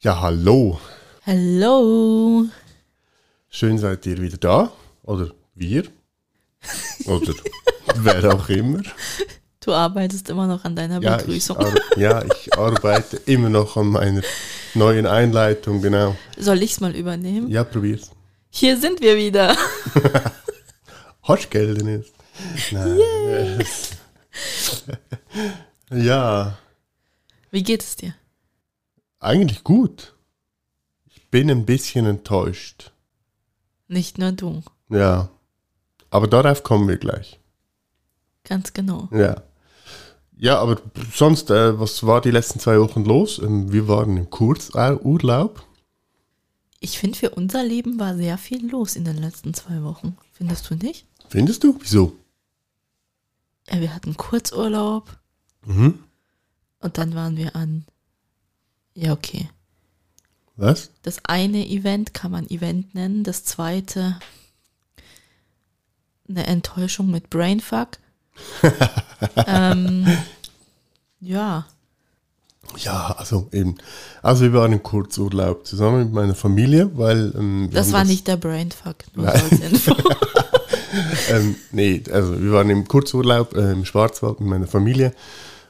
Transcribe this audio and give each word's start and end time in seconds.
Ja, 0.00 0.20
hallo. 0.20 0.78
Hallo. 1.26 2.46
Schön 3.48 3.78
seid 3.78 4.06
ihr 4.06 4.18
wieder 4.18 4.36
da. 4.36 4.72
Oder 5.02 5.32
wir. 5.56 5.88
Oder 7.06 7.34
wer 7.96 8.32
auch 8.32 8.48
immer. 8.48 8.80
Du 9.58 9.72
arbeitest 9.72 10.30
immer 10.30 10.46
noch 10.46 10.64
an 10.64 10.76
deiner 10.76 11.02
Ja 11.02 11.16
ich, 11.16 11.24
Begrüßung. 11.24 11.56
ar 11.56 11.74
ja, 11.96 12.22
ich 12.24 12.56
arbeite 12.56 13.16
immer 13.26 13.50
noch 13.50 13.76
an 13.76 13.88
meiner 13.88 14.22
neuen 14.74 15.04
Einleitung, 15.04 15.82
genau. 15.82 16.14
Soll 16.36 16.62
ich's 16.62 16.78
mal 16.78 16.94
übernehmen? 16.94 17.50
Ja, 17.50 17.64
probier's. 17.64 18.12
Hier 18.50 18.76
sind 18.76 19.00
wir 19.00 19.16
wieder. 19.16 19.56
Hast 21.24 21.50
Geld 21.50 21.82
ist. 21.82 22.14
Nein. 22.70 22.98
yes. 23.58 23.90
ja, 25.90 26.56
Wie 27.50 27.64
geht 27.64 27.82
es 27.82 27.96
dir? 27.96 28.14
Eigentlich 29.20 29.64
gut. 29.64 30.14
Ich 31.06 31.28
bin 31.30 31.50
ein 31.50 31.66
bisschen 31.66 32.06
enttäuscht. 32.06 32.92
Nicht 33.88 34.18
nur 34.18 34.32
du. 34.32 34.62
Ja. 34.88 35.28
Aber 36.10 36.26
darauf 36.26 36.62
kommen 36.62 36.88
wir 36.88 36.96
gleich. 36.96 37.38
Ganz 38.44 38.72
genau. 38.72 39.08
Ja. 39.12 39.42
Ja, 40.40 40.58
aber 40.60 40.80
sonst, 41.12 41.50
äh, 41.50 41.78
was 41.80 42.06
war 42.06 42.20
die 42.20 42.30
letzten 42.30 42.60
zwei 42.60 42.78
Wochen 42.80 43.04
los? 43.04 43.38
Ähm, 43.40 43.72
wir 43.72 43.88
waren 43.88 44.16
im 44.16 44.30
Kurzurlaub. 44.30 45.64
Ich 46.80 46.98
finde, 46.98 47.18
für 47.18 47.30
unser 47.30 47.64
Leben 47.64 47.98
war 47.98 48.14
sehr 48.16 48.38
viel 48.38 48.70
los 48.70 48.94
in 48.94 49.04
den 49.04 49.16
letzten 49.18 49.52
zwei 49.52 49.82
Wochen. 49.82 50.16
Findest 50.32 50.70
du 50.70 50.76
nicht? 50.76 51.06
Findest 51.28 51.64
du? 51.64 51.76
Wieso? 51.80 52.12
Ja, 53.68 53.80
wir 53.80 53.92
hatten 53.94 54.16
Kurzurlaub 54.16 55.18
Mhm. 55.66 55.98
und 56.78 56.96
dann 56.98 57.14
waren 57.16 57.36
wir 57.36 57.56
an. 57.56 57.84
Ja, 58.98 59.12
okay. 59.12 59.48
Was? 60.56 60.90
Das 61.02 61.24
eine 61.24 61.64
Event 61.68 62.14
kann 62.14 62.32
man 62.32 62.50
Event 62.50 62.96
nennen, 62.96 63.22
das 63.22 63.44
zweite 63.44 64.18
eine 66.28 66.46
Enttäuschung 66.46 67.08
mit 67.08 67.30
Brainfuck. 67.30 67.90
ähm, 69.46 70.06
ja, 71.20 71.66
Ja, 72.76 73.14
also 73.16 73.48
eben. 73.52 73.76
Also 74.20 74.44
wir 74.44 74.52
waren 74.52 74.72
im 74.72 74.82
Kurzurlaub 74.82 75.64
zusammen 75.64 76.04
mit 76.04 76.12
meiner 76.12 76.34
Familie, 76.34 76.90
weil 76.94 77.32
ähm, 77.36 77.70
das 77.72 77.92
war 77.92 78.04
nicht 78.04 78.26
der 78.26 78.36
Brainfuck. 78.36 78.96
Nur 79.14 79.26
Nein. 79.26 79.40
als 79.40 79.60
Info. 79.60 79.94
ähm, 81.30 81.54
nee, 81.70 82.02
also 82.10 82.40
wir 82.42 82.52
waren 82.52 82.68
im 82.68 82.86
Kurzurlaub 82.86 83.54
äh, 83.54 83.72
im 83.72 83.84
Schwarzwald 83.84 84.40
mit 84.40 84.48
meiner 84.48 84.66
Familie. 84.66 85.14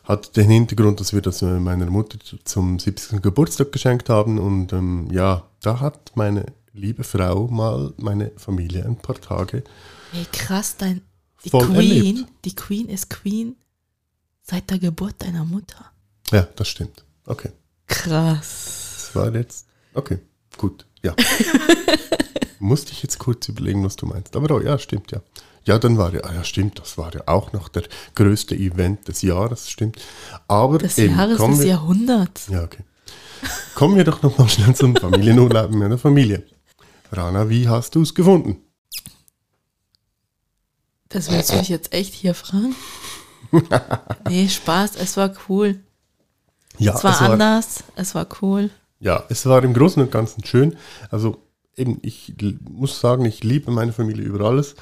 Hat 0.08 0.38
den 0.38 0.48
Hintergrund, 0.48 1.00
dass 1.00 1.12
wir 1.12 1.20
das 1.20 1.42
äh, 1.42 1.60
meiner 1.60 1.84
Mutter 1.84 2.18
zum 2.44 2.78
70. 2.78 3.20
Geburtstag 3.20 3.72
geschenkt 3.72 4.08
haben. 4.08 4.38
Und 4.38 4.72
ähm, 4.72 5.10
ja, 5.12 5.44
da 5.60 5.80
hat 5.80 6.12
meine 6.14 6.46
liebe 6.72 7.04
Frau 7.04 7.46
mal 7.48 7.92
meine 7.98 8.32
Familie 8.36 8.86
ein 8.86 8.96
paar 8.96 9.20
Tage. 9.20 9.64
Hey, 10.12 10.26
krass, 10.32 10.78
dein, 10.78 11.02
die 11.44 11.50
Queen, 11.50 11.74
erlebt. 11.74 12.28
die 12.46 12.54
Queen 12.54 12.88
ist 12.88 13.10
Queen 13.10 13.56
seit 14.40 14.70
der 14.70 14.78
Geburt 14.78 15.16
deiner 15.18 15.44
Mutter. 15.44 15.92
Ja, 16.30 16.48
das 16.56 16.68
stimmt. 16.68 17.04
Okay. 17.26 17.50
Krass. 17.86 19.10
Das 19.12 19.14
war 19.14 19.34
jetzt. 19.34 19.66
Okay, 19.92 20.20
gut. 20.56 20.86
Ja. 21.02 21.14
Musste 22.60 22.92
ich 22.92 23.02
jetzt 23.02 23.18
kurz 23.18 23.46
überlegen, 23.48 23.84
was 23.84 23.96
du 23.96 24.06
meinst. 24.06 24.34
Aber 24.36 24.54
oh, 24.54 24.60
ja, 24.60 24.78
stimmt, 24.78 25.12
ja. 25.12 25.20
Ja, 25.68 25.78
dann 25.78 25.98
war 25.98 26.14
ja, 26.14 26.20
ah, 26.24 26.32
ja, 26.32 26.44
stimmt, 26.44 26.78
das 26.78 26.96
war 26.96 27.14
ja 27.14 27.20
auch 27.26 27.52
noch 27.52 27.68
der 27.68 27.82
größte 28.14 28.54
Event 28.54 29.06
des 29.06 29.20
Jahres, 29.20 29.68
stimmt. 29.68 29.98
Aber 30.48 30.78
Des 30.78 30.96
eben, 30.96 31.14
Jahres 31.14 31.36
des 31.36 31.58
wir, 31.58 31.66
Jahrhunderts. 31.66 32.46
Ja, 32.48 32.62
okay. 32.62 32.84
Kommen 33.74 33.94
wir 33.94 34.04
doch 34.04 34.22
nochmal 34.22 34.48
schnell 34.48 34.74
zum 34.74 34.96
Familienurlaub 34.96 35.70
in 35.70 35.78
meiner 35.78 35.98
Familie. 35.98 36.42
Rana, 37.12 37.50
wie 37.50 37.68
hast 37.68 37.94
du 37.94 38.00
es 38.00 38.14
gefunden? 38.14 38.62
Das 41.10 41.30
willst 41.30 41.52
du 41.52 41.56
mich 41.56 41.68
jetzt 41.68 41.92
echt 41.92 42.14
hier 42.14 42.32
fragen? 42.32 42.74
nee, 44.26 44.48
Spaß, 44.48 44.96
es 44.96 45.18
war 45.18 45.34
cool. 45.50 45.80
Ja, 46.78 46.94
es 46.94 47.04
war 47.04 47.20
anders, 47.20 47.84
es 47.94 48.14
war 48.14 48.26
cool. 48.40 48.70
Ja, 49.00 49.22
es 49.28 49.44
war 49.44 49.62
im 49.62 49.74
Großen 49.74 50.00
und 50.00 50.10
Ganzen 50.10 50.42
schön. 50.46 50.78
Also 51.10 51.42
eben, 51.76 51.98
ich 52.00 52.34
muss 52.62 53.00
sagen, 53.00 53.26
ich 53.26 53.44
liebe 53.44 53.70
meine 53.70 53.92
Familie 53.92 54.24
über 54.24 54.46
alles. 54.46 54.74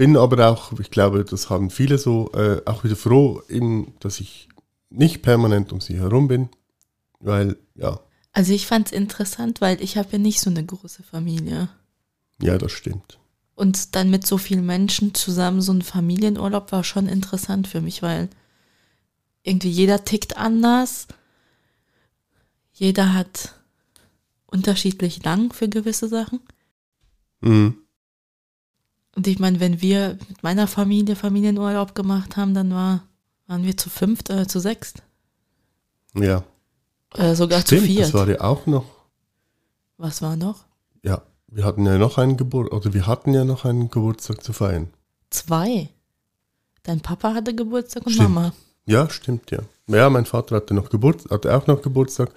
Bin 0.00 0.16
aber 0.16 0.48
auch, 0.48 0.72
ich 0.80 0.90
glaube, 0.90 1.26
das 1.26 1.50
haben 1.50 1.68
viele 1.68 1.98
so, 1.98 2.32
äh, 2.32 2.62
auch 2.64 2.84
wieder 2.84 2.96
froh, 2.96 3.42
eben, 3.50 3.92
dass 4.00 4.18
ich 4.18 4.48
nicht 4.88 5.20
permanent 5.20 5.74
um 5.74 5.82
sie 5.82 5.98
herum 5.98 6.26
bin. 6.26 6.48
Weil, 7.18 7.58
ja, 7.74 8.00
Also 8.32 8.54
ich 8.54 8.66
fand 8.66 8.86
es 8.86 8.92
interessant, 8.92 9.60
weil 9.60 9.78
ich 9.82 9.98
habe 9.98 10.08
ja 10.12 10.16
nicht 10.16 10.40
so 10.40 10.48
eine 10.48 10.64
große 10.64 11.02
Familie. 11.02 11.68
ja, 12.40 12.56
das 12.56 12.72
stimmt. 12.72 13.18
Und 13.54 13.94
dann 13.94 14.08
mit 14.08 14.26
so 14.26 14.38
vielen 14.38 14.64
Menschen 14.64 15.12
zusammen 15.12 15.60
so 15.60 15.74
ein 15.74 15.82
Familienurlaub 15.82 16.72
war 16.72 16.82
schon 16.82 17.06
interessant 17.06 17.68
für 17.68 17.82
mich, 17.82 18.00
weil 18.00 18.30
irgendwie 19.42 19.68
jeder 19.68 20.06
tickt 20.06 20.38
anders. 20.38 21.08
Jeder 22.72 23.12
hat 23.12 23.54
unterschiedlich 24.46 25.22
lang 25.24 25.52
für 25.52 25.68
gewisse 25.68 26.08
Sachen. 26.08 26.40
Mhm. 27.42 27.76
Und 29.16 29.26
ich 29.26 29.38
meine, 29.38 29.60
wenn 29.60 29.80
wir 29.80 30.18
mit 30.28 30.42
meiner 30.42 30.66
Familie 30.66 31.16
Familienurlaub 31.16 31.94
gemacht 31.94 32.36
haben, 32.36 32.54
dann 32.54 32.72
war, 32.72 33.02
waren 33.46 33.64
wir 33.64 33.76
zu 33.76 33.90
fünft 33.90 34.30
oder 34.30 34.46
zu 34.46 34.60
sechst. 34.60 35.02
Ja, 36.14 36.42
Oder 37.14 37.34
sogar 37.36 37.60
zu 37.60 37.76
stimmt, 37.76 37.86
viert. 37.86 38.02
das 38.04 38.14
war 38.14 38.28
ja 38.28 38.40
auch 38.40 38.66
noch, 38.66 38.84
Was 39.96 40.22
war 40.22 40.36
noch? 40.36 40.64
ja, 41.02 41.22
wir 41.48 41.64
hatten 41.64 41.84
ja 41.86 41.98
noch 41.98 42.18
einen 42.18 42.36
Geburt, 42.36 42.72
oder 42.72 42.92
wir 42.94 43.06
hatten 43.06 43.32
ja 43.34 43.44
noch 43.44 43.64
einen 43.64 43.90
Geburtstag 43.90 44.42
zu 44.42 44.52
feiern. 44.52 44.88
Zwei. 45.30 45.88
Dein 46.82 47.00
Papa 47.00 47.34
hatte 47.34 47.54
Geburtstag 47.54 48.06
und 48.06 48.12
Stimmt. 48.12 48.30
Mama. 48.34 48.52
Ja, 48.86 49.08
stimmt, 49.10 49.50
ja. 49.50 49.58
Ja, 49.86 50.08
mein 50.10 50.24
Vater 50.26 50.56
hatte 50.56 50.74
noch 50.74 50.88
Geburt, 50.90 51.30
hatte 51.30 51.54
auch 51.56 51.66
noch 51.66 51.82
Geburtstag. 51.82 52.30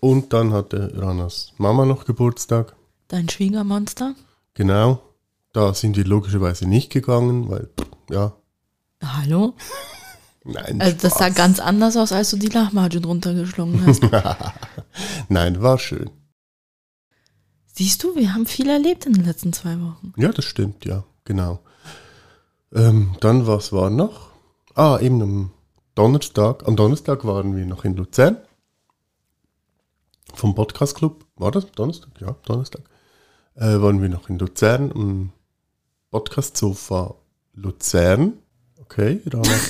Und 0.00 0.32
dann 0.32 0.52
hatte 0.52 0.92
Ranas 0.94 1.52
Mama 1.58 1.84
noch 1.86 2.04
Geburtstag. 2.04 2.74
Dein 3.08 3.28
Schwiegermonster. 3.28 4.14
Genau. 4.54 5.00
Da 5.56 5.72
sind 5.72 5.96
wir 5.96 6.04
logischerweise 6.04 6.68
nicht 6.68 6.92
gegangen, 6.92 7.48
weil, 7.48 7.70
ja, 8.10 8.36
Hallo? 9.02 9.54
nein. 10.44 10.82
Also 10.82 10.98
das 11.00 11.14
sah 11.14 11.28
Spaß. 11.28 11.34
ganz 11.34 11.60
anders 11.60 11.96
aus, 11.96 12.12
als 12.12 12.28
du 12.28 12.36
die 12.36 12.48
Lahmacun 12.48 13.02
runtergeschlungen 13.02 13.86
hast. 13.86 14.02
Nein, 15.30 15.62
war 15.62 15.78
schön. 15.78 16.10
Siehst 17.72 18.04
du, 18.04 18.14
wir 18.16 18.34
haben 18.34 18.44
viel 18.44 18.68
erlebt 18.68 19.06
in 19.06 19.14
den 19.14 19.24
letzten 19.24 19.54
zwei 19.54 19.80
Wochen. 19.80 20.12
Ja, 20.18 20.28
das 20.28 20.44
stimmt, 20.44 20.84
ja, 20.84 21.04
genau. 21.24 21.60
Ähm, 22.74 23.16
dann, 23.20 23.46
was 23.46 23.72
war 23.72 23.88
noch? 23.88 24.32
Ah, 24.74 24.98
eben 25.00 25.22
am 25.22 25.52
Donnerstag. 25.94 26.68
Am 26.68 26.76
Donnerstag 26.76 27.24
waren 27.24 27.56
wir 27.56 27.64
noch 27.64 27.86
in 27.86 27.96
Luzern. 27.96 28.36
Vom 30.34 30.54
Podcast 30.54 30.96
Club. 30.96 31.24
War 31.36 31.50
das 31.50 31.72
Donnerstag? 31.72 32.10
Ja, 32.20 32.36
Donnerstag. 32.44 32.82
Äh, 33.54 33.80
waren 33.80 34.02
wir 34.02 34.10
noch 34.10 34.28
in 34.28 34.38
Luzern 34.38 34.90
im 34.90 35.32
Podcast 36.10 36.56
Sofa 36.56 37.14
Luzern. 37.54 38.34
Okay, 38.80 39.20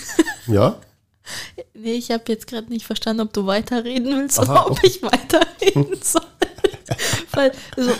ja. 0.46 0.78
Nee, 1.74 1.94
ich 1.94 2.10
habe 2.10 2.24
jetzt 2.28 2.46
gerade 2.46 2.68
nicht 2.68 2.84
verstanden, 2.86 3.22
ob 3.22 3.32
du 3.32 3.46
weiterreden 3.46 4.16
willst 4.16 4.38
Aha, 4.38 4.52
oder 4.52 4.66
ob 4.66 4.72
okay. 4.72 4.86
ich 4.86 5.02
weiterreden 5.02 5.98
soll. 6.02 6.22
Weil, 7.32 7.52
also, 7.76 7.92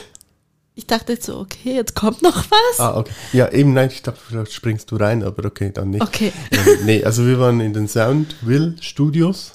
ich 0.75 0.87
dachte 0.87 1.15
jetzt 1.15 1.27
so, 1.27 1.39
okay, 1.39 1.75
jetzt 1.75 1.95
kommt 1.95 2.23
noch 2.23 2.45
was. 2.51 2.81
Ah, 2.81 2.99
okay. 2.99 3.13
Ja, 3.33 3.51
eben, 3.51 3.73
nein, 3.73 3.89
ich 3.91 4.03
dachte, 4.03 4.21
vielleicht 4.23 4.53
springst 4.53 4.91
du 4.91 4.97
rein, 4.97 5.23
aber 5.23 5.47
okay, 5.47 5.73
dann 5.73 5.91
nicht. 5.91 6.03
Okay. 6.03 6.33
Ähm, 6.51 6.85
nee, 6.85 7.03
also 7.03 7.27
wir 7.27 7.41
waren 7.41 7.61
in 7.61 7.73
den 7.73 7.89
Soundville 7.89 8.77
Studios 8.81 9.53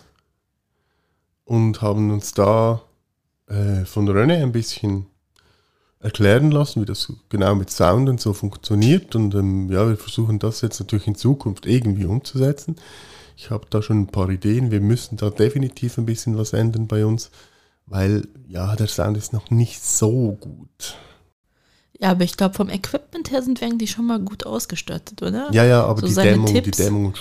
und 1.45 1.81
haben 1.81 2.11
uns 2.11 2.33
da 2.33 2.81
äh, 3.47 3.85
von 3.85 4.09
René 4.09 4.41
ein 4.41 4.51
bisschen 4.51 5.10
erklären 6.01 6.51
lassen, 6.51 6.81
wie 6.81 6.85
das 6.85 7.11
genau 7.29 7.55
mit 7.55 7.69
Sound 7.69 8.09
und 8.09 8.19
so 8.19 8.33
funktioniert. 8.33 9.15
Und 9.15 9.35
ähm, 9.35 9.71
ja, 9.71 9.87
wir 9.87 9.97
versuchen 9.97 10.39
das 10.39 10.61
jetzt 10.61 10.79
natürlich 10.79 11.07
in 11.07 11.15
Zukunft 11.15 11.65
irgendwie 11.65 12.05
umzusetzen. 12.05 12.75
Ich 13.37 13.49
habe 13.49 13.65
da 13.69 13.81
schon 13.81 14.01
ein 14.01 14.07
paar 14.07 14.29
Ideen. 14.29 14.71
Wir 14.71 14.81
müssen 14.81 15.17
da 15.17 15.29
definitiv 15.29 15.97
ein 15.97 16.05
bisschen 16.05 16.37
was 16.37 16.53
ändern 16.53 16.87
bei 16.87 17.05
uns, 17.05 17.31
weil 17.85 18.27
ja, 18.47 18.75
der 18.75 18.87
Sound 18.87 19.17
ist 19.17 19.33
noch 19.33 19.49
nicht 19.49 19.83
so 19.83 20.37
gut. 20.39 20.97
Ja, 21.99 22.11
aber 22.11 22.23
ich 22.23 22.35
glaube, 22.35 22.55
vom 22.55 22.69
Equipment 22.69 23.31
her 23.31 23.43
sind 23.43 23.61
wir 23.61 23.67
eigentlich 23.67 23.91
schon 23.91 24.07
mal 24.07 24.19
gut 24.19 24.45
ausgestattet, 24.45 25.21
oder? 25.21 25.49
Ja, 25.51 25.63
ja, 25.65 25.83
aber 25.83 26.01
So 26.01 26.07
die, 26.07 26.15
Dämmung, 26.15 26.53
die? 26.53 26.71
Dämmung 26.71 27.13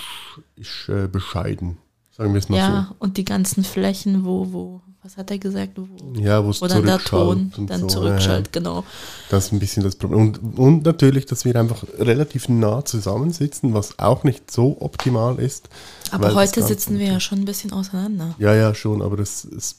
ist 0.55 0.89
äh, 0.89 1.07
bescheiden. 1.07 1.77
Sagen 2.11 2.33
wir 2.33 2.39
es 2.39 2.49
mal 2.49 2.57
Ja, 2.57 2.95
und 2.99 3.17
die 3.17 3.25
ganzen 3.25 3.63
Flächen, 3.63 4.25
wo, 4.25 4.51
wo, 4.51 4.81
was 5.01 5.15
hat 5.15 5.31
er 5.31 5.37
gesagt, 5.37 5.77
wo, 5.77 5.87
so. 5.97 6.21
Ja, 6.21 6.43
wo 6.43 6.49
es 6.49 6.59
dann 6.59 6.85
der 6.85 6.99
Ton 6.99 7.51
dann 7.67 7.81
so. 7.81 7.87
zurückschaltet, 7.87 8.51
genau. 8.51 8.83
Das 9.29 9.45
ist 9.45 9.51
ein 9.53 9.59
bisschen 9.59 9.83
das 9.83 9.95
Problem. 9.95 10.19
Und, 10.19 10.59
und 10.59 10.85
natürlich, 10.85 11.25
dass 11.25 11.45
wir 11.45 11.55
einfach 11.55 11.83
relativ 11.97 12.49
nah 12.49 12.83
zusammensitzen, 12.83 13.73
was 13.73 13.97
auch 13.97 14.25
nicht 14.25 14.51
so 14.51 14.77
optimal 14.81 15.39
ist. 15.39 15.69
Aber 16.11 16.33
heute 16.35 16.61
sitzen 16.61 16.99
wir 16.99 17.07
ja 17.07 17.19
schon 17.21 17.39
ein 17.39 17.45
bisschen 17.45 17.71
auseinander. 17.71 18.35
Ja, 18.39 18.53
ja, 18.53 18.75
schon, 18.75 19.01
aber 19.01 19.19
es, 19.19 19.45
es 19.45 19.77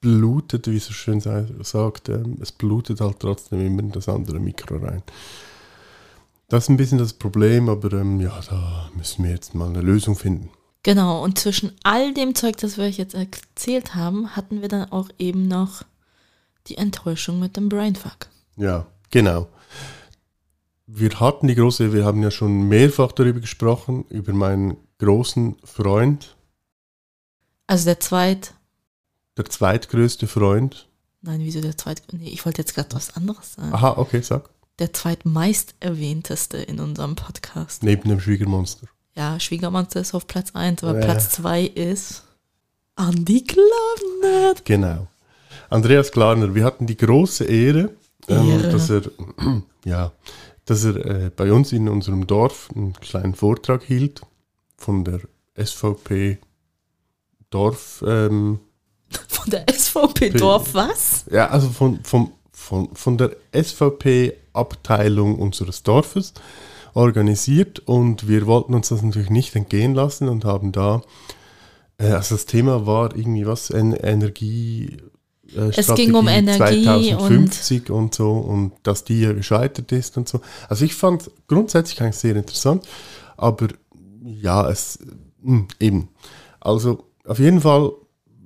blutet, 0.00 0.68
wie 0.68 0.76
es 0.76 0.86
so 0.86 0.92
schön 0.92 1.20
sagt, 1.20 2.08
ähm, 2.08 2.38
es 2.40 2.52
blutet 2.52 3.00
halt 3.00 3.18
trotzdem 3.18 3.66
immer 3.66 3.80
in 3.80 3.92
das 3.92 4.08
andere 4.08 4.38
Mikro 4.38 4.76
rein. 4.76 5.02
Das 6.48 6.64
ist 6.64 6.68
ein 6.68 6.76
bisschen 6.76 6.98
das 6.98 7.12
Problem, 7.12 7.68
aber 7.68 7.92
ähm, 7.92 8.20
ja, 8.20 8.40
da 8.48 8.90
müssen 8.96 9.24
wir 9.24 9.30
jetzt 9.30 9.54
mal 9.54 9.68
eine 9.68 9.82
Lösung 9.82 10.16
finden. 10.16 10.48
Genau, 10.82 11.22
und 11.22 11.38
zwischen 11.38 11.72
all 11.82 12.14
dem 12.14 12.34
Zeug, 12.34 12.56
das 12.56 12.78
wir 12.78 12.84
euch 12.84 12.96
jetzt 12.96 13.14
erzählt 13.14 13.94
haben, 13.94 14.34
hatten 14.34 14.62
wir 14.62 14.68
dann 14.68 14.90
auch 14.90 15.10
eben 15.18 15.46
noch 15.46 15.82
die 16.68 16.78
Enttäuschung 16.78 17.38
mit 17.38 17.56
dem 17.56 17.68
Brainfuck. 17.68 18.28
Ja, 18.56 18.86
genau. 19.10 19.48
Wir 20.86 21.20
hatten 21.20 21.48
die 21.48 21.54
große, 21.54 21.92
wir 21.92 22.04
haben 22.04 22.22
ja 22.22 22.30
schon 22.30 22.66
mehrfach 22.68 23.12
darüber 23.12 23.40
gesprochen, 23.40 24.04
über 24.08 24.32
meinen 24.32 24.76
großen 24.98 25.56
Freund, 25.64 26.36
Also 27.66 27.84
der 27.84 28.00
zweit, 28.00 28.54
der 29.36 29.44
zweitgrößte 29.46 30.26
Freund. 30.26 30.88
nein, 31.22 31.40
wieso 31.40 31.60
der 31.60 31.76
zweit, 31.78 32.02
nee, 32.12 32.28
ich 32.28 32.44
wollte 32.44 32.62
jetzt 32.62 32.74
gerade 32.74 32.94
was 32.96 33.14
anderes 33.16 33.54
sagen. 33.54 33.72
Aha, 33.72 33.98
okay, 33.98 34.20
sag. 34.22 34.50
Der 34.78 34.92
zweitmeist 34.92 35.74
erwähnteste 35.80 36.56
in 36.56 36.80
unserem 36.80 37.14
Podcast. 37.16 37.82
Neben 37.82 38.08
dem 38.08 38.18
Schwiegermonster. 38.20 38.88
Ja, 39.14 39.38
Schwiegermonster 39.40 40.00
ist 40.00 40.14
auf 40.14 40.26
Platz 40.26 40.50
1, 40.54 40.82
aber 40.84 40.98
Ja. 40.98 41.04
Platz 41.04 41.30
2 41.30 41.62
ist 41.64 42.24
Andi 42.96 43.44
Klarner. 43.44 44.54
Genau. 44.64 45.08
Andreas 45.68 46.10
Klarner, 46.12 46.54
wir 46.54 46.64
hatten 46.64 46.86
die 46.86 46.96
große 46.96 47.44
Ehre, 47.44 47.90
ähm, 48.28 48.62
dass 48.62 48.90
er, 48.90 49.02
ja, 49.84 50.12
dass 50.64 50.84
er 50.84 50.96
äh, 51.04 51.30
bei 51.34 51.52
uns 51.52 51.72
in 51.72 51.88
unserem 51.88 52.26
Dorf 52.26 52.68
einen 52.74 52.92
kleinen 52.94 53.34
Vortrag 53.34 53.82
hielt 53.82 54.20
von 54.76 55.04
der 55.04 55.20
SVP 55.56 56.38
Dorf, 57.50 58.04
ähm, 58.06 58.60
Von 59.28 59.50
der 59.50 59.64
SVP 59.68 60.30
Dorf, 60.30 60.72
was? 60.74 61.24
ja, 61.32 61.48
also 61.48 61.68
von, 61.68 61.98
von, 62.04 62.30
von, 62.52 62.94
von 62.94 63.18
der 63.18 63.34
SVP-Abteilung 63.52 65.36
unseres 65.38 65.82
Dorfes 65.82 66.32
organisiert 66.94 67.80
und 67.80 68.28
wir 68.28 68.46
wollten 68.46 68.74
uns 68.74 68.88
das 68.88 69.02
natürlich 69.02 69.30
nicht 69.30 69.54
entgehen 69.56 69.94
lassen 69.94 70.28
und 70.28 70.44
haben 70.44 70.72
da, 70.72 71.02
äh, 71.98 72.08
also 72.12 72.34
das 72.34 72.46
Thema 72.46 72.86
war 72.86 73.16
irgendwie 73.16 73.46
was, 73.46 73.70
en 73.70 73.92
Energie. 73.92 74.96
äh, 75.54 75.70
Es 75.76 75.94
ging 75.94 76.14
um 76.14 76.28
Energie 76.28 76.84
2050 76.84 77.90
und, 77.90 78.14
so 78.14 78.32
und 78.32 78.72
dass 78.82 79.04
die 79.04 79.20
ja 79.20 79.32
gescheitert 79.32 79.92
ist 79.92 80.16
und 80.16 80.28
so. 80.28 80.40
Also 80.68 80.84
ich 80.84 80.94
fand 80.94 81.30
grundsätzlich 81.48 82.00
eigentlich 82.02 82.16
sehr 82.16 82.36
interessant, 82.36 82.86
aber 83.36 83.68
ja, 84.22 84.68
es 84.70 84.98
mh, 85.42 85.66
eben. 85.80 86.08
Also 86.60 87.04
auf 87.24 87.38
jeden 87.38 87.60
Fall 87.60 87.92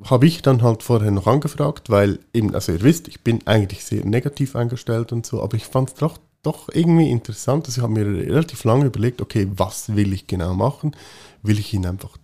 habe 0.05 0.27
ich 0.27 0.43
dann 0.43 0.63
halt 0.63 0.83
vorher 0.83 1.11
noch 1.11 1.27
angefragt, 1.27 1.89
weil 1.91 2.19
eben, 2.35 2.55
also 2.55 2.73
ihr 2.73 2.83
wisst, 2.83 3.09
ich 3.09 3.23
bin 3.23 3.41
eigentlich 3.47 3.85
sehr 3.85 4.05
negativ 4.05 4.55
eingestellt 4.55 5.13
und 5.13 5.25
so, 5.25 5.43
aber 5.43 5.57
ich 5.57 5.65
fand 5.65 5.89
es 5.91 5.95
doch, 5.95 6.19
doch 6.45 6.69
irgendwie 6.73 7.11
interessant. 7.11 7.67
Also 7.67 7.81
ich 7.81 7.83
habe 7.83 7.93
mir 7.93 8.07
relativ 8.07 8.65
lange 8.65 8.87
überlegt, 8.87 9.21
okay, 9.21 9.49
was 9.57 9.97
will 9.97 10.13
ich 10.13 10.27
genau 10.27 10.55
machen? 10.55 10.95
Will 11.43 11.59
ich 11.59 11.75
ihn 11.75 11.87
einfach 11.87 12.17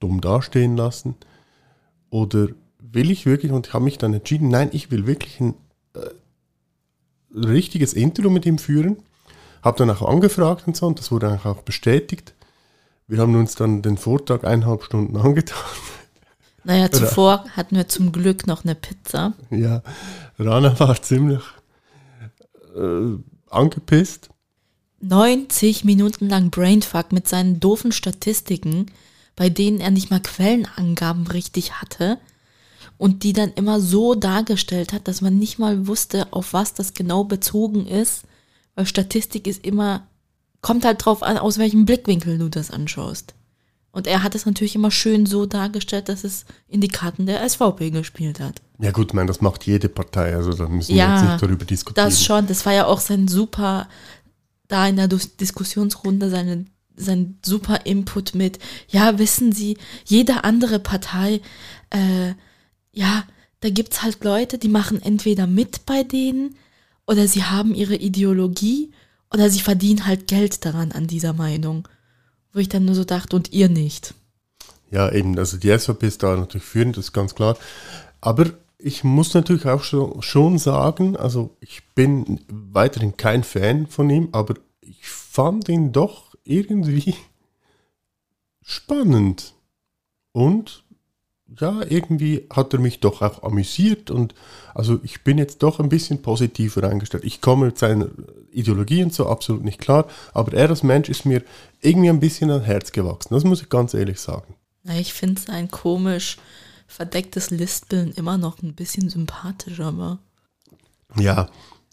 dumm 0.00 0.20
dastehen 0.20 0.76
lassen? 0.76 1.14
Oder 2.10 2.48
will 2.78 3.10
ich 3.10 3.26
wirklich, 3.26 3.52
und 3.52 3.68
ich 3.68 3.74
habe 3.74 3.84
mich 3.84 3.98
dann 3.98 4.14
entschieden, 4.14 4.48
nein, 4.48 4.70
ich 4.72 4.90
will 4.90 5.06
wirklich 5.06 5.40
ein 5.40 5.54
äh, 5.94 7.36
richtiges 7.36 7.94
Intro 7.94 8.30
mit 8.30 8.46
ihm 8.46 8.58
führen. 8.58 8.98
Habe 9.62 9.78
dann 9.78 9.90
auch 9.90 10.02
angefragt 10.02 10.66
und 10.66 10.76
so, 10.76 10.86
und 10.86 10.98
das 10.98 11.10
wurde 11.10 11.40
auch 11.44 11.62
bestätigt. 11.62 12.34
Wir 13.06 13.18
haben 13.18 13.34
uns 13.34 13.54
dann 13.54 13.82
den 13.82 13.98
Vortrag 13.98 14.44
eineinhalb 14.44 14.84
Stunden 14.84 15.16
angetan. 15.18 15.58
Naja, 16.64 16.90
zuvor 16.90 17.44
hatten 17.56 17.76
wir 17.76 17.88
zum 17.88 18.12
Glück 18.12 18.46
noch 18.46 18.64
eine 18.64 18.74
Pizza. 18.74 19.32
Ja, 19.50 19.82
Rana 20.38 20.78
war 20.78 21.00
ziemlich 21.00 21.40
äh, 22.78 23.18
angepisst. 23.50 24.30
90 25.00 25.84
Minuten 25.84 26.28
lang 26.28 26.50
Brainfuck 26.50 27.12
mit 27.12 27.28
seinen 27.28 27.60
doofen 27.60 27.92
Statistiken, 27.92 28.86
bei 29.36 29.48
denen 29.48 29.80
er 29.80 29.90
nicht 29.90 30.10
mal 30.10 30.20
Quellenangaben 30.20 31.26
richtig 31.28 31.74
hatte 31.80 32.18
und 32.96 33.22
die 33.22 33.32
dann 33.32 33.52
immer 33.52 33.80
so 33.80 34.14
dargestellt 34.14 34.92
hat, 34.92 35.06
dass 35.06 35.20
man 35.20 35.38
nicht 35.38 35.58
mal 35.58 35.86
wusste, 35.86 36.32
auf 36.32 36.52
was 36.52 36.74
das 36.74 36.94
genau 36.94 37.24
bezogen 37.24 37.86
ist, 37.86 38.24
weil 38.74 38.86
Statistik 38.86 39.46
ist 39.46 39.64
immer, 39.64 40.08
kommt 40.60 40.84
halt 40.84 41.04
drauf 41.04 41.22
an, 41.22 41.38
aus 41.38 41.58
welchem 41.58 41.86
Blickwinkel 41.86 42.38
du 42.38 42.48
das 42.48 42.70
anschaust. 42.72 43.34
Und 43.92 44.06
er 44.06 44.22
hat 44.22 44.34
es 44.34 44.46
natürlich 44.46 44.74
immer 44.74 44.90
schön 44.90 45.26
so 45.26 45.46
dargestellt, 45.46 46.08
dass 46.08 46.24
es 46.24 46.44
in 46.66 46.80
die 46.80 46.88
Karten 46.88 47.26
der 47.26 47.48
SVP 47.48 47.90
gespielt 47.90 48.40
hat. 48.40 48.60
Ja 48.80 48.92
gut, 48.92 49.08
ich 49.08 49.14
meine, 49.14 49.26
das 49.26 49.40
macht 49.40 49.66
jede 49.66 49.88
Partei, 49.88 50.34
also 50.34 50.52
da 50.52 50.68
müssen 50.68 50.90
wir 50.90 50.96
Ja, 50.96 51.14
jetzt 51.14 51.30
nicht 51.30 51.42
darüber 51.42 51.64
diskutieren. 51.64 52.08
Das 52.08 52.24
schon, 52.24 52.46
das 52.46 52.64
war 52.64 52.72
ja 52.72 52.86
auch 52.86 53.00
sein 53.00 53.26
super, 53.26 53.88
da 54.68 54.86
in 54.86 54.96
der 54.96 55.08
Diskussionsrunde 55.08 56.30
seine, 56.30 56.66
sein 56.96 57.38
super 57.44 57.86
Input 57.86 58.34
mit, 58.34 58.60
ja, 58.88 59.18
wissen 59.18 59.52
Sie, 59.52 59.78
jede 60.04 60.44
andere 60.44 60.78
Partei, 60.78 61.40
äh, 61.90 62.34
ja, 62.92 63.24
da 63.60 63.70
gibt's 63.70 64.02
halt 64.02 64.22
Leute, 64.22 64.58
die 64.58 64.68
machen 64.68 65.02
entweder 65.02 65.46
mit 65.48 65.84
bei 65.84 66.04
denen 66.04 66.54
oder 67.06 67.26
sie 67.26 67.42
haben 67.42 67.74
ihre 67.74 67.96
Ideologie 67.96 68.92
oder 69.32 69.50
sie 69.50 69.60
verdienen 69.60 70.06
halt 70.06 70.28
Geld 70.28 70.64
daran 70.64 70.92
an 70.92 71.06
dieser 71.06 71.32
Meinung. 71.32 71.88
Wo 72.52 72.60
ich 72.60 72.68
dann 72.68 72.84
nur 72.84 72.94
so 72.94 73.04
dachte, 73.04 73.36
und 73.36 73.52
ihr 73.52 73.68
nicht. 73.68 74.14
Ja, 74.90 75.10
eben, 75.12 75.38
also 75.38 75.58
die 75.58 75.76
SVP 75.76 76.06
ist 76.06 76.22
da 76.22 76.36
natürlich 76.36 76.66
führend, 76.66 76.96
das 76.96 77.06
ist 77.06 77.12
ganz 77.12 77.34
klar. 77.34 77.56
Aber 78.20 78.52
ich 78.78 79.02
muss 79.04 79.34
natürlich 79.34 79.66
auch 79.66 79.82
schon, 79.82 80.22
schon 80.22 80.58
sagen, 80.58 81.16
also 81.16 81.56
ich 81.60 81.82
bin 81.94 82.40
weiterhin 82.48 83.16
kein 83.16 83.42
Fan 83.42 83.86
von 83.86 84.08
ihm, 84.08 84.28
aber 84.32 84.54
ich 84.80 85.06
fand 85.06 85.68
ihn 85.68 85.92
doch 85.92 86.34
irgendwie 86.44 87.14
spannend. 88.62 89.54
Und 90.32 90.84
ja, 91.58 91.80
irgendwie 91.88 92.46
hat 92.50 92.72
er 92.74 92.78
mich 92.78 93.00
doch 93.00 93.22
auch 93.22 93.42
amüsiert 93.42 94.10
und 94.10 94.34
also 94.74 95.00
ich 95.02 95.24
bin 95.24 95.38
jetzt 95.38 95.62
doch 95.62 95.80
ein 95.80 95.88
bisschen 95.88 96.20
positiver 96.20 96.84
eingestellt. 96.88 97.24
Ich 97.24 97.40
komme 97.40 97.66
mit 97.66 97.78
seiner 97.78 98.08
Ideologie 98.52 99.02
und 99.02 99.14
so 99.14 99.26
absolut 99.26 99.64
nicht 99.64 99.80
klar, 99.80 100.06
aber 100.34 100.52
er 100.52 100.68
als 100.68 100.82
Mensch 100.82 101.08
ist 101.08 101.24
mir 101.24 101.42
irgendwie 101.80 102.10
ein 102.10 102.20
bisschen 102.20 102.50
ans 102.50 102.66
Herz 102.66 102.92
gewachsen. 102.92 103.32
Das 103.32 103.44
muss 103.44 103.62
ich 103.62 103.70
ganz 103.70 103.94
ehrlich 103.94 104.20
sagen. 104.20 104.54
Ich 104.84 105.14
finde 105.14 105.40
sein 105.40 105.70
komisch 105.70 106.36
verdecktes 106.88 107.50
Lispeln 107.50 108.10
immer 108.12 108.36
noch 108.38 108.60
ein 108.62 108.74
bisschen 108.74 109.08
sympathisch, 109.08 109.78
aber. 109.80 110.18
Ja, 111.16 111.48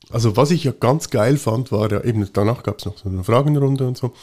also 0.09 0.35
was 0.35 0.51
ich 0.51 0.63
ja 0.63 0.71
ganz 0.71 1.09
geil 1.09 1.37
fand, 1.37 1.71
war 1.71 1.91
ja 1.91 2.03
eben, 2.03 2.27
danach 2.33 2.63
gab 2.63 2.79
es 2.79 2.85
noch 2.85 2.97
so 2.97 3.07
eine 3.09 3.23
Fragenrunde 3.23 3.87
und 3.87 3.97
so. 3.97 4.13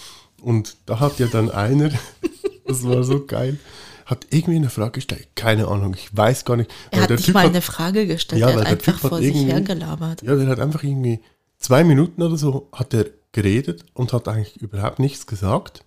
Und 0.41 0.77
da 0.87 0.99
hat 1.01 1.19
ja 1.21 1.27
dann 1.29 1.51
einer, 1.51 1.91
das 2.67 2.83
war 2.85 3.05
so 3.05 3.25
geil, 3.25 3.59
hat 4.07 4.27
irgendwie 4.31 4.57
eine 4.57 4.71
Frage 4.71 4.93
gestellt. 4.93 5.29
Keine 5.37 5.69
Ahnung, 5.69 5.95
ich 5.95 6.15
weiß 6.17 6.45
gar 6.45 6.57
nicht. 6.57 6.71
Er 6.91 7.03
hat 7.03 7.11
der 7.11 7.17
nicht 7.17 7.27
Typ 7.27 7.35
mal 7.35 7.45
hat- 7.45 7.51
eine 7.51 7.63
Frage 7.63 8.07
gestellt, 8.07 8.41
Ja, 8.41 8.51
er 8.51 8.61
hat 8.61 8.67
der 8.69 8.79
Typ 8.79 8.89
einfach 8.89 9.03
hat 9.05 9.09
vor 9.11 9.19
sich 9.19 9.29
irgendwie- 9.37 9.53
hergelabert. 9.53 10.23
Ja, 10.23 10.35
der 10.35 10.49
hat 10.49 10.59
einfach 10.59 10.83
irgendwie 10.83 11.21
zwei 11.59 11.85
Minuten 11.85 12.23
oder 12.23 12.37
so 12.37 12.69
hat 12.73 12.93
er 12.95 13.07
geredet 13.31 13.85
und 13.95 14.13
hat 14.13 14.27
eigentlich 14.29 14.57
überhaupt 14.61 14.99
nichts 14.99 15.27
gesagt. 15.27 15.85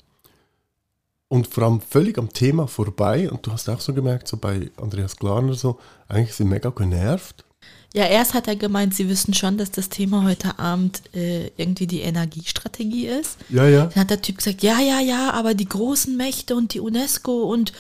Und 1.27 1.47
vor 1.47 1.63
allem 1.63 1.81
völlig 1.81 2.17
am 2.17 2.31
Thema 2.31 2.67
vorbei. 2.67 3.29
Und 3.29 3.45
du 3.47 3.51
hast 3.51 3.67
auch 3.69 3.79
so 3.81 3.93
gemerkt, 3.93 4.27
so 4.27 4.37
bei 4.37 4.69
Andreas 4.77 5.15
Glarner 5.17 5.53
so, 5.55 5.79
eigentlich 6.07 6.29
ist 6.29 6.39
er 6.39 6.45
mega 6.45 6.69
genervt. 6.69 7.43
Ja, 7.95 8.03
erst 8.07 8.33
hat 8.33 8.47
er 8.49 8.57
gemeint, 8.57 8.93
sie 8.93 9.07
wissen 9.07 9.33
schon, 9.33 9.57
dass 9.57 9.71
das 9.71 9.87
Thema 9.87 10.23
heute 10.25 10.59
Abend 10.59 11.01
äh, 11.15 11.47
irgendwie 11.55 11.87
die 11.87 12.01
Energiestrategie 12.01 13.07
ist. 13.07 13.37
Ja, 13.49 13.65
ja. 13.69 13.85
Dann 13.85 14.01
hat 14.01 14.09
der 14.09 14.21
Typ 14.21 14.37
gesagt, 14.39 14.63
ja, 14.63 14.79
ja, 14.81 14.99
ja, 14.99 15.31
aber 15.31 15.53
die 15.53 15.67
großen 15.67 16.15
Mächte 16.17 16.55
und 16.57 16.73
die 16.73 16.81
UNESCO 16.81 17.43
und, 17.43 17.71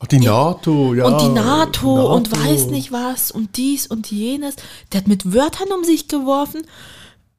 Ah, 0.00 0.06
Die 0.10 0.18
NATO, 0.18 0.94
ja. 0.94 1.04
und 1.06 1.20
die 1.20 1.28
NATO, 1.28 2.12
und 2.14 2.32
NATO. 2.32 2.44
weiß 2.44 2.66
nicht 2.66 2.90
was 2.90 3.30
und 3.30 3.56
dies 3.56 3.86
und 3.86 4.10
jenes. 4.10 4.56
Der 4.90 5.00
hat 5.00 5.06
mit 5.08 5.32
Wörtern 5.32 5.68
um 5.70 5.84
sich 5.84 6.08
geworfen. 6.08 6.62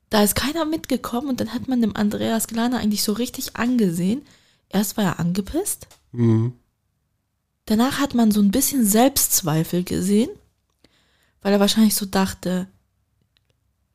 Da 0.09 0.23
ist 0.23 0.35
keiner 0.35 0.63
mitgekommen 0.63 1.27
und 1.27 1.41
dann 1.41 1.53
hat 1.53 1.67
man 1.67 1.81
dem 1.81 1.95
Andreas 1.95 2.47
Glaner 2.47 2.77
eigentlich 2.79 3.03
so 3.03 3.11
richtig 3.11 3.57
angesehen. 3.57 4.21
Erst 4.73 4.97
war 4.97 5.03
er 5.05 5.19
angepisst, 5.19 5.87
Mhm. 6.11 6.53
danach 7.65 7.99
hat 7.99 8.13
man 8.13 8.31
so 8.31 8.41
ein 8.41 8.51
bisschen 8.51 8.85
Selbstzweifel 8.85 9.83
gesehen, 9.83 10.29
weil 11.41 11.53
er 11.53 11.59
wahrscheinlich 11.59 11.95
so 11.95 12.05
dachte, 12.05 12.67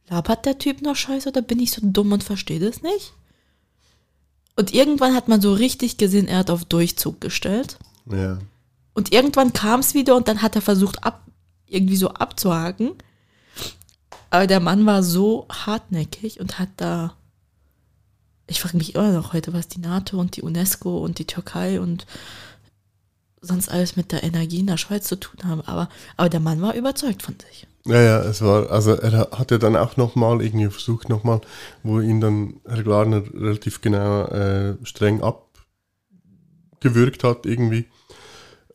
labert 0.09 0.47
der 0.47 0.59
Typ 0.59 0.83
noch 0.83 0.97
Scheiße 0.97 1.29
oder 1.29 1.43
bin 1.43 1.61
ich 1.61 1.73
so 1.73 1.81
dumm 1.85 2.13
und 2.13 2.25
verstehe 2.25 2.61
das 2.61 2.83
nicht? 2.83 3.13
Und 4.57 4.75
irgendwann 4.75 5.15
hat 5.15 5.29
man 5.29 5.41
so 5.41 5.53
richtig 5.53 5.99
gesehen, 5.99 6.27
er 6.27 6.39
hat 6.39 6.51
auf 6.51 6.65
Durchzug 6.65 7.21
gestellt. 7.21 7.79
Ja. 8.11 8.39
Und 8.95 9.13
irgendwann 9.13 9.53
kam 9.53 9.79
es 9.81 9.95
wieder 9.95 10.17
und 10.17 10.27
dann 10.27 10.43
hat 10.43 10.57
er 10.57 10.63
versucht, 10.63 11.05
ab, 11.05 11.23
irgendwie 11.67 11.97
so 11.97 12.09
abzuhaken. 12.09 12.93
Aber 14.31 14.47
der 14.49 14.59
Mann 14.61 14.85
war 14.85 15.03
so 15.05 15.47
hartnäckig 15.49 16.41
und 16.41 16.59
hat 16.59 16.71
da. 16.77 17.15
Ich 18.49 18.61
frage 18.61 18.79
mich 18.79 18.95
immer 18.95 19.13
noch 19.13 19.35
heute, 19.35 19.53
was 19.53 19.69
die 19.69 19.81
NATO 19.81 20.19
und 20.19 20.37
die 20.37 20.43
UNESCO 20.43 20.99
und 20.99 21.19
die 21.19 21.27
Türkei 21.27 21.81
und 21.81 22.07
sonst 23.41 23.69
alles 23.69 23.95
mit 23.95 24.11
der 24.11 24.25
Energie 24.25 24.61
in 24.61 24.67
der 24.67 24.79
Schweiz 24.79 25.07
zu 25.07 25.17
tun 25.17 25.41
haben. 25.45 25.61
Aber, 25.61 25.91
aber 26.17 26.31
der 26.31 26.41
Mann 26.41 26.63
war 26.63 26.75
überzeugt 26.75 27.23
von 27.23 27.37
sich. 27.39 27.67
Ja, 27.85 28.03
ja, 28.03 28.21
es 28.21 28.43
war, 28.43 28.71
also 28.71 28.93
er 28.93 29.31
hat 29.33 29.51
ja 29.51 29.59
dann 29.59 29.77
auch 29.77 29.97
nochmal 29.97 30.43
irgendwie 30.43 30.69
versucht, 30.69 31.09
nochmal, 31.09 31.41
wo 31.83 32.01
ihn 32.01 32.21
dann 32.21 32.61
Herr 32.67 32.83
Glarner 32.83 33.23
relativ 33.35 33.81
genau 33.81 34.25
äh, 34.25 34.77
streng 34.83 35.23
abgewürgt 35.23 37.25
hat, 37.25 37.47
irgendwie. 37.47 37.87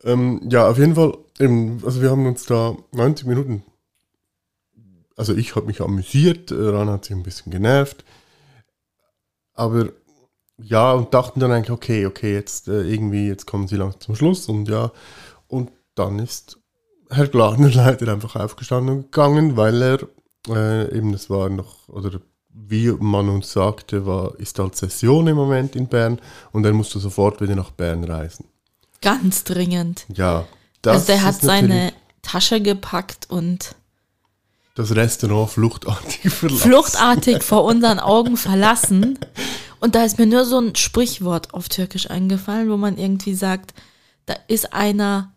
Ähm, 0.04 0.42
ja, 0.50 0.68
auf 0.68 0.78
jeden 0.78 0.96
Fall, 0.96 1.18
eben, 1.40 1.82
also 1.86 2.02
wir 2.02 2.10
haben 2.10 2.26
uns 2.26 2.46
da 2.46 2.76
90 2.92 3.28
Minuten, 3.28 3.64
also 5.16 5.36
ich 5.36 5.56
habe 5.56 5.68
mich 5.68 5.82
amüsiert, 5.82 6.52
äh, 6.52 6.56
Ran 6.56 6.90
hat 6.90 7.06
sich 7.06 7.16
ein 7.16 7.24
bisschen 7.24 7.52
genervt, 7.52 8.04
aber 9.54 9.90
ja, 10.58 10.94
und 10.94 11.14
dachten 11.14 11.40
dann 11.40 11.52
eigentlich, 11.52 11.72
okay, 11.72 12.06
okay, 12.06 12.34
jetzt 12.34 12.68
äh, 12.68 12.84
irgendwie, 12.84 13.28
jetzt 13.28 13.48
kommen 13.48 13.68
sie 13.68 13.76
langsam 13.76 14.02
zum 14.02 14.16
Schluss 14.16 14.48
und 14.48 14.70
ja, 14.70 14.92
und 15.48 15.72
dann 15.96 16.20
ist 16.20 16.60
Herr 17.10 17.28
Glarner 17.28 17.70
leider 17.74 18.12
einfach 18.12 18.36
aufgestanden 18.36 18.96
und 18.96 19.12
gegangen, 19.12 19.58
weil 19.58 19.82
er 19.82 20.00
äh, 20.48 20.98
eben, 20.98 21.12
das 21.12 21.30
war 21.30 21.50
noch, 21.50 21.88
oder 21.90 22.20
wie 22.50 22.92
man 22.92 23.30
uns 23.30 23.52
sagte, 23.52 24.06
war, 24.06 24.40
ist 24.40 24.60
halt 24.60 24.76
Session 24.76 25.28
im 25.28 25.36
Moment 25.36 25.76
in 25.76 25.88
Bern 25.88 26.20
und 26.52 26.66
er 26.66 26.74
musste 26.74 27.00
sofort 27.00 27.42
wieder 27.42 27.56
nach 27.56 27.72
Bern 27.72 28.04
reisen. 28.04 28.46
Ganz 29.02 29.44
dringend. 29.44 30.06
Ja, 30.14 30.46
also 30.86 31.06
der 31.08 31.24
hat 31.24 31.42
seine 31.42 31.94
Tasche 32.22 32.62
gepackt 32.62 33.30
und 33.30 33.76
das 34.76 34.96
Restaurant 34.96 35.50
fluchtartig 35.52 36.22
verlassen. 36.32 36.62
fluchtartig 36.62 37.44
vor 37.44 37.64
unseren 37.64 38.00
Augen 38.00 38.38
verlassen. 38.38 39.20
Und 39.80 39.96
da 39.96 40.04
ist 40.04 40.18
mir 40.18 40.26
nur 40.26 40.46
so 40.46 40.60
ein 40.60 40.76
Sprichwort 40.76 41.54
auf 41.54 41.70
Türkisch 41.70 42.10
eingefallen, 42.10 42.70
wo 42.70 42.78
man 42.78 42.98
irgendwie 42.98 43.36
sagt, 43.36 43.74
da 44.26 44.36
ist 44.48 44.74
einer 44.74 45.34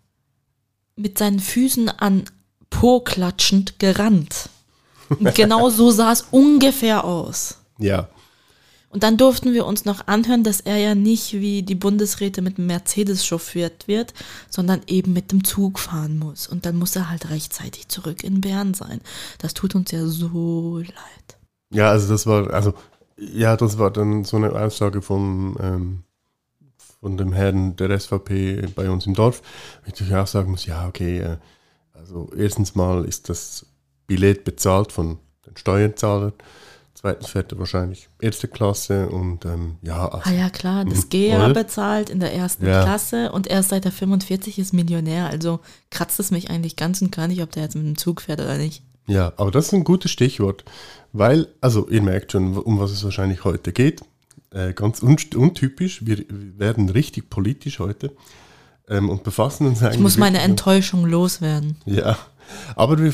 mit 0.95 1.19
seinen 1.19 1.41
Füßen 1.41 1.89
an 1.89 2.25
Po 2.71 3.01
klatschend 3.01 3.79
gerannt. 3.79 4.49
Und 5.09 5.35
genau 5.35 5.71
so 5.71 5.91
sah 5.91 6.13
es 6.13 6.27
ungefähr 6.31 7.05
aus. 7.05 7.59
Ja, 7.79 8.09
Und 8.97 9.03
dann 9.03 9.19
durften 9.19 9.53
wir 9.53 9.67
uns 9.67 9.85
noch 9.85 10.07
anhören, 10.07 10.43
dass 10.43 10.63
er 10.63 10.79
ja 10.79 10.95
nicht 10.95 11.35
wie 11.35 11.63
die 11.63 11.75
Bundesräte 11.75 12.41
mit 12.41 12.57
dem 12.57 12.67
Mercedes 12.67 13.27
chauffiert 13.27 13.87
wird, 13.89 14.15
sondern 14.49 14.81
eben 14.87 15.13
mit 15.13 15.33
dem 15.33 15.45
Zug 15.45 15.79
fahren 15.79 16.19
muss. 16.19 16.47
Und 16.47 16.65
dann 16.65 16.77
muss 16.77 16.97
er 16.97 17.11
halt 17.11 17.29
rechtzeitig 17.29 17.89
zurück 17.89 18.25
in 18.25 18.41
Bern 18.41 18.73
sein. 18.73 19.03
Das 19.37 19.53
tut 19.53 19.75
uns 19.75 19.91
ja 19.91 20.07
so 20.07 20.79
leid. 20.79 21.39
ja, 21.69 21.91
also 21.91 22.11
das 22.11 22.27
war, 22.27 22.51
also 22.55 22.73
ja, 23.19 23.59
das 23.59 23.79
war 23.79 23.91
dann 23.91 24.25
so 24.25 24.39
eine 24.39 24.51
Aussage 24.53 25.03
von, 25.03 25.59
ähm, 25.61 26.03
von 26.99 27.19
dem 27.19 27.35
Herrn 27.35 27.77
der 27.77 28.01
SVP 28.01 28.63
bei 28.75 28.89
uns 28.89 29.05
im 29.07 29.13
Dorf. 29.13 29.43
Ich 29.83 29.93
natürlich 29.93 30.15
auch 30.15 30.27
sagen 30.27 30.53
muss, 30.53 30.65
ja, 30.65 30.89
okay, 30.89 31.19
äh, 31.19 31.37
also 31.93 32.31
erstens 32.35 32.75
mal 32.75 33.05
ist 33.05 33.29
das 33.29 33.67
Billett 34.07 34.45
bezahlt 34.45 34.91
von 34.91 35.19
den 35.45 35.55
Steuerzahlern. 35.55 36.33
Zweitens 37.07 37.29
fährt 37.29 37.53
er 37.53 37.59
wahrscheinlich 37.61 38.09
erste 38.21 38.49
Klasse 38.49 39.09
und 39.09 39.45
ähm, 39.45 39.77
ja, 39.83 40.09
also, 40.09 40.29
Ah 40.29 40.33
ja, 40.33 40.51
klar, 40.51 40.85
das 40.85 41.05
Mhm. 41.05 41.09
GEA 41.11 41.49
bezahlt 41.53 42.11
in 42.11 42.19
der 42.19 42.35
ersten 42.35 42.67
Ja. 42.67 42.83
Klasse 42.83 43.31
und 43.31 43.47
erst 43.47 43.69
seit 43.69 43.85
er 43.85 43.93
45 43.93 44.59
ist 44.59 44.73
Millionär. 44.73 45.27
Also 45.29 45.61
kratzt 45.91 46.19
es 46.19 46.33
mich 46.33 46.51
eigentlich 46.51 46.75
ganz 46.75 47.01
und 47.03 47.13
gar 47.13 47.29
nicht, 47.29 47.43
ob 47.43 47.53
der 47.53 47.63
jetzt 47.63 47.77
mit 47.77 47.87
dem 47.87 47.97
Zug 47.97 48.23
fährt 48.23 48.41
oder 48.41 48.59
nicht. 48.59 48.83
Ja, 49.07 49.33
aber 49.37 49.53
das 49.53 49.67
ist 49.67 49.73
ein 49.73 49.85
gutes 49.85 50.11
Stichwort, 50.11 50.65
weil, 51.13 51.47
also 51.61 51.89
ihr 51.89 52.03
merkt 52.03 52.33
schon, 52.33 52.57
um 52.59 52.81
was 52.81 52.91
es 52.91 53.05
wahrscheinlich 53.05 53.45
heute 53.45 53.73
geht. 53.73 54.01
Äh, 54.51 54.73
ganz 54.73 55.01
un 55.01 55.17
untypisch, 55.37 56.05
wir 56.07 56.25
werden 56.29 56.89
richtig 56.89 57.31
politisch 57.31 57.79
heute 57.79 58.11
ähm, 58.89 59.11
und 59.11 59.23
befassen 59.23 59.69
uns 59.69 59.81
eigentlich. 59.81 59.95
Ich 59.95 60.01
muss 60.03 60.17
meine 60.19 60.41
Enttäuschung 60.41 61.07
loswerden. 61.07 61.77
Ja, 61.85 62.19
aber 62.75 62.99
wir 62.99 63.13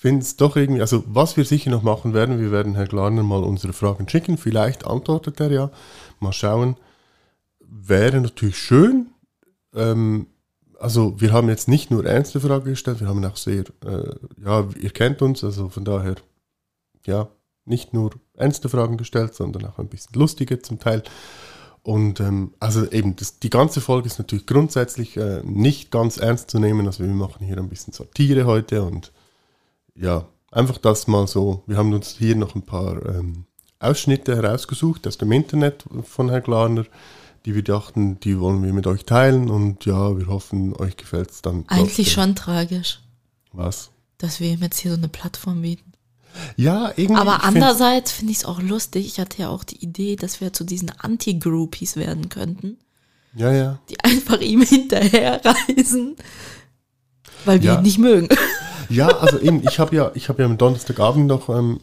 finden 0.00 0.22
es 0.22 0.36
doch 0.36 0.56
irgendwie, 0.56 0.80
also 0.80 1.04
was 1.06 1.36
wir 1.36 1.44
sicher 1.44 1.70
noch 1.70 1.82
machen 1.82 2.14
werden, 2.14 2.40
wir 2.40 2.50
werden 2.50 2.74
Herr 2.74 2.86
Glarner 2.86 3.22
mal 3.22 3.44
unsere 3.44 3.74
Fragen 3.74 4.08
schicken, 4.08 4.38
vielleicht 4.38 4.86
antwortet 4.86 5.38
er 5.40 5.50
ja, 5.50 5.70
mal 6.20 6.32
schauen. 6.32 6.76
Wäre 7.60 8.18
natürlich 8.18 8.56
schön, 8.56 9.08
ähm, 9.74 10.28
also 10.78 11.20
wir 11.20 11.34
haben 11.34 11.50
jetzt 11.50 11.68
nicht 11.68 11.90
nur 11.90 12.06
ernste 12.06 12.40
Fragen 12.40 12.64
gestellt, 12.64 13.00
wir 13.00 13.08
haben 13.08 13.22
auch 13.26 13.36
sehr, 13.36 13.64
äh, 13.84 14.14
ja, 14.42 14.66
ihr 14.80 14.88
kennt 14.88 15.20
uns, 15.20 15.44
also 15.44 15.68
von 15.68 15.84
daher, 15.84 16.14
ja, 17.04 17.28
nicht 17.66 17.92
nur 17.92 18.12
ernste 18.32 18.70
Fragen 18.70 18.96
gestellt, 18.96 19.34
sondern 19.34 19.66
auch 19.66 19.78
ein 19.78 19.88
bisschen 19.88 20.18
lustige 20.18 20.62
zum 20.62 20.78
Teil. 20.78 21.02
Und 21.82 22.20
ähm, 22.20 22.54
also 22.58 22.90
eben, 22.90 23.16
das, 23.16 23.38
die 23.38 23.50
ganze 23.50 23.82
Folge 23.82 24.06
ist 24.06 24.18
natürlich 24.18 24.46
grundsätzlich 24.46 25.18
äh, 25.18 25.42
nicht 25.44 25.90
ganz 25.90 26.16
ernst 26.16 26.50
zu 26.50 26.58
nehmen. 26.58 26.86
Also 26.86 27.04
wir 27.04 27.10
machen 27.12 27.44
hier 27.44 27.58
ein 27.58 27.68
bisschen 27.68 27.92
Satire 27.92 28.46
heute 28.46 28.82
und 28.82 29.12
ja, 30.00 30.26
einfach 30.50 30.78
das 30.78 31.06
mal 31.06 31.26
so. 31.26 31.62
Wir 31.66 31.76
haben 31.76 31.92
uns 31.92 32.16
hier 32.18 32.36
noch 32.36 32.54
ein 32.54 32.62
paar 32.62 33.04
ähm, 33.06 33.44
Ausschnitte 33.78 34.36
herausgesucht 34.36 35.06
aus 35.06 35.18
dem 35.18 35.32
Internet 35.32 35.84
von 36.04 36.28
Herrn 36.30 36.42
Glarner, 36.42 36.84
die 37.46 37.54
wir 37.54 37.62
dachten, 37.64 38.20
die 38.20 38.38
wollen 38.38 38.62
wir 38.62 38.72
mit 38.72 38.86
euch 38.86 39.04
teilen 39.06 39.48
und 39.48 39.84
ja, 39.86 40.16
wir 40.18 40.26
hoffen, 40.26 40.74
euch 40.76 40.96
gefällt 40.96 41.30
es 41.30 41.42
dann. 41.42 41.64
Eigentlich 41.68 42.08
trotzdem. 42.08 42.24
schon 42.24 42.34
tragisch, 42.36 43.00
Was? 43.52 43.90
dass 44.18 44.40
wir 44.40 44.50
ihm 44.50 44.60
jetzt 44.60 44.78
hier 44.80 44.90
so 44.90 44.98
eine 44.98 45.08
Plattform 45.08 45.62
bieten. 45.62 45.92
Ja, 46.56 46.92
irgendwie. 46.94 47.20
Aber 47.20 47.42
andererseits 47.42 48.12
finde 48.12 48.32
ich 48.32 48.38
es 48.38 48.44
auch 48.44 48.60
lustig. 48.60 49.06
Ich 49.06 49.18
hatte 49.18 49.40
ja 49.42 49.48
auch 49.48 49.64
die 49.64 49.82
Idee, 49.82 50.14
dass 50.16 50.40
wir 50.40 50.52
zu 50.52 50.62
diesen 50.64 50.90
Anti-Groupies 50.90 51.96
werden 51.96 52.28
könnten, 52.28 52.76
Ja, 53.34 53.50
ja. 53.50 53.78
die 53.88 53.98
einfach 54.04 54.40
ihm 54.40 54.60
hinterherreisen, 55.30 56.16
weil 57.46 57.62
wir 57.62 57.70
Ja. 57.72 57.76
ihn 57.78 57.82
nicht 57.82 57.98
mögen. 57.98 58.28
Ja, 58.90 59.06
also 59.06 59.38
eben, 59.38 59.62
ich 59.62 59.78
habe 59.78 59.94
ja, 59.94 60.10
ich 60.14 60.28
habe 60.28 60.42
ja 60.42 60.48
am 60.48 60.58
Donnerstagabend 60.58 61.28
noch 61.28 61.48
ähm, 61.48 61.80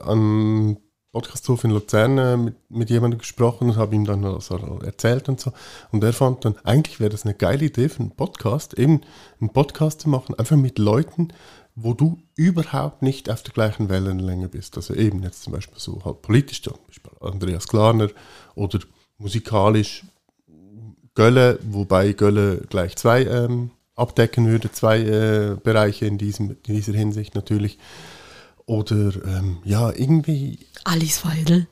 am 0.00 0.76
Podcasthof 1.10 1.64
in 1.64 1.70
Luzern 1.70 2.18
äh, 2.18 2.36
mit, 2.36 2.70
mit 2.70 2.90
jemandem 2.90 3.18
gesprochen 3.18 3.70
und 3.70 3.76
habe 3.76 3.94
ihm 3.94 4.04
dann 4.04 4.22
das 4.22 4.50
erzählt 4.50 5.30
und 5.30 5.40
so. 5.40 5.52
Und 5.92 6.04
er 6.04 6.12
fand 6.12 6.44
dann, 6.44 6.54
eigentlich 6.62 7.00
wäre 7.00 7.08
das 7.08 7.24
eine 7.24 7.34
geile 7.34 7.64
Idee 7.64 7.88
für 7.88 8.00
einen 8.00 8.10
Podcast, 8.16 8.78
eben 8.78 9.00
einen 9.40 9.50
Podcast 9.50 10.02
zu 10.02 10.10
machen, 10.10 10.38
einfach 10.38 10.56
mit 10.56 10.78
Leuten, 10.78 11.28
wo 11.74 11.94
du 11.94 12.18
überhaupt 12.34 13.00
nicht 13.00 13.30
auf 13.30 13.42
der 13.42 13.54
gleichen 13.54 13.88
Wellenlänge 13.88 14.48
bist. 14.48 14.76
Also 14.76 14.94
eben 14.94 15.22
jetzt 15.22 15.44
zum 15.44 15.54
Beispiel 15.54 15.78
so 15.78 16.04
halt 16.04 16.20
politisch, 16.20 16.62
zum 16.62 16.74
Beispiel 16.86 17.12
Andreas 17.20 17.66
Klarner 17.66 18.08
oder 18.54 18.78
musikalisch 19.16 20.04
Gölle, 21.14 21.58
wobei 21.62 22.12
Gölle 22.12 22.62
gleich 22.68 22.96
zwei 22.96 23.24
ähm, 23.24 23.70
abdecken 24.02 24.46
würde, 24.48 24.70
zwei 24.72 25.00
äh, 25.00 25.56
Bereiche 25.62 26.06
in, 26.06 26.18
diesem, 26.18 26.56
in 26.66 26.74
dieser 26.74 26.92
Hinsicht 26.92 27.34
natürlich. 27.34 27.78
Oder 28.66 29.12
ähm, 29.24 29.58
ja, 29.64 29.90
irgendwie, 29.90 30.58
Alice 30.84 31.24
Weidel. 31.24 31.66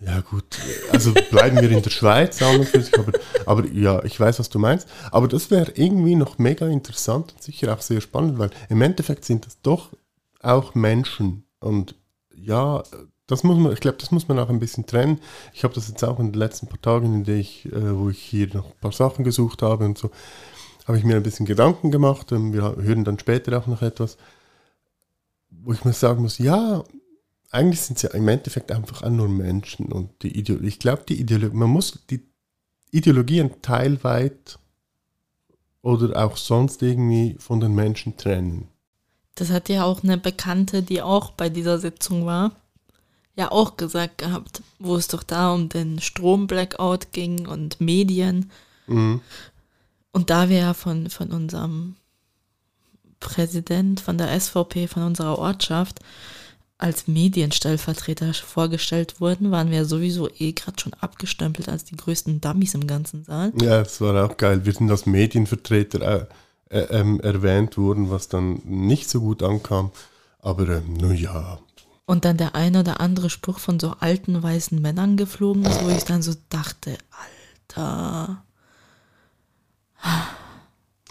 ja 0.00 0.20
gut, 0.20 0.44
also 0.92 1.12
bleiben 1.30 1.60
wir 1.60 1.70
in 1.70 1.82
der 1.82 1.90
Schweiz, 1.90 2.40
und 2.40 2.64
für 2.64 2.80
sich, 2.80 2.98
aber, 2.98 3.12
aber 3.46 3.66
ja, 3.68 4.02
ich 4.04 4.18
weiß, 4.18 4.38
was 4.38 4.48
du 4.48 4.58
meinst. 4.58 4.88
Aber 5.10 5.28
das 5.28 5.50
wäre 5.50 5.72
irgendwie 5.74 6.16
noch 6.16 6.38
mega 6.38 6.66
interessant 6.66 7.34
und 7.34 7.42
sicher 7.42 7.72
auch 7.72 7.82
sehr 7.82 8.00
spannend, 8.00 8.38
weil 8.38 8.50
im 8.68 8.82
Endeffekt 8.82 9.24
sind 9.24 9.46
das 9.46 9.60
doch 9.62 9.90
auch 10.40 10.74
Menschen. 10.74 11.44
Und 11.60 11.94
ja, 12.34 12.82
das 13.26 13.44
muss 13.44 13.58
man, 13.58 13.72
ich 13.72 13.80
glaube, 13.80 13.98
das 13.98 14.10
muss 14.10 14.26
man 14.26 14.38
auch 14.38 14.48
ein 14.48 14.58
bisschen 14.58 14.86
trennen. 14.86 15.20
Ich 15.52 15.62
habe 15.62 15.74
das 15.74 15.88
jetzt 15.88 16.02
auch 16.02 16.18
in 16.18 16.32
den 16.32 16.38
letzten 16.38 16.66
paar 16.66 16.80
Tagen, 16.80 17.14
in 17.14 17.24
denen 17.24 17.40
ich, 17.40 17.66
äh, 17.66 17.96
wo 17.96 18.10
ich 18.10 18.18
hier 18.18 18.48
noch 18.54 18.66
ein 18.66 18.80
paar 18.80 18.92
Sachen 18.92 19.24
gesucht 19.24 19.62
habe 19.62 19.84
und 19.84 19.98
so, 19.98 20.10
habe 20.88 20.98
ich 20.98 21.04
mir 21.04 21.16
ein 21.16 21.22
bisschen 21.22 21.46
Gedanken 21.46 21.90
gemacht. 21.90 22.32
Ähm, 22.32 22.52
wir 22.52 22.76
hören 22.76 23.04
dann 23.04 23.18
später 23.18 23.56
auch 23.58 23.66
noch 23.66 23.82
etwas, 23.82 24.16
wo 25.50 25.72
ich 25.72 25.84
mir 25.84 25.92
sagen 25.92 26.22
muss, 26.22 26.38
ja, 26.38 26.82
eigentlich 27.50 27.80
sind 27.80 27.98
sie 27.98 28.08
im 28.08 28.28
Endeffekt 28.28 28.72
einfach 28.72 29.02
auch 29.02 29.10
nur 29.10 29.28
Menschen 29.28 29.92
und 29.92 30.22
die 30.22 30.36
Ideologie, 30.38 30.68
ich 30.68 30.78
glaube, 30.78 31.04
die 31.08 31.20
Ideologie, 31.20 31.56
man 31.56 31.70
muss 31.70 31.98
die 32.10 32.22
Ideologien 32.90 33.62
teilweit 33.62 34.58
oder 35.82 36.24
auch 36.24 36.36
sonst 36.36 36.82
irgendwie 36.82 37.36
von 37.38 37.60
den 37.60 37.74
Menschen 37.74 38.16
trennen. 38.16 38.68
Das 39.34 39.50
hat 39.50 39.68
ja 39.68 39.84
auch 39.84 40.02
eine 40.02 40.18
Bekannte, 40.18 40.82
die 40.82 41.00
auch 41.00 41.30
bei 41.32 41.48
dieser 41.48 41.78
Sitzung 41.78 42.26
war, 42.26 42.52
ja 43.36 43.50
auch 43.52 43.76
gesagt 43.76 44.18
gehabt, 44.18 44.62
wo 44.78 44.96
es 44.96 45.08
doch 45.08 45.22
da 45.22 45.52
um 45.52 45.68
den 45.68 46.00
Stromblackout 46.00 47.12
ging 47.12 47.46
und 47.46 47.80
Medien. 47.80 48.50
Mhm. 48.86 49.20
Und 50.12 50.30
da 50.30 50.48
wir 50.48 50.58
ja 50.58 50.74
von, 50.74 51.10
von 51.10 51.30
unserem 51.30 51.96
Präsident, 53.20 54.00
von 54.00 54.18
der 54.18 54.38
SVP, 54.38 54.86
von 54.88 55.02
unserer 55.02 55.38
Ortschaft 55.38 56.00
als 56.78 57.08
Medienstellvertreter 57.08 58.32
vorgestellt 58.34 59.20
wurden, 59.20 59.50
waren 59.50 59.70
wir 59.70 59.84
sowieso 59.84 60.28
eh 60.38 60.52
gerade 60.52 60.80
schon 60.80 60.94
abgestempelt 60.94 61.68
als 61.68 61.84
die 61.84 61.96
größten 61.96 62.40
Dummies 62.40 62.74
im 62.74 62.86
ganzen 62.86 63.24
Saal. 63.24 63.52
Ja, 63.60 63.78
das 63.82 64.00
war 64.00 64.24
auch 64.24 64.36
geil. 64.36 64.64
Wir 64.64 64.72
sind 64.72 64.88
als 64.90 65.04
Medienvertreter 65.04 66.00
äh, 66.00 66.26
äh, 66.70 66.86
ähm, 66.90 67.20
erwähnt 67.20 67.76
worden, 67.76 68.10
was 68.10 68.28
dann 68.28 68.62
nicht 68.64 69.10
so 69.10 69.20
gut 69.20 69.42
ankam. 69.42 69.90
Aber 70.38 70.68
ähm, 70.68 70.94
nun 70.94 71.16
ja. 71.16 71.58
Und 72.06 72.24
dann 72.24 72.36
der 72.36 72.54
eine 72.54 72.80
oder 72.80 73.00
andere 73.00 73.28
Spruch 73.28 73.58
von 73.58 73.80
so 73.80 73.94
alten 73.98 74.40
weißen 74.40 74.80
Männern 74.80 75.16
geflogen 75.16 75.64
ist, 75.64 75.84
wo 75.84 75.88
ich 75.88 76.04
dann 76.04 76.22
so 76.22 76.34
dachte, 76.48 76.96
Alter. 77.76 78.44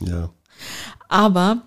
Ja. 0.02 0.30
Aber 1.10 1.64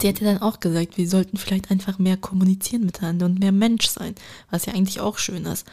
sie 0.00 0.08
hätte 0.08 0.24
dann 0.24 0.42
auch 0.42 0.60
gesagt, 0.60 0.96
wir 0.96 1.08
sollten 1.08 1.36
vielleicht 1.36 1.70
einfach 1.70 1.98
mehr 1.98 2.16
kommunizieren 2.16 2.84
miteinander 2.84 3.26
und 3.26 3.38
mehr 3.38 3.52
Mensch 3.52 3.88
sein, 3.88 4.14
was 4.50 4.66
ja 4.66 4.72
eigentlich 4.72 5.00
auch 5.00 5.18
schön 5.18 5.44
ist. 5.46 5.66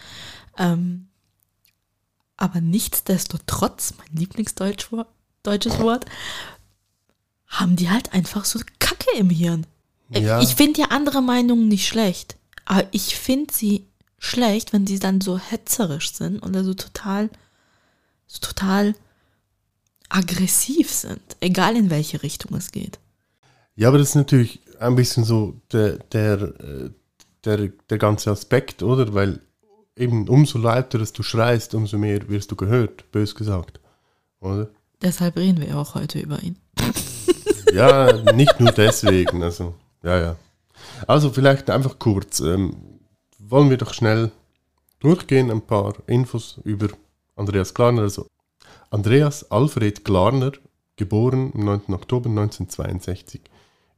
Ähm, 0.58 1.08
aber 2.38 2.62
nichtsdestotrotz, 2.62 3.94
mein 3.98 4.20
Lieblingsdeutsches 4.20 4.92
Wort, 5.80 6.06
haben 7.48 7.75
die 7.75 7.90
halt 7.90 8.13
einfach 8.13 8.46
so 8.46 8.60
Kacke 8.80 9.18
im 9.18 9.30
Hirn. 9.30 9.68
Ja. 10.10 10.42
Ich 10.42 10.56
finde 10.56 10.82
ja 10.82 10.88
andere 10.88 11.22
Meinungen 11.22 11.68
nicht 11.68 11.88
schlecht, 11.88 12.38
aber 12.66 12.86
ich 12.92 13.16
finde 13.16 13.54
sie 13.54 13.88
schlecht, 14.18 14.74
wenn 14.74 14.88
sie 14.88 15.00
dann 15.00 15.22
so 15.22 15.38
hetzerisch 15.38 16.13
sind 16.13 16.42
oder 16.44 16.63
so 16.63 16.74
total, 16.74 17.30
so 18.28 18.40
total 18.40 18.96
aggressiv 20.13 20.89
sind, 20.89 21.22
egal 21.39 21.75
in 21.75 21.89
welche 21.89 22.22
Richtung 22.24 22.56
es 22.58 22.72
geht. 22.72 23.00
Ja, 23.75 23.88
aber 23.88 23.98
das 23.98 24.10
ist 24.10 24.15
natürlich 24.15 24.60
ein 24.80 24.96
bisschen 24.96 25.24
so 25.24 25.56
der, 25.72 25.98
der, 26.12 26.41
äh, 26.41 26.89
der, 27.46 27.70
der 27.89 27.98
ganze 27.98 28.32
Aspekt, 28.32 28.84
oder? 28.84 29.13
Weil 29.13 29.39
eben 29.96 30.27
umso 30.27 30.58
lauter 30.58 31.00
dass 31.00 31.13
du 31.13 31.24
schreist, 31.24 31.74
umso 31.75 31.98
mehr 31.98 32.27
wirst 32.30 32.51
du 32.51 32.56
gehört, 32.56 33.12
bös 33.12 33.36
gesagt. 33.36 33.80
Oder? 34.39 34.70
Deshalb 35.01 35.38
reden 35.38 35.62
wir 35.62 35.77
auch 35.77 35.96
heute 35.96 36.20
über 36.20 36.41
ihn. 36.41 36.58
Ja, 37.74 38.12
nicht 38.34 38.60
nur 38.60 38.72
deswegen, 38.74 39.44
also, 39.44 39.75
ja, 40.03 40.20
ja. 40.20 40.36
Also 41.08 41.30
vielleicht 41.30 41.70
einfach 41.70 42.00
kurz, 42.00 42.41
ähm, 42.41 42.75
wollen 43.39 43.70
wir 43.70 43.77
doch 43.77 43.94
schnell 43.94 44.32
durchgehen, 45.00 45.50
ein 45.50 45.62
paar 45.62 45.96
Infos 46.08 46.60
über 46.65 46.89
Andreas 47.36 47.74
Klarner. 47.74 48.01
Also 48.01 48.27
Andreas 48.91 49.50
Alfred 49.50 50.03
Klarner, 50.03 50.51
geboren 50.98 51.53
am 51.55 51.63
9. 51.63 51.93
Oktober 51.93 52.29
1962 52.29 53.39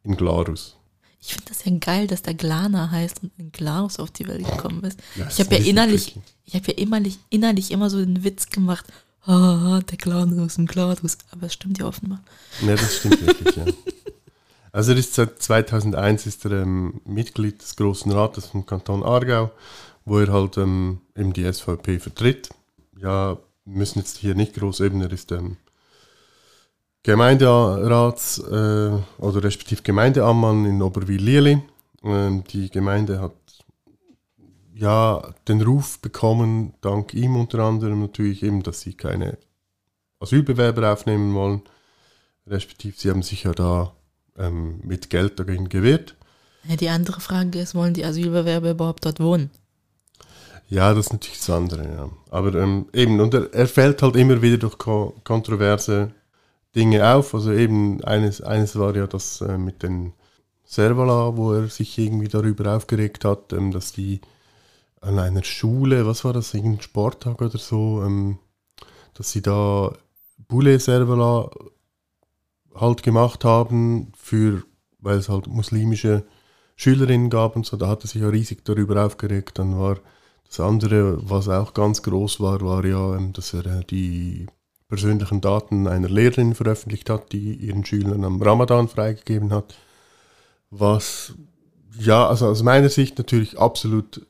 in 0.04 0.16
Glarus. 0.16 0.78
Ich 1.20 1.34
finde 1.34 1.46
das 1.50 1.66
ja 1.66 1.76
geil, 1.80 2.06
dass 2.06 2.22
der 2.22 2.36
Glana 2.36 2.92
heißt 2.92 3.24
und 3.24 3.32
in 3.40 3.52
Glarus 3.52 3.98
auf 3.98 4.12
die 4.12 4.28
Welt 4.28 4.46
gekommen 4.46 4.84
ist. 4.84 5.00
Ja, 5.16 5.28
ich 5.28 5.40
habe 5.40 5.56
ja 5.56 5.66
innerlich, 5.66 6.06
tricky. 6.14 6.22
ich 6.46 6.54
habe 6.54 6.66
ja 6.68 6.74
innerlich, 6.78 7.18
innerlich 7.32 7.72
immer 7.72 7.90
so 7.90 7.98
den 7.98 8.24
Witz 8.24 8.50
gemacht, 8.50 8.86
ah, 9.26 9.82
der 9.82 10.16
aus 10.44 10.56
dem 10.56 10.68
Glarus. 10.68 11.18
Aber 11.32 11.48
es 11.48 11.54
stimmt 11.54 11.80
ja 11.80 11.88
offenbar. 11.88 12.22
Ja, 12.62 12.76
das 12.76 12.98
stimmt 12.98 13.26
wirklich, 13.26 13.56
ja. 13.56 13.66
Also 14.72 14.92
er 14.92 14.98
ist 14.98 15.14
seit 15.14 15.40
2001 15.40 16.26
ist 16.26 16.46
er 16.46 16.64
ähm, 16.64 17.00
Mitglied 17.06 17.62
des 17.62 17.76
Großen 17.76 18.12
Rates 18.12 18.48
vom 18.48 18.66
Kanton 18.66 19.04
Aargau, 19.04 19.52
wo 20.04 20.18
er 20.18 20.32
halt 20.32 20.58
ähm, 20.58 21.02
eben 21.16 21.32
die 21.32 21.52
SVP 21.52 22.00
vertritt. 22.00 22.50
Ja, 23.00 23.38
müssen 23.66 24.00
jetzt 24.00 24.18
hier 24.18 24.36
nicht 24.36 24.56
groß 24.56 24.82
eben, 24.82 25.02
er 25.02 25.12
ist 25.12 25.32
ähm, 25.32 25.58
Gemeinderats- 27.04 28.40
äh, 28.40 29.02
oder 29.18 29.44
respektive 29.44 29.82
Gemeindeammann 29.82 30.66
in 30.66 30.82
Oberwil-Lierli. 30.82 31.62
Ähm, 32.04 32.44
die 32.46 32.70
Gemeinde 32.70 33.20
hat 33.22 33.34
ja 34.74 35.34
den 35.48 35.62
Ruf 35.62 36.00
bekommen, 36.00 36.74
dank 36.82 37.14
ihm 37.14 37.36
unter 37.36 37.60
anderem 37.60 38.02
natürlich 38.02 38.44
eben, 38.44 38.64
dass 38.64 38.82
sie 38.82 38.94
keine 38.94 39.38
Asylbewerber 40.20 40.92
aufnehmen 40.92 41.34
wollen. 41.36 41.62
Respektive 42.48 42.96
sie 42.98 43.10
haben 43.10 43.24
sich 43.24 43.44
ja 43.44 43.52
da 43.52 43.94
ähm, 44.38 44.80
mit 44.84 45.10
Geld 45.10 45.40
dagegen 45.40 45.70
gewehrt. 45.70 46.16
Die 46.64 46.90
andere 46.90 47.20
Frage 47.20 47.60
ist, 47.60 47.76
wollen 47.76 47.94
die 47.94 48.06
Asylbewerber 48.06 48.72
überhaupt 48.72 49.06
dort 49.06 49.20
wohnen? 49.20 49.52
Ja, 50.74 50.92
das 50.96 51.06
ist 51.06 51.14
natürlich 51.14 51.38
das 51.38 51.52
andere, 51.52 51.84
ja. 51.84 52.10
Aber 52.32 52.56
ähm, 52.56 52.88
eben, 52.94 53.20
und 53.20 53.32
er, 53.36 53.54
er 53.54 53.68
fällt 53.68 54.02
halt 54.02 54.16
immer 54.16 54.42
wieder 54.42 54.58
durch 54.58 54.80
ko 54.80 55.14
kontroverse 55.24 56.16
Dinge 56.76 57.08
auf. 57.14 57.36
Also 57.36 57.52
eben, 57.52 58.04
eines, 58.04 58.42
eines 58.42 58.76
war 58.80 58.96
ja 58.96 59.06
das 59.06 59.42
äh, 59.42 59.60
mit 59.60 59.84
den 59.84 60.14
Servala, 60.64 61.38
wo 61.38 61.54
er 61.54 61.68
sich 61.68 61.96
irgendwie 62.00 62.28
darüber 62.28 62.76
aufgeregt 62.76 63.24
hat, 63.24 63.54
ähm, 63.54 63.72
dass 63.72 63.92
die 63.92 64.22
an 65.00 65.20
einer 65.20 65.44
Schule, 65.44 66.08
was 66.08 66.26
war 66.26 66.34
das, 66.34 66.52
irgendein 66.56 66.82
Sporttag 66.82 67.40
oder 67.40 67.60
so, 67.60 68.02
ähm, 68.04 68.40
dass 69.14 69.32
sie 69.32 69.44
da 69.44 69.94
Boulet 70.48 70.82
Servala 70.82 71.52
halt 72.74 73.04
gemacht 73.04 73.46
haben, 73.46 74.12
für, 74.18 74.64
weil 74.98 75.18
es 75.20 75.30
halt 75.30 75.46
muslimische 75.46 76.26
Schülerinnen 76.76 77.30
gab 77.30 77.56
und 77.56 77.64
so, 77.68 77.78
da 77.78 77.90
hat 77.90 78.04
er 78.04 78.08
sich 78.08 78.24
ja 78.24 78.30
riesig 78.30 78.66
darüber 78.66 79.06
aufgeregt. 79.06 79.60
Dann 79.60 79.78
war 79.78 80.00
das 80.54 80.60
andere, 80.60 81.18
was 81.28 81.50
auch 81.50 81.74
ganz 81.74 82.04
groß 82.04 82.40
war, 82.40 82.62
war 82.62 82.86
ja, 82.86 83.16
ähm, 83.16 83.34
dass 83.34 83.54
er 83.56 83.66
äh, 83.66 83.84
die 83.90 84.46
persönlichen 84.88 85.42
Daten 85.42 85.88
einer 85.88 86.10
Lehrerin 86.10 86.54
veröffentlicht 86.54 87.10
hat, 87.10 87.32
die 87.32 87.56
ihren 87.56 87.84
Schülern 87.84 88.24
am 88.24 88.40
Ramadan 88.40 88.88
freigegeben 88.88 89.52
hat. 89.52 89.74
Was, 90.70 91.34
ja, 91.98 92.28
also 92.28 92.48
aus 92.48 92.62
meiner 92.62 92.90
Sicht 92.90 93.18
natürlich 93.18 93.58
absolut 93.58 94.28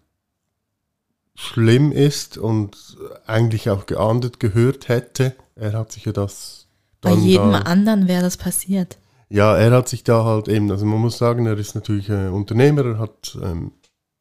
schlimm 1.36 1.92
ist 1.92 2.38
und 2.38 2.78
eigentlich 3.26 3.70
auch 3.70 3.86
geahndet 3.86 4.40
gehört 4.40 4.88
hätte. 4.88 5.36
Er 5.56 5.74
hat 5.74 5.92
sich 5.92 6.06
ja 6.06 6.14
das 6.14 6.68
Bei 7.02 7.12
jedem 7.12 7.52
da, 7.52 7.60
anderen 7.60 8.08
wäre 8.08 8.22
das 8.22 8.38
passiert. 8.38 8.98
ja, 9.28 9.58
er 9.58 9.72
hat 9.72 9.90
sich 9.90 10.06
da 10.06 10.24
halt 10.24 10.48
eben, 10.48 10.72
also 10.72 10.86
man 10.86 11.00
muss 11.02 11.18
sagen, 11.18 11.46
er 11.48 11.58
ist 11.58 11.76
natürlich 11.76 12.08
äh, 12.10 12.28
Unternehmer, 12.30 12.86
er 12.86 13.00
hat, 13.00 13.38
ähm, 13.44 13.74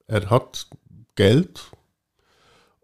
er 0.08 0.28
hat 0.30 0.66
Geld 1.14 1.70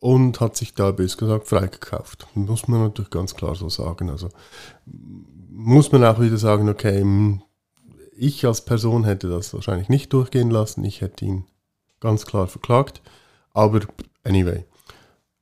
und 0.01 0.41
hat 0.41 0.57
sich 0.57 0.75
da, 0.75 0.91
bös 0.93 1.17
gesagt, 1.17 1.49
freigekauft. 1.49 2.27
Muss 2.35 2.69
man 2.69 2.83
natürlich 2.83 3.11
ganz 3.11 3.35
klar 3.35 3.55
so 3.55 3.69
sagen. 3.69 4.11
Also 4.11 4.29
muss 5.51 5.91
man 5.91 6.05
auch 6.05 6.21
wieder 6.21 6.39
sagen, 6.39 6.69
okay, 6.69 7.01
hm, 7.01 7.43
ich 8.17 8.45
als 8.47 8.65
Person 8.65 9.05
hätte 9.05 9.29
das 9.29 9.55
wahrscheinlich 9.55 9.89
nicht 9.89 10.13
durchgehen 10.13 10.51
lassen, 10.51 10.85
ich 10.85 11.01
hätte 11.01 11.25
ihn 11.25 11.45
ganz 12.01 12.27
klar 12.27 12.47
verklagt, 12.47 13.01
aber 13.53 13.81
anyway. 14.25 14.65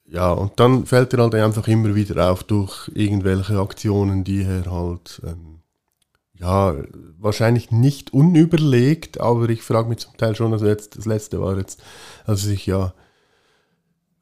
Ja, 0.09 0.33
und 0.33 0.61
dann 0.61 0.87
fällt 0.87 1.13
er 1.15 1.23
halt 1.23 1.35
einfach 1.35 1.67
immer 1.69 1.95
wieder 1.95 2.31
auf 2.31 2.45
durch 2.45 2.91
irgendwelche 2.95 3.59
Aktionen, 3.59 4.25
die 4.25 4.43
er 4.43 4.71
halt, 4.71 5.21
ähm, 5.25 5.61
ja, 6.35 6.77
wahrscheinlich 7.19 7.71
nicht 7.71 8.13
unüberlegt, 8.13 9.21
aber 9.21 9.49
ich 9.49 9.63
frage 9.63 9.89
mich 9.89 9.99
zum 9.99 10.17
Teil 10.17 10.37
schon, 10.37 10.53
also 10.53 10.67
jetzt, 10.67 10.97
das 10.97 11.07
letzte 11.07 11.41
war 11.41 11.57
jetzt, 11.57 11.83
als 12.25 12.43
er 12.43 12.49
sich 12.49 12.67
ja 12.67 12.95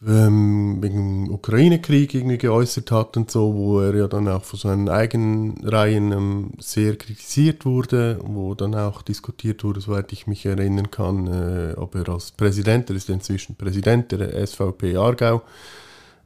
ähm, 0.06 0.82
wegen 0.82 1.30
Ukraine-Krieg 1.30 2.14
irgendwie 2.14 2.38
geäußert 2.38 2.90
hat 2.90 3.16
und 3.16 3.30
so, 3.30 3.54
wo 3.54 3.80
er 3.80 3.94
ja 3.94 4.08
dann 4.08 4.28
auch 4.28 4.44
von 4.44 4.58
seinen 4.58 4.88
eigenen 4.88 5.64
Reihen 5.64 6.12
ähm, 6.12 6.50
sehr 6.58 6.96
kritisiert 6.96 7.64
wurde, 7.64 8.18
wo 8.22 8.54
dann 8.54 8.74
auch 8.74 9.02
diskutiert 9.02 9.64
wurde, 9.64 9.80
soweit 9.80 10.12
ich 10.12 10.26
mich 10.26 10.44
erinnern 10.44 10.90
kann, 10.90 11.26
äh, 11.26 11.74
ob 11.76 11.94
er 11.94 12.08
als 12.08 12.32
Präsident, 12.32 12.90
er 12.90 12.96
ist 12.96 13.08
inzwischen 13.08 13.56
Präsident 13.56 14.12
der 14.12 14.46
SVP 14.46 14.96
Aargau, 14.96 15.42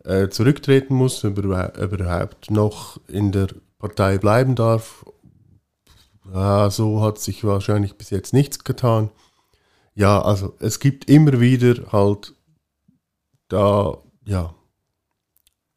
äh, 0.05 0.29
zurücktreten 0.29 0.95
muss, 0.95 1.25
ob 1.25 1.39
er 1.39 1.81
überhaupt 1.83 2.51
noch 2.51 3.01
in 3.09 3.33
der 3.33 3.49
Partei 3.79 4.19
bleiben 4.19 4.55
darf. 4.55 5.05
Ja, 6.35 6.71
so 6.71 7.03
hat 7.03 7.19
sich 7.19 7.45
wahrscheinlich 7.45 7.97
bis 7.97 8.11
jetzt 8.11 8.33
nichts 8.33 8.65
getan. 8.65 9.11
Ja, 9.95 10.21
also 10.21 10.55
es 10.61 10.79
gibt 10.79 11.09
immer 11.09 11.41
wieder 11.41 11.93
halt 11.93 12.35
da, 13.49 13.99
ja, 14.25 14.55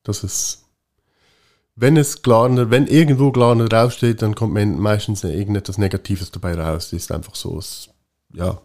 dass 0.04 0.24
es, 0.24 0.66
wenn 1.76 1.98
es 1.98 2.22
Glarner, 2.22 2.70
wenn 2.70 2.88
irgendwo 2.88 3.32
Glarner 3.32 3.68
draufsteht, 3.68 4.22
dann 4.22 4.36
kommt 4.36 4.54
meistens 4.54 5.24
irgendetwas 5.24 5.78
Negatives 5.78 6.32
dabei 6.32 6.54
raus. 6.56 6.90
Das 6.92 7.04
ist 7.04 7.12
einfach 7.12 7.36
so, 7.36 7.58
es, 7.58 7.90
ja. 8.34 8.62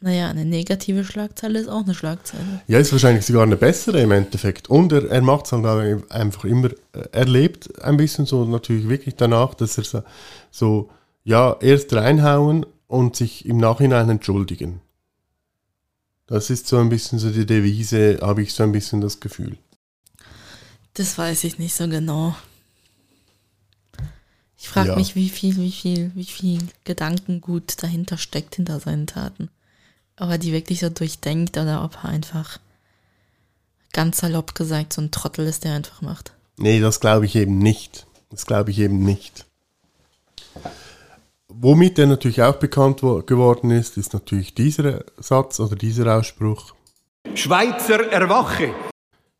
Naja, 0.00 0.30
eine 0.30 0.44
negative 0.44 1.04
Schlagzeile 1.04 1.60
ist 1.60 1.68
auch 1.68 1.84
eine 1.84 1.94
Schlagzeile. 1.94 2.60
Ja, 2.66 2.80
ist 2.80 2.90
wahrscheinlich 2.90 3.24
sogar 3.24 3.44
eine 3.44 3.56
bessere 3.56 4.00
im 4.00 4.10
Endeffekt. 4.10 4.68
Und 4.68 4.92
er, 4.92 5.08
er 5.08 5.22
macht 5.22 5.46
es 5.46 5.52
halt 5.52 6.10
einfach 6.10 6.44
immer, 6.44 6.70
er 7.12 7.24
lebt 7.24 7.82
ein 7.82 7.96
bisschen 7.96 8.26
so 8.26 8.44
natürlich 8.44 8.88
wirklich 8.88 9.14
danach, 9.14 9.54
dass 9.54 9.78
er 9.78 9.84
so, 9.84 10.02
so 10.50 10.90
ja, 11.22 11.56
erst 11.60 11.94
reinhauen 11.94 12.66
und 12.88 13.14
sich 13.14 13.46
im 13.46 13.58
Nachhinein 13.58 14.10
entschuldigen. 14.10 14.80
Das 16.26 16.50
ist 16.50 16.66
so 16.66 16.78
ein 16.78 16.88
bisschen 16.88 17.18
so 17.18 17.30
die 17.30 17.46
Devise, 17.46 18.18
habe 18.22 18.42
ich 18.42 18.54
so 18.54 18.62
ein 18.62 18.72
bisschen 18.72 19.00
das 19.00 19.20
Gefühl. 19.20 19.58
Das 20.94 21.16
weiß 21.18 21.44
ich 21.44 21.58
nicht 21.58 21.74
so 21.74 21.88
genau. 21.88 22.34
Ich 24.56 24.68
frage 24.68 24.90
Ja. 24.90 24.96
mich, 24.96 25.16
wie 25.16 25.28
viel, 25.28 25.56
wie 25.56 25.72
viel, 25.72 26.12
wie 26.14 26.24
viel 26.24 26.60
Gedankengut 26.84 27.82
dahinter 27.82 28.16
steckt 28.16 28.54
hinter 28.56 28.78
seinen 28.78 29.06
Taten. 29.06 29.50
Ob 30.16 30.30
er 30.30 30.38
die 30.38 30.52
wirklich 30.52 30.80
so 30.80 30.88
durchdenkt 30.88 31.56
oder 31.56 31.82
ob 31.84 31.96
er 32.04 32.10
einfach 32.10 32.60
ganz 33.92 34.18
salopp 34.18 34.54
gesagt 34.54 34.92
so 34.92 35.02
ein 35.02 35.10
Trottel 35.10 35.46
ist, 35.46 35.64
der 35.64 35.74
einfach 35.74 36.00
macht. 36.02 36.32
Nee, 36.58 36.80
das 36.80 37.00
glaube 37.00 37.26
ich 37.26 37.34
eben 37.34 37.58
nicht. 37.58 38.06
Das 38.30 38.46
glaube 38.46 38.70
ich 38.70 38.78
eben 38.78 39.02
nicht. 39.02 39.46
Womit 41.60 41.98
er 41.98 42.06
natürlich 42.06 42.42
auch 42.42 42.56
bekannt 42.56 43.02
wo- 43.02 43.22
geworden 43.22 43.70
ist, 43.70 43.96
ist 43.96 44.12
natürlich 44.14 44.54
dieser 44.54 45.04
Satz 45.18 45.60
oder 45.60 45.76
dieser 45.76 46.16
Ausspruch. 46.16 46.74
Schweizer 47.34 48.10
erwache! 48.10 48.74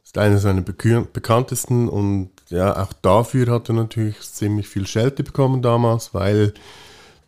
ist 0.05 0.19
einer 0.19 0.39
seiner 0.39 0.61
bekanntesten 0.61 1.89
und 1.89 2.31
ja, 2.51 2.77
auch 2.83 2.93
dafür 2.93 3.47
hat 3.51 3.71
er 3.71 3.75
natürlich 3.77 4.21
ziemlich 4.21 4.69
viel 4.69 4.87
Schelte 4.87 5.23
bekommen 5.23 5.63
damals, 5.63 6.13
weil 6.13 6.53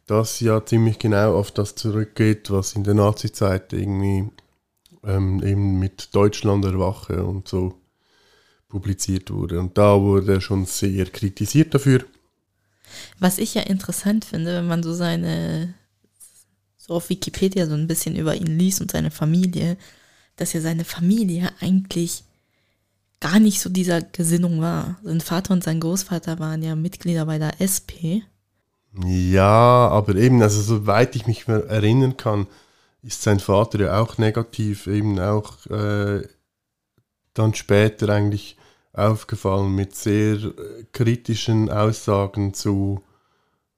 das 0.06 0.40
ja 0.40 0.62
ziemlich 0.66 0.98
genau 0.98 1.34
auf 1.38 1.50
das 1.50 1.74
zurückgeht, 1.76 2.50
was 2.50 2.74
in 2.74 2.84
der 2.84 2.92
Nazi-Zeit 2.92 3.72
irgendwie 3.72 4.28
ähm, 5.02 5.42
eben 5.42 5.78
mit 5.78 6.14
Deutschland 6.14 6.62
erwache 6.66 7.24
und 7.24 7.48
so 7.48 7.74
publiziert 8.68 9.30
wurde. 9.30 9.60
Und 9.60 9.78
da 9.78 9.98
wurde 9.98 10.34
er 10.34 10.40
schon 10.42 10.66
sehr 10.66 11.06
kritisiert 11.06 11.72
dafür. 11.74 12.00
Was 13.18 13.38
ich 13.38 13.54
ja 13.54 13.62
interessant 13.62 14.24
finde, 14.24 14.56
wenn 14.56 14.66
man 14.66 14.82
so 14.82 14.92
seine, 14.92 15.74
so 16.76 16.94
auf 16.94 17.08
Wikipedia 17.10 17.66
so 17.66 17.74
ein 17.74 17.86
bisschen 17.86 18.16
über 18.16 18.34
ihn 18.34 18.58
liest 18.58 18.80
und 18.80 18.90
seine 18.90 19.10
Familie, 19.10 19.76
dass 20.36 20.52
ja 20.52 20.60
seine 20.60 20.84
Familie 20.84 21.50
eigentlich 21.60 22.24
gar 23.20 23.38
nicht 23.38 23.60
so 23.60 23.70
dieser 23.70 24.02
Gesinnung 24.02 24.60
war. 24.60 24.98
Sein 25.02 25.20
Vater 25.20 25.54
und 25.54 25.64
sein 25.64 25.80
Großvater 25.80 26.38
waren 26.38 26.62
ja 26.62 26.74
Mitglieder 26.76 27.24
bei 27.26 27.38
der 27.38 27.60
SP. 27.62 28.22
Ja, 29.02 29.88
aber 29.88 30.14
eben, 30.16 30.42
also 30.42 30.60
soweit 30.60 31.16
ich 31.16 31.26
mich 31.26 31.48
erinnern 31.48 32.16
kann, 32.16 32.46
ist 33.02 33.22
sein 33.22 33.40
Vater 33.40 33.80
ja 33.80 34.00
auch 34.00 34.18
negativ, 34.18 34.86
eben 34.86 35.18
auch 35.18 35.66
äh, 35.66 36.26
dann 37.34 37.54
später 37.54 38.08
eigentlich 38.08 38.56
aufgefallen 38.94 39.74
mit 39.74 39.94
sehr 39.94 40.36
äh, 40.36 40.84
kritischen 40.92 41.70
Aussagen 41.70 42.54
zu 42.54 43.02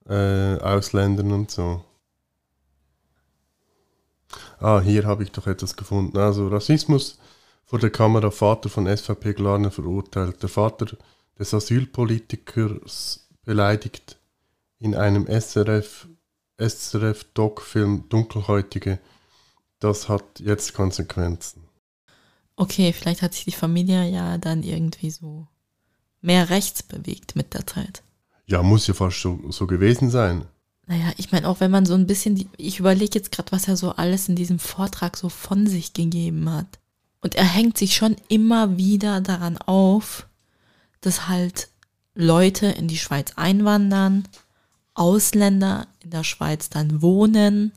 äh, 0.09 0.59
Ausländern 0.59 1.33
und 1.33 1.51
so. 1.51 1.83
Ah, 4.59 4.81
hier 4.81 5.05
habe 5.05 5.23
ich 5.23 5.33
doch 5.33 5.47
etwas 5.47 5.77
gefunden. 5.77 6.17
Also 6.19 6.49
Rassismus 6.49 7.19
vor 7.65 7.79
der 7.79 7.91
Kamera, 7.91 8.31
Vater 8.31 8.69
von 8.69 8.87
SVP 8.87 9.35
Glarner 9.35 9.71
verurteilt. 9.71 10.43
Der 10.43 10.49
Vater 10.49 10.97
des 11.39 11.53
Asylpolitikers 11.53 13.29
beleidigt 13.45 14.19
in 14.79 14.95
einem 14.95 15.27
SRF, 15.27 16.09
SRF-Doc-Film 16.59 18.09
Dunkelhäutige. 18.09 18.99
Das 19.79 20.09
hat 20.09 20.41
jetzt 20.41 20.75
Konsequenzen. 20.75 21.66
Okay, 22.57 22.93
vielleicht 22.93 23.23
hat 23.23 23.35
sich 23.35 23.45
die 23.45 23.53
Familie 23.53 24.09
ja 24.09 24.39
dann 24.39 24.63
irgendwie 24.63 25.11
so 25.11 25.47
mehr 26.23 26.51
rechts 26.51 26.83
bewegt 26.83 27.37
mit 27.37 27.55
der 27.55 27.67
Zeit. 27.67 28.03
Ja, 28.47 28.63
muss 28.63 28.87
ja 28.87 28.95
fast 28.95 29.21
so, 29.21 29.41
so 29.51 29.67
gewesen 29.67 30.11
sein. 30.11 30.47
Naja, 30.87 31.13
ich 31.17 31.33
meine, 31.33 31.49
auch 31.49 31.61
wenn 31.61 31.71
man 31.71 31.85
so 31.85 31.95
ein 31.95 32.07
bisschen, 32.07 32.37
die, 32.37 32.49
ich 32.57 32.79
überlege 32.79 33.19
jetzt 33.19 33.33
gerade, 33.33 33.51
was 33.53 33.67
er 33.69 33.77
so 33.77 33.93
alles 33.93 34.29
in 34.29 34.37
diesem 34.37 34.59
Vortrag 34.59 35.17
so 35.17 35.29
von 35.29 35.67
sich 35.67 35.93
gegeben 35.93 36.51
hat. 36.51 36.79
Und 37.21 37.35
er 37.35 37.45
hängt 37.45 37.77
sich 37.77 37.97
schon 37.97 38.17
immer 38.29 38.77
wieder 38.77 39.21
daran 39.21 39.59
auf, 39.59 40.29
dass 41.01 41.29
halt 41.29 41.69
Leute 42.15 42.67
in 42.67 42.87
die 42.87 42.99
Schweiz 42.99 43.33
einwandern, 43.37 44.29
Ausländer 44.95 45.89
in 46.01 46.11
der 46.11 46.25
Schweiz 46.25 46.71
dann 46.71 47.03
wohnen. 47.03 47.73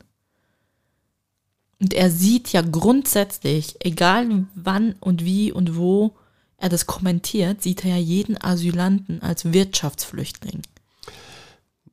Und 1.80 1.94
er 1.94 2.10
sieht 2.10 2.52
ja 2.52 2.60
grundsätzlich, 2.62 3.76
egal 3.80 4.46
wann 4.54 4.94
und 5.00 5.24
wie 5.24 5.50
und 5.50 5.76
wo 5.76 6.14
er 6.58 6.68
das 6.68 6.86
kommentiert, 6.86 7.62
sieht 7.62 7.84
er 7.84 7.92
ja 7.92 7.96
jeden 7.96 8.40
Asylanten 8.40 9.22
als 9.22 9.52
Wirtschaftsflüchtling. 9.52 10.62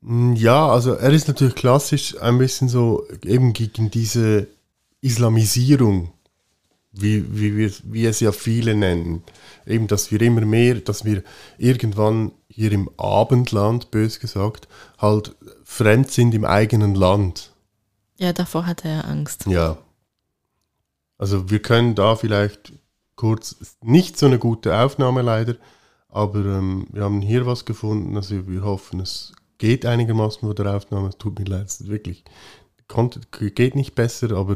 Mm, 0.01 0.33
Ja, 0.33 0.67
also 0.67 0.93
er 0.93 1.11
ist 1.11 1.27
natürlich 1.27 1.55
klassisch 1.55 2.19
ein 2.21 2.37
bisschen 2.37 2.67
so 2.67 3.07
eben 3.23 3.53
gegen 3.53 3.89
diese 3.89 4.47
Islamisierung, 5.01 6.11
wie, 6.91 7.23
wie, 7.39 7.55
wir, 7.55 7.71
wie 7.83 8.05
es 8.05 8.19
ja 8.19 8.31
viele 8.31 8.75
nennen. 8.75 9.23
Eben, 9.65 9.87
dass 9.87 10.11
wir 10.11 10.21
immer 10.21 10.41
mehr, 10.41 10.75
dass 10.75 11.05
wir 11.05 11.23
irgendwann 11.57 12.31
hier 12.49 12.71
im 12.71 12.89
Abendland, 12.97 13.91
bös 13.91 14.19
gesagt, 14.19 14.67
halt 14.97 15.35
fremd 15.63 16.11
sind 16.11 16.33
im 16.33 16.43
eigenen 16.43 16.95
Land. 16.95 17.51
Ja, 18.17 18.33
davor 18.33 18.65
hatte 18.65 18.87
er 18.87 19.07
Angst. 19.07 19.45
Ja. 19.45 19.77
Also 21.17 21.49
wir 21.49 21.61
können 21.61 21.95
da 21.95 22.15
vielleicht 22.15 22.73
kurz, 23.15 23.55
nicht 23.81 24.17
so 24.17 24.27
eine 24.27 24.39
gute 24.39 24.77
Aufnahme 24.77 25.21
leider, 25.21 25.55
aber 26.09 26.39
ähm, 26.39 26.87
wir 26.91 27.03
haben 27.03 27.21
hier 27.21 27.45
was 27.45 27.65
gefunden, 27.65 28.15
also 28.15 28.47
wir 28.47 28.63
hoffen, 28.63 28.99
es 28.99 29.33
geht 29.57 29.85
einigermaßen 29.85 30.47
mit 30.47 30.59
der 30.59 30.75
Aufnahme, 30.75 31.09
es 31.09 31.17
tut 31.17 31.37
mir 31.37 31.45
leid, 31.45 31.73
wirklich, 31.87 32.23
konnte, 32.87 33.21
geht 33.31 33.75
nicht 33.75 33.95
besser, 33.95 34.31
aber 34.37 34.55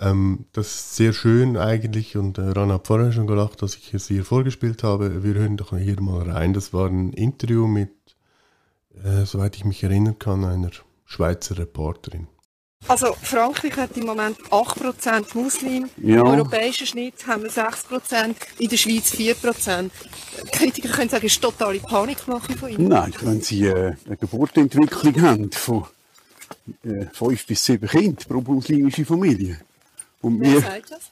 ähm, 0.00 0.46
das 0.52 0.66
ist 0.66 0.96
sehr 0.96 1.12
schön 1.12 1.56
eigentlich 1.56 2.16
und 2.16 2.38
äh, 2.38 2.42
Ran 2.42 2.72
hat 2.72 2.86
vorher 2.86 3.12
schon 3.12 3.26
gelacht, 3.26 3.62
dass 3.62 3.76
ich 3.76 3.94
es 3.94 4.08
hier 4.08 4.24
vorgespielt 4.24 4.82
habe. 4.82 5.22
Wir 5.22 5.34
hören 5.34 5.56
doch 5.56 5.76
hier 5.76 6.00
mal 6.02 6.28
rein, 6.28 6.52
das 6.52 6.72
war 6.72 6.88
ein 6.88 7.12
Interview 7.12 7.66
mit, 7.66 7.90
äh, 9.02 9.24
soweit 9.24 9.56
ich 9.56 9.64
mich 9.64 9.82
erinnern 9.82 10.18
kann, 10.18 10.44
einer 10.44 10.70
Schweizer 11.04 11.56
Reporterin. 11.56 12.26
Also 12.88 13.14
Frankreich 13.20 13.76
hat 13.76 13.96
im 13.96 14.06
Moment 14.06 14.38
8% 14.50 15.34
Muslim, 15.36 15.88
Ja. 15.96 16.20
im 16.20 16.26
europäischen 16.26 16.86
Schnitt 16.86 17.26
haben 17.26 17.42
wir 17.42 17.50
6%, 17.50 18.36
in 18.58 18.68
der 18.68 18.76
Schweiz 18.76 19.10
4%. 19.12 19.90
Kritiker 20.52 20.90
können 20.90 21.08
sagen, 21.08 21.26
es 21.26 21.32
ist 21.32 21.42
totale 21.42 21.80
Panikmache 21.80 22.52
von 22.56 22.68
ihnen. 22.68 22.86
Nein, 22.88 23.12
wenn 23.22 23.40
Sie 23.40 23.66
äh, 23.66 23.94
eine 24.06 24.16
Geburtenentwicklung 24.16 25.20
haben 25.22 25.50
von 25.50 25.86
äh, 26.84 27.06
fünf 27.12 27.46
bis 27.46 27.64
sieben 27.64 27.88
Kindern 27.88 28.24
pro 28.28 28.40
muslimische 28.52 29.04
Familie 29.04 29.58
und 30.20 30.40
Wer 30.40 30.52
wir 30.52 30.60
sagt 30.60 30.90
das? 30.92 31.10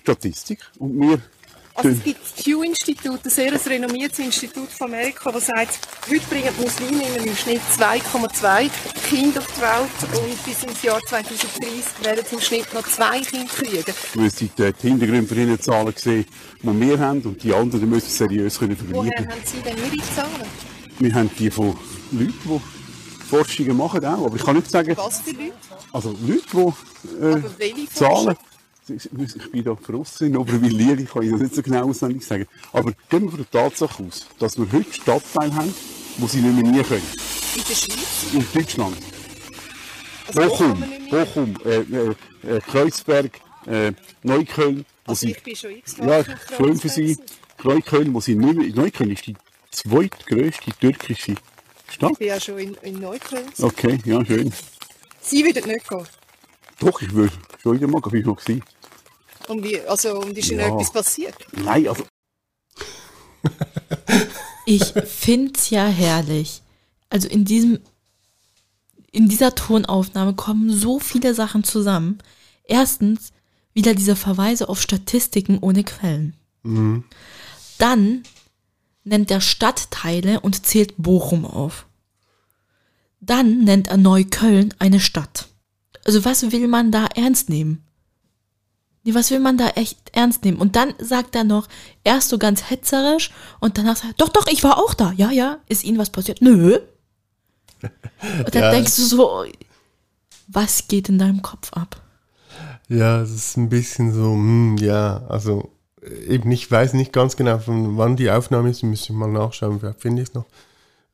Statistik 0.00 0.60
und 0.78 0.98
wir 0.98 1.20
Also 1.82 1.96
es 1.96 2.04
gibt 2.04 2.20
das 2.22 2.44
Pew-Institut, 2.44 3.20
ein 3.24 3.30
sehr 3.30 3.66
renommiertes 3.66 4.18
Institut 4.18 4.68
von 4.68 4.88
Amerika, 4.88 5.32
das 5.32 5.46
sagt, 5.46 5.78
heute 6.10 6.20
bringen 6.28 6.48
die 6.58 6.62
Musliminnen 6.62 7.24
im 7.26 7.36
Schnitt 7.36 7.60
2,2 7.78 8.68
Kinder 9.08 9.40
auf 9.40 9.46
die 9.56 9.60
Welt 9.62 10.22
und 10.22 10.44
bis 10.44 10.62
ins 10.62 10.82
Jahr 10.82 11.00
2030 11.08 12.04
werden 12.04 12.24
sie 12.28 12.34
im 12.34 12.40
Schnitt 12.42 12.74
noch 12.74 12.86
zwei 12.86 13.20
Kinder 13.20 13.46
kriegen. 13.54 13.84
müssen 14.14 14.50
die, 14.58 14.72
die 14.72 14.88
Hintergründe 14.88 15.26
von 15.26 15.38
Ihren 15.38 15.60
Zahlen 15.60 15.94
sehen, 15.96 16.26
die 16.62 16.80
wir 16.80 16.98
haben 16.98 17.22
und 17.22 17.42
die 17.42 17.54
anderen 17.54 17.88
müssen 17.88 18.10
seriös 18.10 18.58
können 18.58 18.76
Woher 18.90 19.10
vergleichen. 19.12 19.30
haben 19.32 19.40
Sie 19.44 19.62
denn 19.62 19.76
Ihre 19.78 20.14
Zahlen? 20.14 20.46
Wir 20.98 21.14
haben 21.14 21.30
die 21.38 21.50
von 21.50 21.76
Leuten, 22.12 22.32
die 22.44 23.24
Forschungen 23.26 23.76
machen 23.76 24.04
auch, 24.04 24.26
aber 24.26 24.36
ich 24.36 24.44
kann 24.44 24.56
nicht 24.56 24.70
sagen, 24.70 24.94
Was 24.98 25.20
für 25.20 25.30
Leute? 25.30 25.52
also 25.92 26.14
Leute, 26.20 26.74
die 27.74 27.84
äh, 27.84 27.88
Zahlen, 27.94 28.36
ich 28.90 29.50
bin 29.50 29.64
da 29.64 29.74
draussen 29.74 30.28
in 30.28 30.36
Oberwil-Lier, 30.36 30.98
ich 30.98 31.10
kann 31.10 31.22
Ihnen 31.22 31.32
das 31.32 31.42
nicht 31.42 31.54
so 31.54 31.62
genau 31.62 31.88
auswendig 31.88 32.24
sagen, 32.24 32.46
aber 32.72 32.92
gehen 33.08 33.22
wir 33.22 33.30
von 33.30 33.38
der 33.38 33.50
Tatsache 33.50 34.02
aus, 34.02 34.26
dass 34.38 34.58
wir 34.58 34.70
heute 34.72 34.92
Stadtteile 34.92 35.54
haben, 35.54 35.74
wo 36.18 36.26
sie 36.26 36.40
nicht 36.40 36.62
mehr 36.62 36.72
nie 36.72 36.82
können. 36.82 37.02
In 37.56 37.62
der 37.68 37.74
Schweiz? 37.74 38.32
In 38.32 38.46
Deutschland. 38.52 38.96
Also, 40.28 40.40
Bochum, 40.40 40.84
Bochum, 41.10 41.56
äh, 41.64 41.80
äh, 41.80 42.14
äh, 42.56 42.60
Kreuzberg, 42.60 43.40
äh, 43.66 43.92
Neukölln, 44.22 44.84
wo 45.04 45.10
Also 45.10 45.26
sie, 45.26 45.32
ich 45.32 45.42
bin 45.42 45.56
schon 45.56 45.82
ja, 46.06 46.24
schön 46.56 46.76
für 46.76 46.88
sie, 46.88 47.18
Neukölln, 47.64 48.14
wo 48.14 48.20
sie 48.20 48.36
nicht 48.36 48.56
mehr, 48.56 48.84
Neukölln 48.84 49.10
ist 49.10 49.26
die 49.26 49.36
zweitgrößte 49.70 50.70
türkische 50.80 51.34
Stadt. 51.88 52.12
Ich 52.12 52.18
bin 52.18 52.28
ja 52.28 52.40
schon 52.40 52.58
in, 52.58 52.74
in 52.82 53.00
Neukölln. 53.00 53.46
Okay, 53.60 53.98
ja, 54.04 54.24
schön. 54.24 54.52
Sie 55.20 55.44
würden 55.44 55.64
nicht 55.66 55.88
gehen. 55.88 56.06
Doch, 56.78 57.02
ich 57.02 57.14
will 57.14 57.30
schon 57.62 57.76
wieder 57.76 57.88
mal, 57.88 58.00
ich 58.14 58.24
noch 58.24 58.36
gewesen. 58.36 58.62
Und, 59.48 59.64
wie, 59.64 59.80
also, 59.80 60.20
und 60.20 60.36
ist 60.38 60.50
Ihnen 60.50 60.60
Ja. 60.60 60.66
etwas 60.68 60.92
passiert? 60.92 61.34
Nein, 61.52 61.88
also, 61.88 62.04
Ich 64.66 64.84
find's 65.06 65.70
ja 65.70 65.86
herrlich. 65.86 66.62
Also 67.08 67.26
in 67.28 67.44
diesem, 67.44 67.80
in 69.10 69.28
dieser 69.28 69.54
Tonaufnahme 69.54 70.34
kommen 70.34 70.70
so 70.70 71.00
viele 71.00 71.34
Sachen 71.34 71.64
zusammen. 71.64 72.18
Erstens 72.64 73.32
wieder 73.72 73.94
diese 73.94 74.14
Verweise 74.14 74.68
auf 74.68 74.80
Statistiken 74.80 75.58
ohne 75.58 75.82
Quellen. 75.84 76.36
Dann 77.78 78.22
nennt 79.04 79.30
er 79.30 79.40
Stadtteile 79.40 80.40
und 80.40 80.66
zählt 80.66 80.94
Bochum 80.98 81.44
auf. 81.44 81.86
Dann 83.20 83.64
nennt 83.64 83.88
er 83.88 83.96
Neukölln 83.96 84.74
eine 84.78 85.00
Stadt. 85.00 85.48
Also 86.04 86.24
was 86.24 86.52
will 86.52 86.68
man 86.68 86.92
da 86.92 87.06
ernst 87.06 87.48
nehmen? 87.48 87.82
Nee, 89.10 89.14
was 89.16 89.30
will 89.30 89.40
man 89.40 89.58
da 89.58 89.68
echt 89.70 89.98
ernst 90.12 90.44
nehmen? 90.44 90.58
Und 90.58 90.76
dann 90.76 90.94
sagt 90.98 91.34
er 91.34 91.44
noch, 91.44 91.68
erst 92.04 92.28
so 92.28 92.38
ganz 92.38 92.70
hetzerisch 92.70 93.30
und 93.60 93.76
danach 93.78 93.96
sagt 93.96 94.12
er, 94.20 94.24
doch, 94.24 94.28
doch, 94.32 94.46
ich 94.50 94.62
war 94.62 94.78
auch 94.78 94.94
da. 94.94 95.12
Ja, 95.16 95.30
ja, 95.30 95.58
ist 95.68 95.84
Ihnen 95.84 95.98
was 95.98 96.10
passiert? 96.10 96.40
Nö. 96.40 96.78
Und 98.44 98.54
dann 98.54 98.62
Ja. 98.62 98.70
denkst 98.72 98.94
du 98.96 99.02
so, 99.02 99.44
was 100.48 100.86
geht 100.88 101.08
in 101.08 101.18
deinem 101.18 101.40
Kopf 101.40 101.72
ab? 101.72 102.00
Ja, 102.88 103.22
es 103.22 103.30
ist 103.30 103.56
ein 103.56 103.68
bisschen 103.70 104.12
so, 104.12 104.32
hm, 104.32 104.76
ja, 104.78 105.22
also 105.28 105.70
eben, 106.26 106.50
ich 106.52 106.70
weiß 106.70 106.92
nicht 106.94 107.12
ganz 107.12 107.36
genau, 107.36 107.58
von 107.58 107.96
wann 107.96 108.16
die 108.16 108.30
Aufnahme 108.30 108.68
ist, 108.70 108.82
müsste 108.82 109.12
ich 109.12 109.18
mal 109.18 109.30
nachschauen, 109.30 109.80
vielleicht 109.80 110.00
finde 110.02 110.22
ich 110.22 110.28
es 110.28 110.34
noch. 110.34 110.44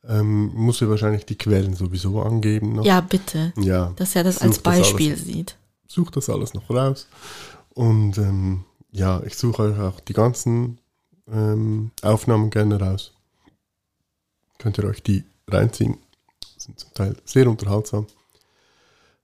Ähm, 0.07 0.51
muss 0.53 0.79
ja 0.81 0.89
wahrscheinlich 0.89 1.25
die 1.25 1.37
Quellen 1.37 1.75
sowieso 1.75 2.21
angeben. 2.21 2.73
Noch. 2.73 2.85
Ja, 2.85 2.99
bitte. 3.01 3.53
ja. 3.57 3.93
Dass 3.95 4.15
er 4.15 4.23
das 4.23 4.35
Such 4.35 4.43
als 4.43 4.59
Beispiel 4.59 5.11
alles, 5.13 5.23
sieht. 5.25 5.55
Sucht 5.87 6.15
das 6.17 6.29
alles 6.29 6.53
noch 6.53 6.69
raus. 6.69 7.07
Und 7.77 8.17
ähm, 8.17 8.65
ja, 8.89 9.21
ich 9.23 9.37
suche 9.37 9.61
euch 9.61 9.79
auch 9.79 9.99
die 9.99 10.13
ganzen 10.13 10.79
ähm, 11.31 11.91
Aufnahmen 12.01 12.49
gerne 12.49 12.79
raus. 12.79 13.13
Könnt 14.57 14.79
ihr 14.79 14.85
euch 14.85 15.03
die 15.03 15.25
reinziehen. 15.47 15.99
Sind 16.57 16.79
zum 16.79 16.91
Teil 16.95 17.15
sehr 17.23 17.47
unterhaltsam. 17.47 18.07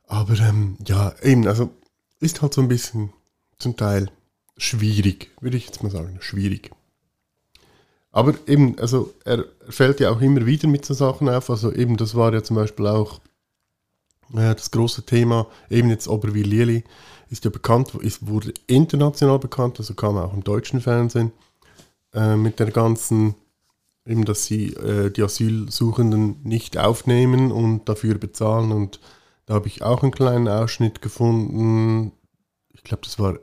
Aber 0.06 0.38
ähm, 0.38 0.78
ja, 0.88 1.16
eben, 1.24 1.48
also 1.48 1.72
ist 2.20 2.44
halt 2.44 2.54
so 2.54 2.62
ein 2.62 2.68
bisschen 2.68 3.12
zum 3.58 3.76
Teil 3.76 4.12
schwierig, 4.56 5.32
würde 5.42 5.58
ich 5.58 5.66
jetzt 5.66 5.82
mal 5.82 5.92
sagen, 5.92 6.20
schwierig. 6.22 6.70
Aber 8.12 8.36
eben, 8.46 8.78
also 8.78 9.16
er 9.26 9.46
fällt 9.68 10.00
ja 10.00 10.12
auch 10.12 10.22
immer 10.22 10.46
wieder 10.46 10.68
mit 10.68 10.86
so 10.86 10.94
Sachen 10.94 11.28
auf. 11.28 11.50
Also 11.50 11.74
eben, 11.74 11.98
das 11.98 12.14
war 12.14 12.32
ja 12.32 12.44
zum 12.44 12.58
Beispiel 12.58 12.86
auch 12.86 13.20
äh, 14.34 14.54
das 14.54 14.70
große 14.70 15.08
Thema, 15.08 15.48
eben 15.72 15.90
jetzt 15.90 16.08
Oberwil-Lili, 16.08 16.84
ist 17.34 17.46
ja 17.46 17.50
bekannt, 17.50 17.96
ist, 17.96 18.28
wurde 18.28 18.54
international 18.68 19.40
bekannt, 19.40 19.80
also 19.80 19.96
kam 19.96 20.18
auch 20.18 20.34
im 20.34 20.44
deutschen 20.44 20.80
Fernsehen 20.82 21.32
äh, 22.14 22.36
mit 22.36 22.60
der 22.60 22.70
ganzen, 22.70 23.34
eben, 24.06 24.24
dass 24.24 24.46
sie 24.46 24.68
äh, 24.74 25.10
die 25.10 25.24
Asylsuchenden 25.24 26.38
nicht 26.44 26.78
aufnehmen 26.78 27.52
und 27.52 27.90
dafür 27.90 28.20
bezahlen. 28.20 28.72
Und 28.72 29.00
da 29.48 29.56
habe 29.56 29.68
ich 29.68 29.82
auch 29.82 30.04
einen 30.04 30.12
kleinen 30.12 30.48
Ausschnitt 30.48 31.02
gefunden. 31.02 32.12
Ich 32.72 32.84
glaube, 32.84 33.02
das 33.04 33.18
war 33.18 33.40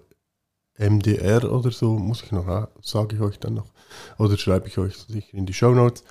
MDR 0.78 1.52
oder 1.52 1.72
so, 1.72 1.98
muss 1.98 2.22
ich 2.22 2.30
noch, 2.30 2.68
sage 2.80 3.16
ich 3.16 3.20
euch 3.20 3.40
dann 3.40 3.54
noch. 3.54 3.72
Oder 4.18 4.38
schreibe 4.38 4.68
ich 4.68 4.78
euch 4.78 4.96
sicher 4.96 5.34
in 5.34 5.46
die 5.46 5.52
Show 5.52 5.74
Notes. 5.74 6.04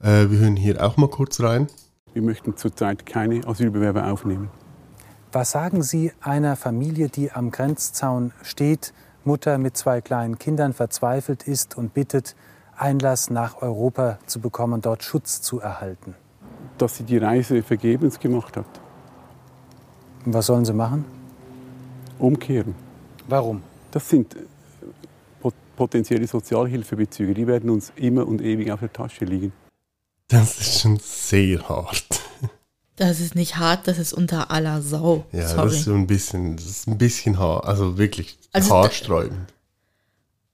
Äh, 0.00 0.30
wir 0.30 0.38
hören 0.40 0.56
hier 0.56 0.84
auch 0.84 0.96
mal 0.96 1.08
kurz 1.08 1.40
rein. 1.40 1.68
Wir 2.12 2.22
möchten 2.22 2.56
zurzeit 2.56 3.06
keine 3.06 3.46
Asylbewerber 3.46 4.10
aufnehmen. 4.10 4.50
Was 5.32 5.52
sagen 5.52 5.82
Sie 5.82 6.12
einer 6.20 6.56
Familie, 6.56 7.08
die 7.08 7.30
am 7.30 7.52
Grenzzaun 7.52 8.32
steht, 8.42 8.92
Mutter 9.24 9.58
mit 9.58 9.76
zwei 9.76 10.00
kleinen 10.00 10.38
Kindern 10.38 10.72
verzweifelt 10.72 11.44
ist 11.44 11.76
und 11.76 11.94
bittet, 11.94 12.34
Einlass 12.76 13.30
nach 13.30 13.62
Europa 13.62 14.18
zu 14.26 14.40
bekommen 14.40 14.72
und 14.74 14.86
dort 14.86 15.04
Schutz 15.04 15.40
zu 15.40 15.60
erhalten? 15.60 16.16
Dass 16.78 16.96
sie 16.96 17.04
die 17.04 17.18
Reise 17.18 17.62
vergebens 17.62 18.18
gemacht 18.18 18.56
hat. 18.56 18.66
Und 20.24 20.34
was 20.34 20.46
sollen 20.46 20.64
sie 20.64 20.72
machen? 20.72 21.04
Umkehren. 22.18 22.74
Warum? 23.28 23.62
Das 23.92 24.08
sind 24.08 24.34
äh, 24.34 24.38
pot- 25.40 25.54
potenzielle 25.76 26.26
Sozialhilfebezüger. 26.26 27.34
Die 27.34 27.46
werden 27.46 27.70
uns 27.70 27.92
immer 27.96 28.26
und 28.26 28.40
ewig 28.42 28.72
auf 28.72 28.80
der 28.80 28.92
Tasche 28.92 29.26
liegen. 29.26 29.52
Das 30.28 30.58
ist 30.60 30.80
schon 30.80 30.98
sehr 30.98 31.68
hart. 31.68 32.19
Das 33.00 33.18
ist 33.18 33.34
nicht 33.34 33.56
hart, 33.56 33.88
das 33.88 33.98
ist 33.98 34.12
unter 34.12 34.50
aller 34.50 34.82
Sau. 34.82 35.24
Ja, 35.32 35.48
Sorry. 35.48 35.70
das 35.70 35.78
ist 35.78 35.84
so 35.84 35.94
ein 35.94 36.06
bisschen, 36.06 36.56
das 36.56 36.66
ist 36.66 36.86
ein 36.86 36.98
bisschen 36.98 37.38
haar, 37.38 37.64
also 37.64 37.96
wirklich 37.96 38.38
Also 38.52 38.74
haarsträubend. 38.74 39.54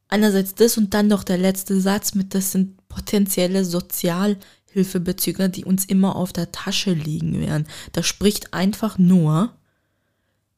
Einerseits 0.07 0.55
das 0.55 0.79
und 0.79 0.95
dann 0.95 1.09
noch 1.09 1.25
der 1.25 1.39
letzte 1.39 1.81
Satz 1.81 2.15
mit, 2.15 2.37
das 2.37 2.53
sind 2.53 2.77
potenzielle 2.87 3.65
Sozialhilfebezüger, 3.65 5.49
die 5.49 5.65
uns 5.65 5.87
immer 5.87 6.15
auf 6.15 6.33
der 6.33 6.53
Tasche 6.53 6.93
liegen 6.93 7.41
werden. 7.41 7.67
Da 7.91 8.05
spricht 8.05 8.55
einfach 8.55 8.97
nur 8.97 9.51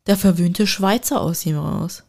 der 0.06 0.18
verwöhnte 0.18 0.66
Schweizer 0.66 1.22
aus 1.22 1.46
ihm 1.46 1.56
raus. 1.56 2.02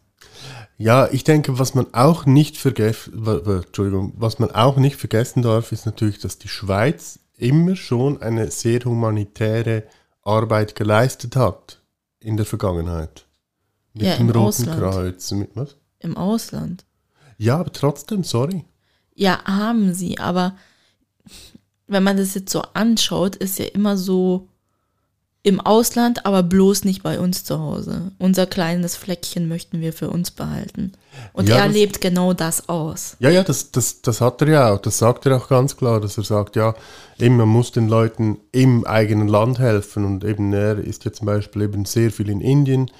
Ja, 0.76 1.08
ich 1.10 1.24
denke, 1.24 1.58
was 1.58 1.74
man 1.74 1.94
auch 1.94 2.26
nicht 2.26 2.58
vergessen, 2.58 3.12
was 3.14 4.38
man 4.38 4.50
auch 4.50 4.76
nicht 4.76 4.96
vergessen 4.96 5.40
darf, 5.40 5.72
ist 5.72 5.86
natürlich, 5.86 6.18
dass 6.18 6.36
die 6.36 6.48
Schweiz 6.48 7.18
immer 7.40 7.76
schon 7.76 8.20
eine 8.22 8.50
sehr 8.50 8.80
humanitäre 8.84 9.84
Arbeit 10.22 10.74
geleistet 10.74 11.36
hat 11.36 11.80
in 12.20 12.36
der 12.36 12.46
Vergangenheit. 12.46 13.26
Mit 13.94 14.04
Ja, 14.06 14.16
dem 14.16 14.28
im 14.28 14.36
Roten 14.36 14.68
Ausland. 14.68 14.78
Kreuz, 14.78 15.30
mit 15.32 15.50
was? 15.56 15.76
Im 15.98 16.16
Ausland. 16.16 16.84
Ja, 17.38 17.58
aber 17.58 17.72
trotzdem, 17.72 18.22
sorry. 18.24 18.64
Ja, 19.14 19.42
haben 19.44 19.94
sie, 19.94 20.18
aber 20.18 20.56
wenn 21.86 22.02
man 22.02 22.16
das 22.16 22.34
jetzt 22.34 22.52
so 22.52 22.62
anschaut, 22.74 23.36
ist 23.36 23.58
ja 23.58 23.64
immer 23.66 23.96
so 23.96 24.48
im 25.42 25.58
Ausland, 25.58 26.26
aber 26.26 26.42
bloß 26.42 26.84
nicht 26.84 27.02
bei 27.02 27.18
uns 27.18 27.44
zu 27.44 27.58
Hause. 27.58 28.12
Unser 28.18 28.46
kleines 28.46 28.94
Fleckchen 28.96 29.48
möchten 29.48 29.80
wir 29.80 29.94
für 29.94 30.10
uns 30.10 30.30
behalten. 30.30 30.92
Und 31.32 31.48
Ja, 31.48 31.56
er 31.56 31.64
das- 31.66 31.74
lebt 31.74 32.00
genau 32.02 32.34
das 32.34 32.68
aus. 32.68 33.16
Ja, 33.20 33.30
ja, 33.30 33.42
das, 33.42 33.70
das, 33.70 34.02
das 34.02 34.20
hat 34.20 34.42
er 34.42 34.48
ja 34.48 34.72
auch. 34.74 34.78
Das 34.80 34.98
sagt 34.98 35.24
er 35.24 35.36
auch 35.38 35.48
ganz 35.48 35.76
klar, 35.78 35.98
dass 36.00 36.18
er 36.18 36.24
sagt, 36.24 36.56
ja, 36.56 36.74
eben, 37.18 37.36
man 37.38 37.48
muss 37.48 37.72
den 37.72 37.88
Leuten 37.88 38.36
im 38.52 38.84
eigenen 38.86 39.28
Land 39.28 39.58
helfen. 39.58 40.04
Und 40.04 40.24
eben 40.24 40.52
er 40.52 40.78
ist 40.78 41.04
ja 41.06 41.12
zum 41.12 41.26
Beispiel 41.26 41.62
eben 41.62 41.86
sehr 41.86 42.10
viel 42.10 42.28
in 42.28 42.42
Indien 42.42 42.90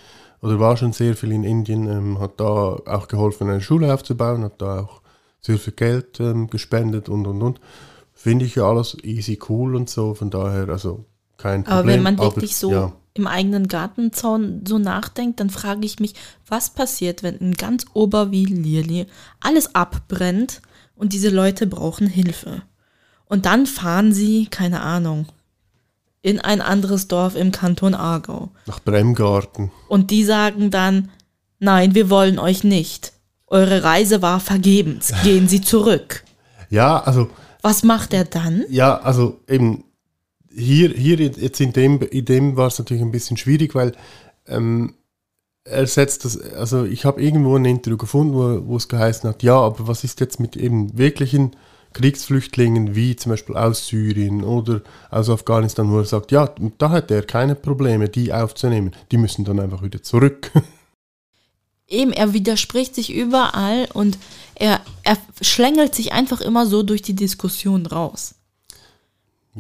oder 0.41 0.59
war 0.59 0.79
schon 0.79 0.95
sehr 0.95 1.15
viel 1.17 1.33
in 1.33 1.45
Indien, 1.45 1.87
ähm, 1.89 2.19
hat 2.21 2.41
da 2.41 2.45
auch 2.87 3.09
geholfen, 3.09 3.51
eine 3.51 3.61
Schule 3.61 3.93
aufzubauen, 3.93 4.43
hat 4.45 4.63
da 4.63 4.81
auch 4.81 5.03
sehr 5.43 5.59
viel 5.59 5.75
Geld 5.75 6.19
ähm, 6.21 6.49
gespendet 6.49 7.11
und 7.11 7.27
und 7.27 7.43
und. 7.43 7.61
Finde 8.15 8.47
ich 8.47 8.55
ja 8.55 8.65
alles 8.65 8.97
easy 9.03 9.39
cool 9.51 9.77
und 9.77 9.89
so, 9.91 10.15
von 10.15 10.31
daher, 10.31 10.69
also 10.71 11.05
kein 11.41 11.65
Problem. 11.65 11.79
Aber 11.79 11.89
wenn 11.89 12.03
man 12.03 12.19
wirklich 12.19 12.57
so 12.57 12.71
ja, 12.71 12.93
im 13.15 13.27
eigenen 13.27 13.69
Gartenzaun 13.69 14.65
so 14.67 14.79
nachdenkt, 14.79 15.41
dann 15.41 15.51
frage 15.51 15.85
ich 15.85 16.01
mich, 16.01 16.15
was 16.47 16.71
passiert, 16.71 17.23
wenn 17.23 17.37
in 17.37 17.55
ganz 17.55 17.87
Oberwil-Lierli 17.93 19.07
alles 19.41 19.75
abbrennt 19.75 20.63
und 20.95 21.13
diese 21.13 21.31
Leute 21.31 21.67
brauchen 21.67 22.07
Hilfe. 22.07 22.63
Und 23.27 23.47
dann 23.47 23.67
fahren 23.67 24.13
sie, 24.13 24.47
keine 24.47 24.81
Ahnung, 24.81 25.27
in 26.23 26.41
ein 26.41 26.61
anderes 26.61 27.09
Dorf 27.09 27.35
im 27.35 27.53
Kanton 27.53 27.95
Aargau. 27.95 28.51
nach 28.67 28.81
Bremgarten. 28.81 29.71
Und 29.89 30.11
die 30.11 30.25
sagen 30.25 30.71
dann, 30.71 31.11
nein, 31.59 31.95
wir 31.95 32.11
wollen 32.11 32.39
euch 32.39 32.65
nicht. 32.65 33.13
Eure 33.47 33.83
Reise 33.83 34.23
war 34.23 34.41
vergebens. 34.41 35.13
Gehen 35.23 35.49
Sie 35.49 35.61
zurück. 35.61 36.25
Ja, 36.73 37.03
also 37.03 37.29
Was 37.63 37.83
macht 37.83 38.15
er 38.15 38.25
dann? 38.25 38.65
Ja, 38.69 39.01
also 39.01 39.41
eben 39.49 39.83
hier, 40.55 40.91
hier 40.91 41.17
jetzt 41.17 41.61
in 41.61 41.73
dem, 41.73 42.01
in 42.01 42.25
dem 42.25 42.57
war 42.57 42.69
es 42.69 42.79
natürlich 42.79 43.03
ein 43.03 43.13
bisschen 43.13 43.37
schwierig, 43.37 43.75
weil 43.75 43.93
ähm, 44.47 44.95
er 45.65 45.87
setzt 45.87 46.25
das, 46.25 46.41
also 46.41 46.85
ich 46.85 47.05
habe 47.05 47.23
irgendwo 47.23 47.57
ein 47.57 47.65
Interview 47.65 47.97
gefunden, 47.97 48.35
wo, 48.35 48.67
wo 48.67 48.77
es 48.77 48.89
geheißen 48.89 49.29
hat, 49.29 49.43
ja, 49.43 49.59
aber 49.59 49.87
was 49.87 50.05
ist 50.05 50.21
jetzt 50.21 50.41
mit 50.41 50.57
eben 50.57 50.97
wirklichen 50.99 51.53
Kriegsflüchtlingen 51.93 52.95
wie 52.95 53.17
zum 53.17 53.31
Beispiel 53.31 53.57
aus 53.57 53.87
Syrien 53.89 54.45
oder 54.45 54.83
aus 55.11 55.29
Afghanistan, 55.29 55.91
wo 55.91 55.99
er 55.99 56.05
sagt, 56.05 56.31
ja, 56.33 56.55
da 56.79 56.91
hat 56.91 57.11
er 57.11 57.23
keine 57.23 57.55
Probleme, 57.55 58.09
die 58.09 58.33
aufzunehmen. 58.33 58.93
Die 59.11 59.17
müssen 59.17 59.45
dann 59.45 59.59
einfach 59.59 59.83
wieder 59.83 60.03
zurück. 60.03 60.53
Eben, 61.89 62.13
er 62.13 62.33
widerspricht 62.33 62.95
sich 62.95 63.13
überall 63.13 63.89
und 63.93 64.17
er, 64.55 64.81
er 65.03 65.19
schlängelt 65.41 65.95
sich 65.97 66.13
einfach 66.13 66.41
immer 66.41 66.65
so 66.67 66.85
durch 66.85 67.03
die 67.03 67.17
Diskussion 67.17 67.87
raus. 67.87 68.37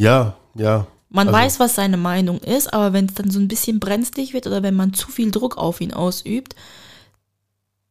Ja, 0.00 0.36
ja. 0.54 0.86
Man 1.08 1.28
Also- 1.28 1.38
weiß, 1.38 1.60
was 1.60 1.74
seine 1.74 1.96
Meinung 1.96 2.38
ist, 2.38 2.72
aber 2.72 2.92
wenn 2.92 3.06
es 3.06 3.14
dann 3.14 3.30
so 3.30 3.40
ein 3.40 3.48
bisschen 3.48 3.80
brenzlig 3.80 4.32
wird 4.32 4.46
oder 4.46 4.62
wenn 4.62 4.76
man 4.76 4.94
zu 4.94 5.10
viel 5.10 5.30
Druck 5.30 5.58
auf 5.58 5.80
ihn 5.80 5.92
ausübt, 5.92 6.54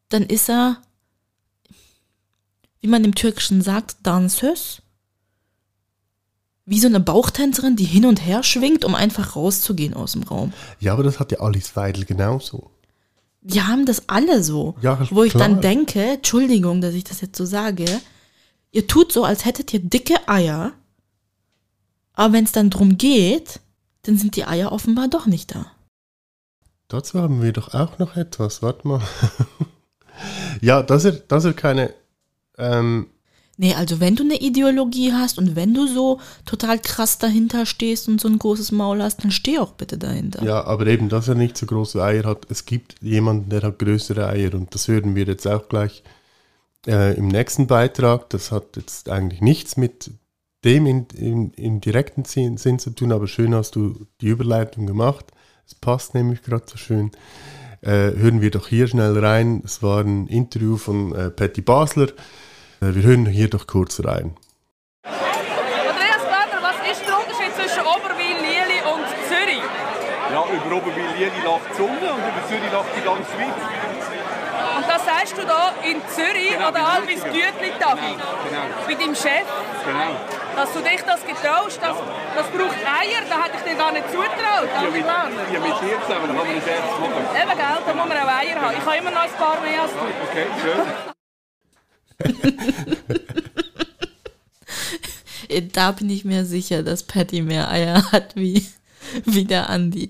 dann 0.08 0.24
ist 0.24 0.50
er, 0.50 0.78
wie 2.82 2.88
man 2.88 3.04
im 3.04 3.14
Türkischen 3.16 3.62
sagt, 3.62 3.98
dansös. 4.04 4.82
Wie 6.66 6.80
so 6.80 6.88
eine 6.88 7.00
Bauchtänzerin, 7.00 7.76
die 7.76 7.84
hin 7.84 8.06
und 8.06 8.26
her 8.26 8.42
schwingt, 8.44 8.86
um 8.86 8.96
einfach 8.96 9.36
rauszugehen 9.36 9.94
aus 9.94 10.14
dem 10.14 10.24
Raum. 10.24 10.54
Ja, 10.80 10.94
aber 10.94 11.04
das 11.04 11.20
hat 11.20 11.32
ja 11.32 11.40
Alice 11.40 11.76
Weidel 11.76 12.06
genauso. 12.06 12.70
Die 13.42 13.62
haben 13.62 13.86
das 13.86 14.08
alle 14.08 14.44
so. 14.44 14.76
Ja, 14.82 15.00
wo 15.12 15.24
ich 15.24 15.32
klar. 15.34 15.48
dann 15.48 15.62
denke, 15.62 16.02
Entschuldigung, 16.02 16.80
dass 16.82 16.94
ich 16.94 17.04
das 17.04 17.22
jetzt 17.22 17.38
so 17.38 17.46
sage, 17.46 17.86
ihr 18.72 18.88
tut 18.88 19.12
so, 19.12 19.24
als 19.24 19.46
hättet 19.46 19.74
ihr 19.74 19.80
dicke 19.80 20.28
Eier, 20.28 20.74
aber 22.20 22.34
wenn 22.34 22.44
es 22.44 22.52
dann 22.52 22.70
drum 22.70 22.98
geht, 22.98 23.62
dann 24.02 24.18
sind 24.18 24.36
die 24.36 24.44
Eier 24.44 24.74
offenbar 24.74 25.08
doch 25.08 25.26
nicht 25.26 25.56
da. 25.56 25.68
Dazu 26.90 27.22
haben 27.22 27.42
wir 27.42 27.54
doch 27.54 27.74
auch 27.74 27.98
noch 27.98 28.18
etwas. 28.18 28.62
Warte 28.62 28.86
mal. 28.86 29.02
ja, 30.62 30.84
dass 30.84 31.06
er, 31.06 31.14
dass 31.14 31.46
er 31.46 31.54
keine. 31.54 31.94
Ähm, 32.58 33.08
Nee, 33.62 33.74
also 33.74 34.00
wenn 34.00 34.16
du 34.16 34.24
eine 34.24 34.40
Ideologie 34.40 35.12
hast 35.12 35.38
und 35.38 35.58
wenn 35.58 35.74
du 35.74 35.86
so 35.86 36.22
total 36.46 36.80
krass 36.80 37.18
dahinter 37.18 37.66
stehst 37.66 38.08
und 38.08 38.22
so 38.22 38.30
ein 38.30 38.40
großes 38.40 38.72
Maul 38.72 39.04
hast, 39.04 39.22
dann 39.22 39.32
steh 39.32 39.60
auch 39.60 39.74
bitte 39.74 39.98
dahinter. 39.98 40.42
Ja, 40.44 40.64
aber 40.64 40.88
eben, 40.88 41.10
dass 41.10 41.28
er 41.28 41.36
nicht 41.36 41.58
so 41.58 41.66
große 41.66 42.02
Eier 42.02 42.24
hat. 42.24 42.48
Es 42.50 42.66
gibt 42.66 42.96
jemanden, 43.02 43.50
der 43.50 43.64
hat 43.64 43.80
größere 43.80 44.28
Eier 44.28 44.54
und 44.54 44.74
das 44.74 44.88
hören 44.88 45.14
wir 45.14 45.26
jetzt 45.26 45.46
auch 45.46 45.68
gleich 45.68 46.04
äh, 46.88 47.18
im 47.18 47.28
nächsten 47.28 47.68
Beitrag. 47.68 48.30
Das 48.30 48.54
hat 48.54 48.78
jetzt 48.78 49.10
eigentlich 49.10 49.42
nichts 49.42 49.76
mit 49.76 50.12
dem 50.66 50.86
in, 50.86 51.08
in, 51.16 51.52
im 51.52 51.82
direkten 51.82 52.26
Sinn, 52.26 52.58
zu 52.58 52.90
tun, 52.92 53.12
aber 53.12 53.28
schön 53.28 53.56
hast 53.56 53.76
du 53.76 54.08
die 54.22 54.28
Überleitung 54.28 54.86
gemacht. 54.86 55.26
Es 55.66 55.76
passt 55.76 56.14
nämlich 56.16 56.42
gerade 56.42 56.66
so 56.68 56.78
schön. 56.78 57.12
Äh, 57.82 58.12
hören 58.18 58.42
wir 58.42 58.52
doch 58.52 58.68
hier 58.68 58.88
schnell 58.88 59.18
rein. 59.18 59.62
Es 59.64 59.82
war 59.82 60.02
ein 60.02 60.28
Interview 60.28 60.76
von 60.78 61.16
äh, 61.16 61.30
Patty 61.30 61.62
Basler. 61.62 62.08
Äh, 62.82 62.94
wir 62.94 63.04
hören 63.04 63.26
hier 63.26 63.50
doch 63.50 63.68
kurz 63.68 64.04
rein. 64.04 64.36
Andreas 65.04 66.24
Berner, 66.24 66.62
was 66.62 66.92
ist 66.92 67.08
der 67.08 67.16
Unterschied 67.18 67.54
zwischen 67.56 67.82
Oberwil, 67.88 68.36
Lieli 68.44 68.80
und 68.84 69.06
Zürich? 69.30 69.64
Ja, 70.32 70.44
über 70.46 70.76
Oberwil-Lieli 70.76 71.42
lacht 71.44 71.72
die 71.72 71.78
Sonne 71.78 72.14
und 72.14 72.20
über 72.22 72.42
Zürich 72.48 72.72
lacht 72.72 72.90
die 72.98 73.02
ganze 73.02 73.32
Schweiz. 73.32 73.58
Und 74.78 74.88
das 74.88 75.06
sagst 75.06 75.38
du 75.38 75.46
da 75.46 75.74
in 75.84 75.98
Zürich 76.14 76.52
Genau, 76.54 76.68
an 76.68 76.74
der 76.74 76.84
genau, 76.84 76.96
Albis 76.96 77.24
genau. 77.24 77.34
Genau. 77.34 78.88
mit 78.88 79.02
deinem 79.02 79.16
Chef, 79.16 79.48
Genau. 79.86 80.49
Dass 80.60 80.74
du 80.74 80.82
dich 80.82 81.02
das 81.08 81.26
getraust. 81.26 81.80
Das, 81.82 81.96
das 82.36 82.48
braucht 82.52 82.76
Eier, 82.84 83.22
da 83.30 83.44
hätte 83.44 83.56
ich 83.58 83.64
dir 83.72 83.78
gar 83.78 83.92
nicht 83.94 84.06
zutraut, 84.12 84.68
Ja, 84.76 84.82
mit, 84.92 85.06
ja, 85.06 85.30
mit 85.60 85.82
dir 85.82 86.02
zusammen, 86.06 86.28
dann 86.28 86.38
kann 86.38 86.48
man 86.48 86.56
das 86.56 86.68
erst 86.68 87.00
machen. 87.00 87.26
Eben, 87.42 87.58
gell, 87.58 87.78
da 87.86 87.94
muss 87.94 88.08
man 88.08 88.18
auch 88.18 88.28
Eier 88.28 88.62
haben. 88.62 88.76
Ich 88.78 88.86
habe 88.86 88.98
immer 88.98 89.12
noch 89.12 89.22
ein 89.22 89.32
paar 89.32 89.62
mehr 89.62 89.82
als 89.84 89.92
du. 89.92 90.00
Okay, 90.28 90.46
schön. 90.62 90.82
Da 95.74 95.92
bin 95.94 96.12
ich 96.12 96.26
mir 96.26 96.46
sicher, 96.46 96.84
dass 96.84 97.02
Patty 97.02 97.42
mehr 97.42 97.72
Eier 97.72 98.12
hat 98.12 98.36
wie, 98.36 98.68
wie 99.26 99.46
der 99.46 99.70
Andi. 99.70 100.10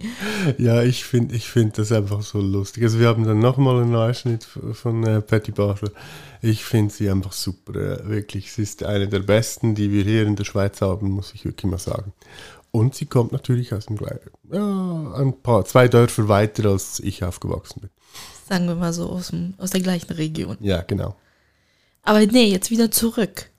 Ja, 0.57 0.83
ich 0.83 1.03
finde 1.03 1.35
ich 1.35 1.47
find 1.47 1.77
das 1.77 1.91
einfach 1.91 2.21
so 2.21 2.39
lustig. 2.39 2.83
Also 2.83 2.99
wir 2.99 3.07
haben 3.07 3.23
dann 3.23 3.39
nochmal 3.39 3.81
einen 3.81 3.95
Ausschnitt 3.95 4.43
von 4.43 5.05
äh, 5.05 5.21
Patty 5.21 5.51
Basler. 5.51 5.91
Ich 6.41 6.63
finde 6.63 6.93
sie 6.93 7.09
einfach 7.09 7.33
super. 7.33 7.75
Äh, 7.75 8.07
wirklich, 8.07 8.51
sie 8.51 8.63
ist 8.63 8.83
eine 8.83 9.07
der 9.07 9.19
besten, 9.19 9.75
die 9.75 9.91
wir 9.91 10.03
hier 10.03 10.25
in 10.25 10.35
der 10.35 10.45
Schweiz 10.45 10.81
haben, 10.81 11.12
muss 11.12 11.33
ich 11.33 11.45
wirklich 11.45 11.69
mal 11.69 11.77
sagen. 11.77 12.13
Und 12.71 12.95
sie 12.95 13.05
kommt 13.05 13.31
natürlich 13.31 13.73
aus 13.73 13.88
dem 13.88 13.97
gleichen, 13.97 14.29
ja, 14.51 15.13
ein 15.15 15.41
paar, 15.41 15.65
zwei 15.65 15.88
Dörfer 15.88 16.27
weiter, 16.27 16.69
als 16.69 16.99
ich 16.99 17.23
aufgewachsen 17.23 17.81
bin. 17.81 17.89
Sagen 18.47 18.67
wir 18.67 18.75
mal 18.75 18.93
so 18.93 19.09
aus, 19.09 19.29
dem, 19.29 19.55
aus 19.57 19.71
der 19.71 19.81
gleichen 19.81 20.13
Region. 20.13 20.57
Ja, 20.59 20.81
genau. 20.81 21.15
Aber 22.03 22.19
nee, 22.25 22.45
jetzt 22.45 22.71
wieder 22.71 22.91
zurück. 22.91 23.49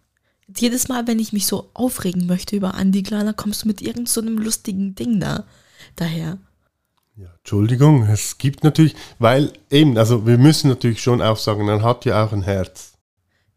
Jedes 0.57 0.89
Mal, 0.89 1.07
wenn 1.07 1.19
ich 1.19 1.33
mich 1.33 1.47
so 1.47 1.71
aufregen 1.75 2.27
möchte 2.27 2.57
über 2.57 2.75
Andi 2.75 3.03
Glaner, 3.03 3.33
kommst 3.33 3.63
du 3.63 3.69
mit 3.69 3.81
irgendeinem 3.81 4.07
so 4.07 4.21
einem 4.21 4.39
lustigen 4.39 4.95
Ding 4.95 5.21
da 5.21 5.45
daher. 5.97 6.39
Ja, 7.17 7.29
Entschuldigung, 7.39 8.05
es 8.05 8.39
gibt 8.39 8.65
natürlich, 8.65 8.95
weil 9.19 9.53
eben, 9.71 9.99
also 9.99 10.27
wir 10.27 10.39
müssen 10.39 10.69
natürlich 10.69 11.03
schon 11.03 11.21
auch 11.21 11.37
sagen, 11.37 11.69
er 11.69 11.83
hat 11.83 12.05
ja 12.05 12.25
auch 12.25 12.33
ein 12.33 12.43
Herz. 12.43 12.95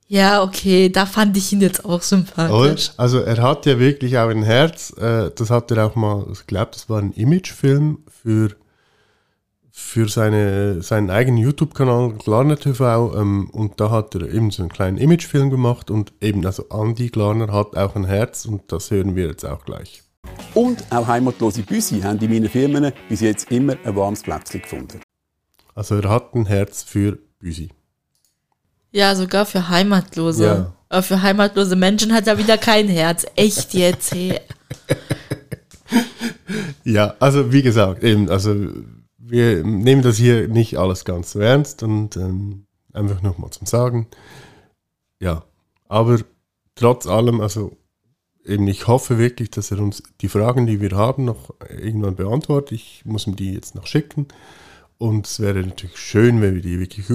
Ja, 0.08 0.44
okay, 0.44 0.90
da 0.90 1.06
fand 1.06 1.36
ich 1.38 1.52
ihn 1.54 1.62
jetzt 1.62 1.86
auch 1.86 1.94
Oder? 1.96 2.04
sympathisch. 2.04 2.92
Also 2.98 3.20
er 3.20 3.42
hat 3.42 3.66
ja 3.66 3.80
wirklich 3.80 4.18
auch 4.18 4.30
ein 4.30 4.44
Herz. 4.44 4.94
Äh, 4.98 5.32
das 5.36 5.50
hat 5.50 5.72
er 5.72 5.88
auch 5.88 5.96
mal, 5.96 6.28
ich 6.32 6.46
glaube, 6.46 6.72
das 6.74 6.90
war 6.90 7.00
ein 7.00 7.14
Imagefilm 7.14 8.00
für, 8.22 8.50
für 9.76 10.08
seine, 10.08 10.84
seinen 10.84 11.10
eigenen 11.10 11.38
YouTube-Kanal 11.38 12.14
Glarner 12.24 12.58
TV. 12.58 13.20
Ähm, 13.20 13.50
und 13.50 13.82
da 13.82 13.90
hat 13.90 14.14
er 14.14 14.22
eben 14.32 14.52
so 14.52 14.62
einen 14.62 14.72
kleinen 14.72 15.00
Imagefilm 15.00 15.50
gemacht. 15.50 15.90
Und 15.90 16.14
eben, 16.22 16.46
also 16.46 16.66
Andy 16.70 17.10
Glarner 17.10 17.52
hat 17.52 17.76
auch 17.76 17.96
ein 17.96 18.06
Herz 18.06 18.46
und 18.46 18.72
das 18.72 18.92
hören 18.92 19.16
wir 19.16 19.26
jetzt 19.26 19.44
auch 19.44 19.66
gleich. 19.66 20.04
Und 20.54 20.86
auch 20.92 21.08
heimatlose 21.08 21.64
Büsi 21.64 22.02
haben 22.02 22.20
in 22.20 22.30
meinen 22.30 22.50
Firmen 22.50 22.94
bis 23.10 23.22
jetzt 23.22 23.52
immer 23.52 23.76
ein 23.84 23.96
warmes 23.96 24.22
Plätzchen 24.22 24.62
gefunden. 24.62 25.02
Also 25.74 25.96
er 25.96 26.08
hat 26.08 26.36
ein 26.36 26.46
Herz 26.46 26.84
für 26.84 27.18
Büsi. 27.40 27.70
Ja, 28.92 29.16
sogar 29.16 29.48
für 29.48 29.70
Heimatlose. 29.70 30.46
Ja. 30.46 30.74
Aber 30.90 31.02
für 31.02 31.24
heimatlose 31.24 31.76
Menschen 31.76 32.14
hat 32.14 32.28
er 32.28 32.38
wieder 32.38 32.60
kein 32.60 32.88
Herz. 32.88 33.26
Echt 33.36 33.74
jetzt, 33.74 34.14
hey. 34.14 34.40
Ja, 36.84 37.16
also 37.20 37.52
wie 37.54 37.62
gesagt, 37.62 38.04
eben, 38.04 38.30
also 38.30 38.56
wir 39.34 39.64
nehmen 39.64 40.04
das 40.04 40.18
hier 40.18 40.48
nicht 40.48 40.78
alles 40.78 41.06
ganz 41.06 41.32
so 41.32 41.40
ernst 41.40 41.82
und 41.82 42.16
ähm, 42.18 42.68
einfach 42.94 43.24
nochmal 43.24 43.50
zum 43.50 43.66
Sagen. 43.66 44.08
Ja, 45.20 45.44
aber 45.90 46.20
trotz 46.76 47.08
allem, 47.08 47.42
also 47.42 47.76
eben, 48.46 48.68
ich 48.68 48.88
hoffe 48.88 49.18
wirklich, 49.18 49.50
dass 49.50 49.72
er 49.72 49.80
uns 49.80 50.04
die 50.22 50.28
Fragen, 50.28 50.68
die 50.68 50.82
wir 50.82 50.92
haben, 50.92 51.26
noch 51.26 51.50
irgendwann 51.68 52.16
beantwortet. 52.16 52.74
Ich 52.74 53.06
muss 53.06 53.26
ihm 53.26 53.36
die 53.36 53.54
jetzt 53.54 53.74
noch 53.74 53.88
schicken. 53.88 54.28
Und 55.00 55.26
es 55.26 55.40
wäre 55.40 55.62
natürlich 55.62 55.98
schön, 55.98 56.40
wenn 56.40 56.54
wir 56.54 56.62
die 56.62 56.80
wirklich 56.80 57.08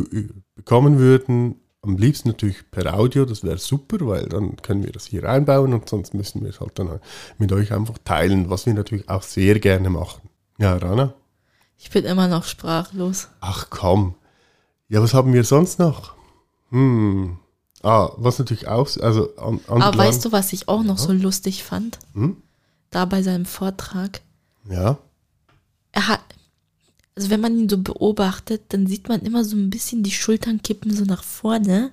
bekommen 0.56 0.98
würden. 0.98 1.60
Am 1.82 1.96
liebsten 1.98 2.30
natürlich 2.30 2.68
per 2.72 2.98
Audio, 2.98 3.26
das 3.26 3.44
wäre 3.44 3.58
super, 3.58 3.98
weil 4.00 4.26
dann 4.26 4.56
können 4.56 4.82
wir 4.82 4.90
das 4.90 5.06
hier 5.06 5.22
einbauen 5.22 5.72
und 5.72 5.88
sonst 5.88 6.14
müssen 6.14 6.42
wir 6.42 6.50
es 6.50 6.58
halt 6.58 6.80
dann 6.80 6.98
mit 7.38 7.52
euch 7.52 7.72
einfach 7.72 7.98
teilen, 7.98 8.50
was 8.50 8.66
wir 8.66 8.74
natürlich 8.74 9.08
auch 9.08 9.22
sehr 9.22 9.60
gerne 9.60 9.88
machen. 9.88 10.28
Ja, 10.58 10.76
Rana? 10.76 11.14
Ich 11.78 11.90
bin 11.90 12.04
immer 12.04 12.28
noch 12.28 12.44
sprachlos. 12.44 13.28
Ach 13.40 13.68
komm. 13.70 14.14
Ja, 14.88 15.00
was 15.02 15.14
haben 15.14 15.32
wir 15.32 15.44
sonst 15.44 15.78
noch? 15.78 16.14
Hm. 16.70 17.38
Ah, 17.82 18.10
was 18.16 18.38
natürlich 18.38 18.66
auch, 18.66 18.88
also 18.98 19.34
an, 19.36 19.60
an 19.68 19.82
Aber 19.82 19.98
weißt 19.98 20.24
du, 20.24 20.32
was 20.32 20.52
ich 20.52 20.68
auch 20.68 20.82
noch 20.82 20.98
so 20.98 21.12
lustig 21.12 21.62
fand? 21.62 21.98
Hm? 22.14 22.36
Da 22.90 23.04
bei 23.04 23.22
seinem 23.22 23.46
Vortrag. 23.46 24.20
Ja, 24.68 24.98
Er 25.92 26.08
hat, 26.08 26.20
also 27.14 27.30
wenn 27.30 27.40
man 27.40 27.56
ihn 27.58 27.68
so 27.68 27.78
beobachtet, 27.78 28.62
dann 28.70 28.86
sieht 28.86 29.08
man 29.08 29.20
immer 29.20 29.44
so 29.44 29.56
ein 29.56 29.70
bisschen 29.70 30.02
die 30.02 30.10
Schultern 30.10 30.60
kippen 30.62 30.94
so 30.94 31.04
nach 31.04 31.22
vorne. 31.22 31.92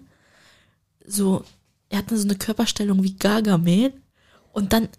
So, 1.06 1.44
er 1.90 2.00
hat 2.00 2.12
dann 2.12 2.18
so 2.18 2.28
eine 2.28 2.38
Körperstellung 2.38 3.04
wie 3.04 3.16
Gargamel. 3.16 3.94
Und 4.52 4.74
dann, 4.74 4.90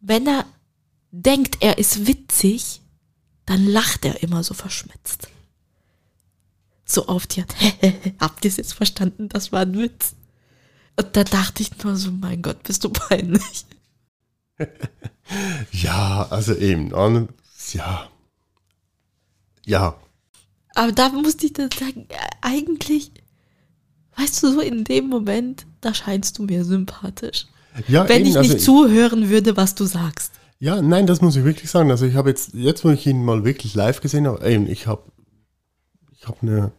wenn 0.00 0.26
er 0.26 0.46
denkt, 1.10 1.58
er 1.60 1.78
ist 1.78 2.06
witzig, 2.06 2.81
dann 3.46 3.66
lacht 3.66 4.04
er 4.04 4.22
immer 4.22 4.42
so 4.42 4.54
verschmitzt. 4.54 5.28
So 6.84 7.06
auf 7.06 7.26
die 7.26 7.40
Art, 7.40 7.54
habt 8.20 8.44
ihr 8.44 8.50
es 8.50 8.56
jetzt 8.56 8.74
verstanden? 8.74 9.28
Das 9.28 9.52
war 9.52 9.62
ein 9.62 9.78
Witz. 9.78 10.14
Und 10.96 11.16
da 11.16 11.24
dachte 11.24 11.62
ich 11.62 11.82
nur 11.82 11.96
so, 11.96 12.10
mein 12.10 12.42
Gott, 12.42 12.62
bist 12.64 12.84
du 12.84 12.90
peinlich. 12.90 13.64
ja, 15.72 16.26
also 16.28 16.54
eben, 16.54 16.94
an, 16.94 17.30
ja, 17.72 18.12
ja, 19.64 19.96
Aber 20.74 20.92
da 20.92 21.10
musste 21.10 21.46
ich 21.46 21.52
dann 21.52 21.70
sagen, 21.70 22.06
äh, 22.08 22.16
eigentlich, 22.40 23.12
weißt 24.16 24.42
du, 24.42 24.52
so 24.52 24.60
in 24.60 24.84
dem 24.84 25.08
Moment, 25.08 25.66
da 25.80 25.94
scheinst 25.94 26.38
du 26.38 26.44
mir 26.44 26.64
sympathisch. 26.64 27.46
ja. 27.88 28.08
Wenn 28.08 28.22
eben, 28.22 28.30
ich 28.30 28.36
also 28.36 28.52
nicht 28.52 28.64
zuhören 28.64 29.28
würde, 29.28 29.56
was 29.56 29.74
du 29.74 29.84
sagst. 29.84 30.32
Ja, 30.62 30.80
nein, 30.80 31.08
das 31.08 31.20
muss 31.20 31.34
ich 31.34 31.42
wirklich 31.42 31.68
sagen. 31.72 31.90
Also 31.90 32.06
ich 32.06 32.14
habe 32.14 32.28
jetzt, 32.28 32.54
jetzt 32.54 32.84
wo 32.84 32.90
ich 32.90 33.04
ihn 33.04 33.24
mal 33.24 33.44
wirklich 33.44 33.74
live 33.74 34.00
gesehen 34.00 34.28
habe, 34.28 34.48
eben, 34.48 34.68
ich 34.70 34.86
habe, 34.86 35.02
ich 36.12 36.28
habe 36.28 36.36
eine, 36.42 36.72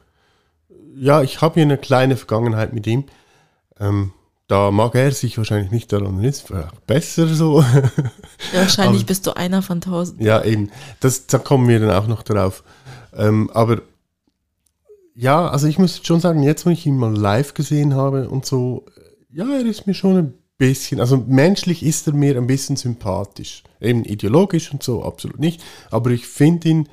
ja, 0.96 1.22
ich 1.22 1.42
habe 1.42 1.56
hier 1.56 1.64
eine 1.64 1.78
kleine 1.78 2.16
Vergangenheit 2.16 2.72
mit 2.72 2.88
ihm. 2.88 3.04
Ähm, 3.82 4.14
da 4.48 4.72
mag 4.72 4.96
er 4.96 5.12
sich 5.12 5.38
wahrscheinlich 5.38 5.72
nicht 5.72 5.92
daran 5.92 6.24
ist, 6.24 6.48
vielleicht 6.48 6.88
besser 6.88 7.28
so. 7.28 7.60
Ja, 7.60 7.92
wahrscheinlich 8.54 9.02
Aber- 9.02 9.08
bist 9.08 9.28
du 9.28 9.36
einer 9.36 9.62
von 9.62 9.82
tausend. 9.82 10.22
Ja, 10.22 10.42
eben. 10.46 10.72
Das, 11.02 11.28
da 11.28 11.38
kommen 11.38 11.68
wir 11.68 11.82
dann 11.82 11.92
auch 11.92 12.08
noch 12.08 12.24
drauf. 12.24 12.64
Ähm, 13.14 13.50
aber 13.54 13.82
ja, 15.14 15.46
also 15.50 15.68
ich 15.68 15.78
muss 15.78 16.00
schon 16.06 16.22
sagen, 16.22 16.42
jetzt, 16.42 16.66
wo 16.66 16.70
ich 16.70 16.86
ihn 16.86 16.96
mal 16.96 17.14
live 17.14 17.54
gesehen 17.54 17.96
habe 17.96 18.30
und 18.30 18.46
so, 18.46 18.86
äh, 18.96 19.36
ja, 19.40 19.46
er 19.52 19.66
ist 19.66 19.88
mir 19.88 19.94
schon 19.94 20.18
ein 20.18 20.34
bisschen, 20.68 21.00
also 21.00 21.18
menschlich 21.28 21.84
ist 21.84 22.08
er 22.08 22.14
mir 22.14 22.38
ein 22.38 22.48
bisschen 22.48 22.76
sympathisch. 22.76 23.64
Eben 23.82 24.06
ideologisch 24.06 24.72
und 24.72 24.82
so, 24.82 25.04
absolut 25.04 25.40
nicht. 25.40 25.62
Aber 25.92 26.12
ich 26.12 26.26
finde 26.26 26.70
ihn, 26.70 26.90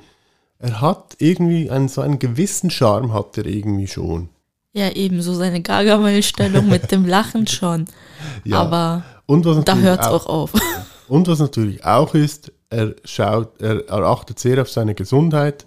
er 0.59 0.81
hat 0.81 1.15
irgendwie 1.19 1.69
einen, 1.69 1.87
so 1.87 2.01
einen 2.01 2.19
gewissen 2.19 2.69
Charme 2.69 3.13
hat 3.13 3.37
er 3.37 3.45
irgendwie 3.45 3.87
schon. 3.87 4.29
Ja, 4.73 4.91
eben, 4.91 5.21
so 5.21 5.33
seine 5.33 5.61
Gargamel-Stellung 5.61 6.69
mit 6.69 6.91
dem 6.91 7.05
Lachen 7.05 7.47
schon. 7.47 7.85
Ja. 8.43 8.61
Aber 8.61 9.03
Und 9.25 9.45
was 9.45 9.63
da 9.65 9.73
natürlich 9.73 9.89
hört 9.89 10.01
es 10.01 10.07
auch 10.07 10.25
auf. 10.27 10.51
Und 11.07 11.27
was 11.27 11.39
natürlich 11.39 11.83
auch 11.83 12.13
ist, 12.13 12.51
er 12.69 12.95
schaut, 13.03 13.59
er, 13.59 13.87
er 13.87 14.03
achtet 14.03 14.37
sehr 14.37 14.61
auf 14.61 14.69
seine 14.69 14.93
Gesundheit, 14.93 15.65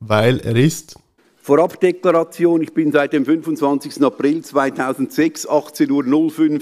weil 0.00 0.38
er 0.40 0.54
ist 0.54 0.96
Vorabdeklaration, 1.40 2.62
ich 2.62 2.72
bin 2.72 2.92
seit 2.92 3.12
dem 3.12 3.24
25. 3.24 4.02
April 4.02 4.42
2006, 4.42 5.48
18.05 5.48 5.90
Uhr, 5.90 6.60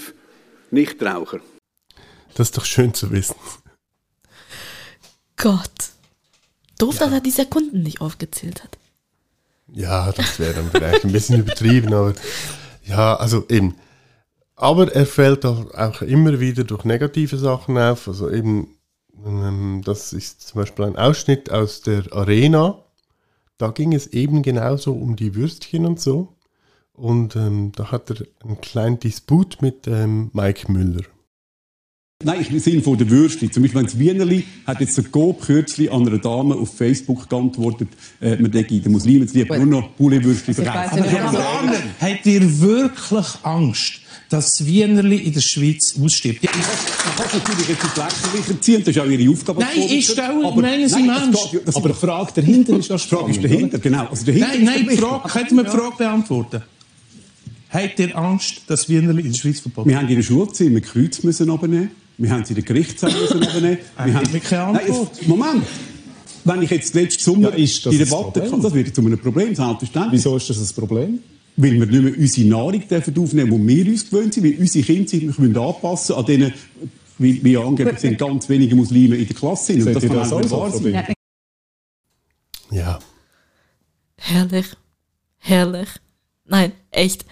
Nichtraucher. 0.73 1.41
Das 2.35 2.49
ist 2.49 2.57
doch 2.57 2.65
schön 2.65 2.95
zu 2.95 3.11
wissen. 3.11 3.37
Gott. 5.37 5.91
Doof, 6.79 6.99
dass 6.99 7.13
er 7.13 7.21
die 7.21 7.31
Sekunden 7.31 7.83
nicht 7.83 8.01
aufgezählt 8.01 8.65
hat. 8.65 8.79
Ja, 9.69 10.13
das 10.13 10.39
wäre 10.39 10.55
dann 10.55 10.71
vielleicht 10.71 11.05
ein 11.05 11.13
bisschen 11.13 11.41
übertrieben, 11.41 11.93
aber 11.93 12.15
ja, 12.85 13.17
also 13.17 13.47
eben. 13.49 13.77
Aber 14.57 14.93
er 14.95 15.07
fällt 15.07 15.45
auch, 15.45 15.73
auch 15.75 16.03
immer 16.03 16.41
wieder 16.41 16.65
durch 16.65 16.85
negative 16.85 17.37
Sachen 17.37 17.77
auf. 17.79 18.09
Also 18.09 18.31
eben, 18.31 18.77
ähm, 19.25 19.83
das 19.85 20.13
ist 20.13 20.41
zum 20.43 20.61
Beispiel 20.61 20.85
ein 20.87 20.97
Ausschnitt 20.97 21.51
aus 21.51 21.83
der 21.83 22.13
Arena. 22.13 22.85
Da 23.59 23.69
ging 23.71 23.93
es 23.93 24.09
eben 24.09 24.43
genauso 24.43 24.93
um 24.93 25.17
die 25.17 25.35
Würstchen 25.35 25.87
und 25.87 26.01
so. 26.01 26.35
Und 26.95 27.37
ähm, 27.37 27.73
da 27.75 27.91
hat 27.91 28.11
er 28.11 28.27
einen 28.45 28.61
kleinen 28.61 28.99
Disput 29.01 29.63
mit 29.63 29.87
ähm, 29.87 30.31
Mike 30.35 30.71
Müller. 30.71 31.03
Nein, 32.25 32.47
im 32.51 32.59
Sinne 32.61 32.83
von 32.83 32.97
der 32.97 33.11
Würstchen. 33.11 33.51
Zum 33.51 33.65
Beispiel, 33.65 33.81
wenn 33.81 33.87
das 33.87 33.99
Wienerli 33.99 34.45
hat 34.65 34.81
jetzt 34.81 34.97
der 34.97 35.05
Coop 35.05 35.41
kürzlich 35.43 35.91
an 35.91 36.07
einer 36.07 36.19
Dame 36.19 36.55
auf 36.55 36.73
Facebook 36.77 37.29
geantwortet, 37.29 37.89
äh, 38.21 38.37
man 38.37 38.51
denke, 38.53 38.79
den 38.79 38.93
Muslimen 38.93 39.27
zu 39.27 39.35
lieben, 39.39 39.57
nur 39.69 39.81
noch 39.83 39.97
Poulet-Würstchen 39.97 40.55
verkaufen. 40.55 41.03
Habt 42.01 42.27
ihr 42.27 42.61
wirklich 42.61 43.27
Angst, 43.43 44.03
dass 44.29 44.53
das 44.57 44.67
Wienerli 44.67 45.17
in 45.17 45.33
der 45.33 45.41
Schweiz 45.41 45.99
ausstirbt? 46.01 46.45
Ja, 46.45 46.51
Man 46.53 46.63
kann 47.17 47.27
es 47.27 47.35
natürlich 47.49 47.69
jetzt 47.71 47.83
ins 47.85 47.97
Lächerliche 47.97 48.61
ziehen, 48.61 48.81
das 48.85 48.89
ist 48.97 49.03
auch 49.03 49.07
Ihre 49.07 49.33
Aufgabe. 49.33 49.61
Nein, 49.61 49.71
ich 49.89 50.07
stelle- 50.09 50.47
Aber- 50.47 50.61
meinen 50.63 50.89
Sie 50.89 51.03
nein, 51.03 51.35
geht 51.51 51.67
das 51.67 51.75
Aber 51.75 51.89
die 51.89 51.95
Frage 51.97 52.33
dahinter 52.37 52.77
ist 52.79 52.89
das 52.89 53.03
Die 53.03 53.09
Frage 53.09 53.31
ist 53.33 53.43
dahinter, 53.43 53.79
genau. 53.81 54.07
Also 54.07 54.25
dahinter 54.27 54.47
Nein, 54.49 54.63
nein, 54.65 54.85
der 54.87 54.95
die 54.95 55.01
Frage, 55.03 55.23
Blick. 55.23 55.33
könnt 55.33 55.51
ihr 55.51 55.57
mir 55.57 55.65
die 55.65 55.71
Frage 55.71 55.97
beantworten? 55.99 56.63
Habt 57.73 57.99
ihr 57.99 58.17
Angst, 58.17 58.63
dass 58.67 58.89
Wienerli 58.89 59.23
in 59.23 59.33
der 59.33 59.39
Schweiz 59.39 59.61
verboten 59.61 59.89
Wir 59.89 59.97
haben 59.97 60.09
in 60.09 60.17
der 60.17 60.23
Schulzimmer 60.23 60.81
Kreuz 60.81 61.23
müssen 61.23 61.51
abnehmen. 61.51 61.91
Wir 62.19 62.31
haben 62.31 62.45
sie 62.45 62.51
in 62.51 62.57
der 62.57 62.65
Gerichtssaal 62.65 63.13
müssen 63.13 63.43
abnehmen. 63.43 63.79
Wir 64.05 64.15
haben 64.15 64.43
keine 64.43 64.73
Nein, 64.73 64.87
Antwort. 64.87 65.17
jetzt, 65.17 65.29
Moment. 65.29 65.65
Wenn 66.45 66.63
ich 66.63 66.71
jetzt 66.71 66.95
letzten 66.95 67.23
Sommer 67.23 67.51
Ja, 67.51 67.57
ist 67.57 67.87
das 67.87 67.93
die 67.93 67.99
Debatte 67.99 68.41
kann, 68.43 68.61
das 68.61 68.75
wird 68.75 68.95
zu 68.95 69.01
einem 69.01 69.19
Problem, 69.19 69.55
selbstverständlich. 69.55 70.13
Wieso 70.13 70.37
ist 70.37 70.51
das 70.51 70.59
ein 70.71 70.75
Problem? 70.75 71.21
Weil 71.57 71.73
wir 71.73 71.87
nicht 71.87 72.03
mehr 72.03 72.19
unsere 72.19 72.49
Nahrung 72.49 72.89
dürfen 72.89 73.19
aufnehmen, 73.19 73.69
die 73.69 73.77
wir 73.87 73.93
uns 73.93 74.11
gewöhnt 74.11 74.35
sind, 74.35 74.45
weil 74.45 74.59
unsere 74.59 74.85
Kinder 74.85 75.09
sich 75.09 75.23
müssen 75.23 75.57
anpassen 75.57 76.17
an 76.17 76.27
denen, 76.27 76.53
wie, 77.19 77.43
wie 77.45 77.57
angeblich 77.57 77.99
sind 77.99 78.19
ganz 78.19 78.49
wenige 78.49 78.75
Muslime 78.75 79.17
in 79.17 79.27
der 79.27 79.37
Klasse 79.37 79.67
sind. 79.73 79.79
Und 79.79 79.85
Seht 79.85 79.97
das 79.97 80.03
ihr 80.03 80.09
kann 80.11 80.19
das 80.19 80.33
auch 80.33 80.51
wahr 80.51 80.67
ein 80.67 80.73
sein. 80.73 80.83
Problem? 80.83 81.05
Ja. 82.71 82.99
Herrlich. 84.17 84.67
Herrlich. 85.39 85.89
Nein, 86.47 86.73
echt. 86.91 87.25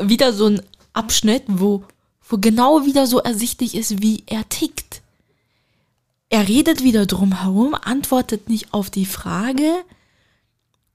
Wieder 0.00 0.32
so 0.32 0.46
ein 0.46 0.62
Abschnitt, 0.92 1.44
wo, 1.46 1.84
wo 2.28 2.38
genau 2.38 2.84
wieder 2.86 3.06
so 3.06 3.18
ersichtlich 3.20 3.74
ist, 3.74 4.02
wie 4.02 4.24
er 4.26 4.48
tickt. 4.48 5.02
Er 6.28 6.48
redet 6.48 6.82
wieder 6.82 7.06
drum 7.06 7.40
herum, 7.40 7.74
antwortet 7.74 8.48
nicht 8.48 8.74
auf 8.74 8.90
die 8.90 9.06
Frage 9.06 9.72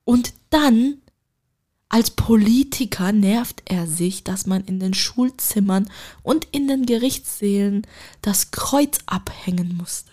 und 0.03 0.33
dann 0.49 0.95
als 1.87 2.11
Politiker 2.11 3.11
nervt 3.11 3.63
er 3.65 3.85
sich, 3.85 4.23
dass 4.23 4.45
man 4.45 4.63
in 4.65 4.79
den 4.79 4.93
Schulzimmern 4.93 5.89
und 6.23 6.47
in 6.51 6.67
den 6.67 6.85
Gerichtssälen 6.85 7.85
das 8.21 8.51
Kreuz 8.51 8.99
abhängen 9.07 9.75
musste. 9.77 10.11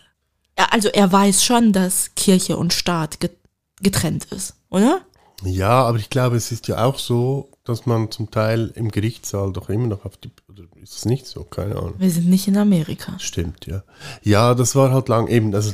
Also 0.57 0.89
er 0.89 1.11
weiß 1.13 1.45
schon, 1.45 1.73
dass 1.73 2.15
Kirche 2.17 2.57
und 2.57 2.73
Staat 2.73 3.21
get- 3.21 3.39
getrennt 3.81 4.25
ist, 4.27 4.55
oder? 4.71 5.03
Ja, 5.45 5.85
aber 5.85 5.99
ich 5.99 6.11
glaube, 6.11 6.37
es 6.37 6.51
ist 6.51 6.67
ja 6.67 6.85
auch 6.85 6.99
so, 6.99 7.49
dass 7.69 7.87
man 7.87 8.11
zum 8.11 8.31
Teil 8.31 8.73
im 8.75 8.91
Gerichtssaal 8.91 9.53
doch 9.53 9.69
immer 9.69 9.87
noch 9.87 10.05
auf 10.05 10.17
die. 10.17 10.31
Oder 10.49 10.65
ist 10.83 10.97
es 10.97 11.05
nicht 11.05 11.27
so? 11.27 11.45
Keine 11.45 11.77
Ahnung. 11.77 11.95
Wir 11.99 12.11
sind 12.11 12.29
nicht 12.29 12.49
in 12.49 12.57
Amerika. 12.57 13.19
Stimmt, 13.19 13.67
ja. 13.67 13.85
Ja, 14.23 14.55
das 14.55 14.75
war 14.75 14.93
halt 14.93 15.09
lang 15.09 15.29
eben, 15.29 15.55
also 15.55 15.73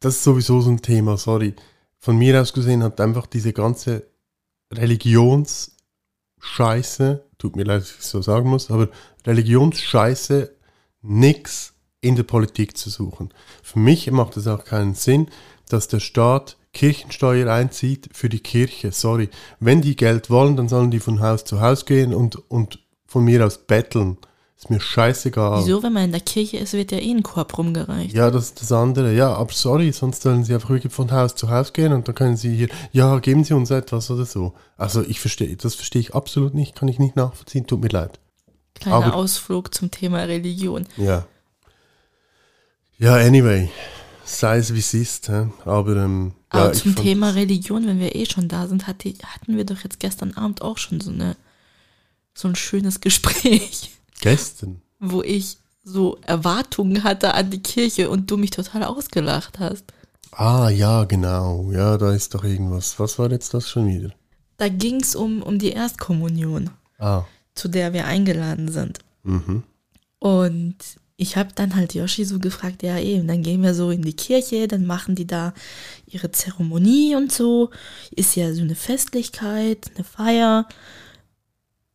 das 0.00 0.16
ist 0.16 0.24
sowieso 0.24 0.60
so 0.60 0.70
ein 0.70 0.82
Thema, 0.82 1.16
sorry. 1.16 1.54
Von 1.98 2.18
mir 2.18 2.40
aus 2.40 2.52
gesehen 2.52 2.82
hat 2.82 3.00
einfach 3.00 3.26
diese 3.26 3.52
ganze 3.52 4.06
Religionsscheiße, 4.72 7.24
tut 7.38 7.56
mir 7.56 7.64
leid, 7.64 7.82
dass 7.82 7.92
ich 7.92 8.00
es 8.00 8.10
so 8.10 8.22
sagen 8.22 8.50
muss, 8.50 8.70
aber 8.70 8.88
Religionsscheiße 9.26 10.54
nix 11.02 11.74
in 12.00 12.16
der 12.16 12.22
Politik 12.24 12.76
zu 12.76 12.90
suchen. 12.90 13.32
Für 13.62 13.78
mich 13.78 14.10
macht 14.10 14.36
es 14.36 14.46
auch 14.46 14.64
keinen 14.64 14.94
Sinn, 14.94 15.28
dass 15.68 15.88
der 15.88 16.00
Staat 16.00 16.58
Kirchensteuer 16.74 17.50
einzieht 17.50 18.10
für 18.12 18.28
die 18.28 18.40
Kirche. 18.40 18.92
Sorry. 18.92 19.30
Wenn 19.60 19.80
die 19.80 19.96
Geld 19.96 20.28
wollen, 20.28 20.56
dann 20.56 20.68
sollen 20.68 20.90
die 20.90 21.00
von 21.00 21.20
Haus 21.20 21.44
zu 21.44 21.60
Haus 21.60 21.86
gehen 21.86 22.12
und, 22.12 22.36
und 22.50 22.80
von 23.06 23.24
mir 23.24 23.46
aus 23.46 23.58
betteln. 23.58 24.18
Ist 24.56 24.70
mir 24.70 24.80
scheißegal. 24.80 25.62
Wieso, 25.64 25.82
wenn 25.82 25.92
man 25.92 26.04
in 26.04 26.12
der 26.12 26.20
Kirche 26.20 26.58
ist, 26.58 26.72
wird 26.74 26.92
ja 26.92 26.98
eh 26.98 27.10
ein 27.10 27.22
Korb 27.22 27.58
rumgereicht. 27.58 28.14
Ja, 28.14 28.30
das 28.30 28.44
ist 28.46 28.60
das 28.62 28.72
andere. 28.72 29.12
Ja, 29.14 29.34
aber 29.34 29.52
sorry, 29.52 29.92
sonst 29.92 30.22
sollen 30.22 30.44
sie 30.44 30.54
einfach 30.54 30.70
wirklich 30.70 30.92
von 30.92 31.10
Haus 31.10 31.34
zu 31.34 31.50
Haus 31.50 31.72
gehen 31.72 31.92
und 31.92 32.06
dann 32.08 32.14
können 32.14 32.36
sie 32.36 32.54
hier, 32.54 32.68
ja, 32.92 33.18
geben 33.18 33.44
sie 33.44 33.54
uns 33.54 33.70
etwas 33.70 34.10
oder 34.10 34.24
so. 34.24 34.54
Also 34.76 35.02
ich 35.02 35.20
verstehe, 35.20 35.56
das 35.56 35.74
verstehe 35.74 36.00
ich 36.00 36.14
absolut 36.14 36.54
nicht, 36.54 36.74
kann 36.76 36.88
ich 36.88 36.98
nicht 36.98 37.16
nachvollziehen, 37.16 37.66
tut 37.66 37.80
mir 37.82 37.88
leid. 37.88 38.20
Kleiner 38.74 38.96
aber- 38.96 39.14
Ausflug 39.14 39.74
zum 39.74 39.90
Thema 39.90 40.20
Religion. 40.20 40.86
Ja. 40.96 41.26
Ja, 42.96 43.16
anyway, 43.16 43.68
sei 44.24 44.58
es 44.58 44.72
wie 44.74 44.78
es 44.78 44.94
ist, 44.94 45.30
aber 45.30 45.96
ähm, 45.96 46.32
Aber 46.48 46.66
ja, 46.66 46.72
zum 46.72 46.94
Thema 46.96 47.30
Religion, 47.30 47.86
wenn 47.86 47.98
wir 48.00 48.14
eh 48.14 48.26
schon 48.26 48.48
da 48.48 48.66
sind, 48.66 48.86
hat 48.86 49.04
die, 49.04 49.14
hatten 49.24 49.56
wir 49.56 49.64
doch 49.64 49.82
jetzt 49.84 50.00
gestern 50.00 50.32
Abend 50.34 50.62
auch 50.62 50.78
schon 50.78 51.00
so 51.00 51.10
eine 51.10 51.36
so 52.34 52.48
ein 52.48 52.56
schönes 52.56 53.00
Gespräch, 53.00 53.90
Gestern. 54.20 54.80
wo 54.98 55.22
ich 55.22 55.58
so 55.84 56.18
Erwartungen 56.22 57.04
hatte 57.04 57.34
an 57.34 57.50
die 57.50 57.62
Kirche 57.62 58.08
und 58.10 58.30
du 58.30 58.36
mich 58.36 58.50
total 58.50 58.82
ausgelacht 58.84 59.58
hast. 59.58 59.84
Ah, 60.32 60.68
ja, 60.68 61.04
genau. 61.04 61.70
Ja, 61.70 61.96
da 61.98 62.12
ist 62.12 62.34
doch 62.34 62.42
irgendwas. 62.42 62.98
Was 62.98 63.18
war 63.20 63.30
jetzt 63.30 63.54
das 63.54 63.68
schon 63.68 63.86
wieder? 63.86 64.10
Da 64.56 64.68
ging 64.68 65.00
es 65.00 65.14
um, 65.14 65.42
um 65.42 65.58
die 65.58 65.70
Erstkommunion, 65.70 66.70
Ah. 66.98 67.24
zu 67.54 67.68
der 67.68 67.92
wir 67.92 68.06
eingeladen 68.06 68.72
sind. 68.72 68.98
Mhm. 69.22 69.62
Und 70.18 70.76
ich 71.16 71.36
habe 71.36 71.50
dann 71.54 71.76
halt 71.76 71.94
Yoshi 71.94 72.24
so 72.24 72.38
gefragt, 72.38 72.82
ja 72.82 72.98
eben, 72.98 73.28
dann 73.28 73.42
gehen 73.42 73.62
wir 73.62 73.74
so 73.74 73.90
in 73.90 74.02
die 74.02 74.16
Kirche, 74.16 74.66
dann 74.66 74.84
machen 74.84 75.14
die 75.14 75.26
da 75.26 75.54
ihre 76.06 76.32
Zeremonie 76.32 77.14
und 77.14 77.30
so. 77.32 77.70
Ist 78.10 78.34
ja 78.34 78.52
so 78.52 78.62
eine 78.62 78.74
Festlichkeit, 78.74 79.90
eine 79.94 80.04
Feier. 80.04 80.68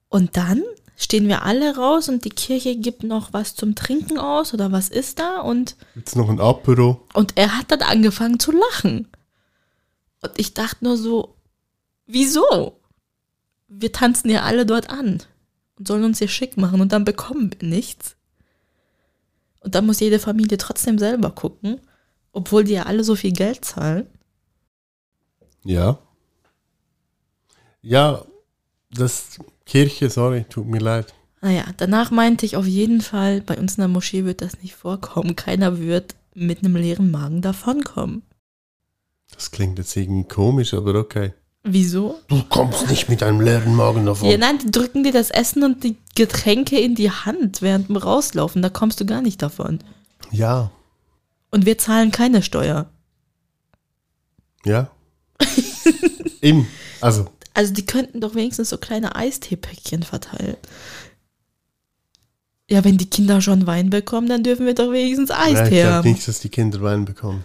Und 0.07 0.37
dann 0.37 0.63
stehen 0.95 1.27
wir 1.27 1.43
alle 1.43 1.75
raus 1.75 2.07
und 2.09 2.23
die 2.25 2.29
Kirche 2.29 2.75
gibt 2.77 3.03
noch 3.03 3.33
was 3.33 3.55
zum 3.55 3.75
Trinken 3.75 4.17
aus 4.17 4.53
oder 4.53 4.71
was 4.71 4.89
ist 4.89 5.19
da? 5.19 5.41
Und, 5.41 5.75
Jetzt 5.95 6.15
noch 6.15 6.29
ein 6.29 6.39
Apero. 6.39 7.05
und 7.13 7.33
er 7.35 7.57
hat 7.57 7.71
dann 7.71 7.81
angefangen 7.81 8.39
zu 8.39 8.51
lachen. 8.51 9.07
Und 10.21 10.31
ich 10.37 10.53
dachte 10.53 10.83
nur 10.85 10.97
so, 10.97 11.35
wieso? 12.05 12.77
Wir 13.67 13.91
tanzen 13.91 14.29
ja 14.29 14.43
alle 14.43 14.65
dort 14.65 14.89
an 14.89 15.21
und 15.77 15.87
sollen 15.87 16.03
uns 16.05 16.19
hier 16.19 16.27
schick 16.27 16.57
machen 16.57 16.81
und 16.81 16.91
dann 16.91 17.05
bekommen 17.05 17.51
wir 17.59 17.67
nichts. 17.67 18.15
Und 19.61 19.75
dann 19.75 19.85
muss 19.85 19.99
jede 19.99 20.19
Familie 20.19 20.57
trotzdem 20.57 20.97
selber 20.97 21.31
gucken, 21.31 21.79
obwohl 22.31 22.63
die 22.63 22.73
ja 22.73 22.83
alle 22.83 23.03
so 23.03 23.15
viel 23.15 23.33
Geld 23.33 23.65
zahlen. 23.65 24.07
Ja. 25.63 25.99
Ja, 27.81 28.25
das 28.91 29.39
Kirche, 29.65 30.09
sorry, 30.09 30.45
tut 30.49 30.67
mir 30.67 30.79
leid. 30.79 31.13
Naja, 31.41 31.65
danach 31.77 32.11
meinte 32.11 32.45
ich 32.45 32.57
auf 32.57 32.65
jeden 32.65 33.01
Fall, 33.01 33.41
bei 33.41 33.57
uns 33.57 33.77
in 33.77 33.81
der 33.81 33.87
Moschee 33.87 34.25
wird 34.25 34.41
das 34.41 34.61
nicht 34.61 34.75
vorkommen. 34.75 35.35
Keiner 35.35 35.79
wird 35.79 36.15
mit 36.33 36.59
einem 36.59 36.75
leeren 36.75 37.11
Magen 37.11 37.41
davonkommen. 37.41 38.23
Das 39.33 39.51
klingt 39.51 39.77
jetzt 39.77 39.95
irgendwie 39.95 40.27
komisch, 40.27 40.73
aber 40.73 40.95
okay. 40.95 41.33
Wieso? 41.63 42.19
Du 42.29 42.41
kommst 42.43 42.89
nicht 42.89 43.09
mit 43.09 43.21
einem 43.21 43.41
leeren 43.41 43.75
Magen 43.75 44.05
davon. 44.05 44.29
Ja, 44.29 44.37
nein, 44.37 44.59
die 44.59 44.71
drücken 44.71 45.03
dir 45.03 45.11
das 45.11 45.29
Essen 45.29 45.63
und 45.63 45.83
die 45.83 45.97
Getränke 46.15 46.79
in 46.79 46.95
die 46.95 47.11
Hand 47.11 47.61
während 47.61 47.89
dem 47.89 47.97
Rauslaufen. 47.97 48.61
Da 48.61 48.69
kommst 48.69 48.99
du 49.01 49.05
gar 49.05 49.21
nicht 49.21 49.41
davon. 49.41 49.79
Ja, 50.31 50.71
Und 51.51 51.65
wir 51.65 51.77
zahlen 51.77 52.11
keine 52.11 52.41
Steuer. 52.43 52.89
ja. 54.65 54.89
Eben, 56.41 56.67
also, 57.01 57.25
Also 57.53 57.73
die 57.73 57.85
könnten 57.85 58.21
doch 58.21 58.35
wenigstens 58.35 58.69
so 58.69 58.77
kleine 58.77 59.15
Eisteepäckchen 59.15 60.03
verteilen. 60.03 60.57
Ja, 62.69 62.83
wenn 62.83 62.97
die 62.97 63.09
Kinder 63.09 63.41
schon 63.41 63.65
Wein 63.67 63.89
bekommen, 63.89 64.29
dann 64.29 64.43
dürfen 64.43 64.65
wir 64.65 64.75
doch 64.75 64.91
wenigstens 64.91 65.29
ja, 65.29 65.39
Eistee 65.39 65.79
ich 65.79 65.85
glaube 65.85 66.09
nicht, 66.09 66.27
dass 66.27 66.39
die 66.39 66.49
Kinder 66.49 66.81
Wein 66.81 67.05
bekommen. 67.05 67.43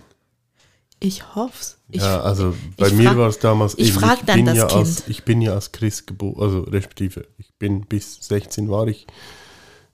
Ich 1.01 1.35
hoff's. 1.35 1.79
Ich, 1.95 2.03
ja, 2.03 2.21
also 2.23 2.55
bei 2.77 2.89
ich 2.89 2.95
mir 2.95 3.09
frag- 3.11 3.17
war 3.19 3.29
es 3.29 3.39
damals 3.39 3.75
ich 3.79 3.91
ich 3.91 3.95
dann 4.27 4.45
bin 4.45 4.47
ja 4.55 4.67
Kind. 4.67 4.73
als 4.73 5.09
ich 5.09 5.25
bin 5.25 5.41
ja 5.41 5.55
als 5.55 5.71
Christ 5.71 6.07
geboren, 6.09 6.43
also 6.43 6.61
respektive, 6.63 7.27
ich 7.39 7.55
bin 7.55 7.83
bis 7.83 8.17
16 8.27 8.69
war 8.69 8.89
ich. 8.89 9.07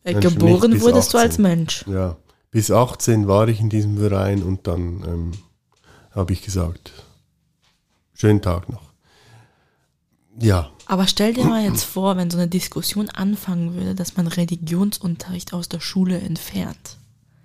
Äh, 0.04 0.14
geboren 0.14 0.70
nicht, 0.70 0.82
wurdest 0.82 1.12
du 1.12 1.18
als 1.18 1.32
18. 1.34 1.42
Mensch. 1.42 1.84
Ja, 1.86 2.16
bis 2.50 2.70
18 2.70 3.28
war 3.28 3.48
ich 3.48 3.60
in 3.60 3.68
diesem 3.68 3.98
Verein 3.98 4.42
und 4.42 4.66
dann 4.66 5.04
ähm, 5.06 5.30
habe 6.12 6.32
ich 6.32 6.40
gesagt, 6.42 6.90
schönen 8.14 8.40
Tag 8.40 8.70
noch. 8.70 8.90
Ja, 10.38 10.70
Aber 10.86 11.06
stell 11.06 11.34
dir 11.34 11.44
mal 11.44 11.62
jetzt 11.64 11.84
vor, 11.84 12.16
wenn 12.16 12.30
so 12.30 12.38
eine 12.38 12.48
Diskussion 12.48 13.10
anfangen 13.10 13.74
würde, 13.74 13.94
dass 13.94 14.16
man 14.16 14.26
Religionsunterricht 14.26 15.52
aus 15.52 15.68
der 15.68 15.80
Schule 15.80 16.18
entfernt. 16.18 16.96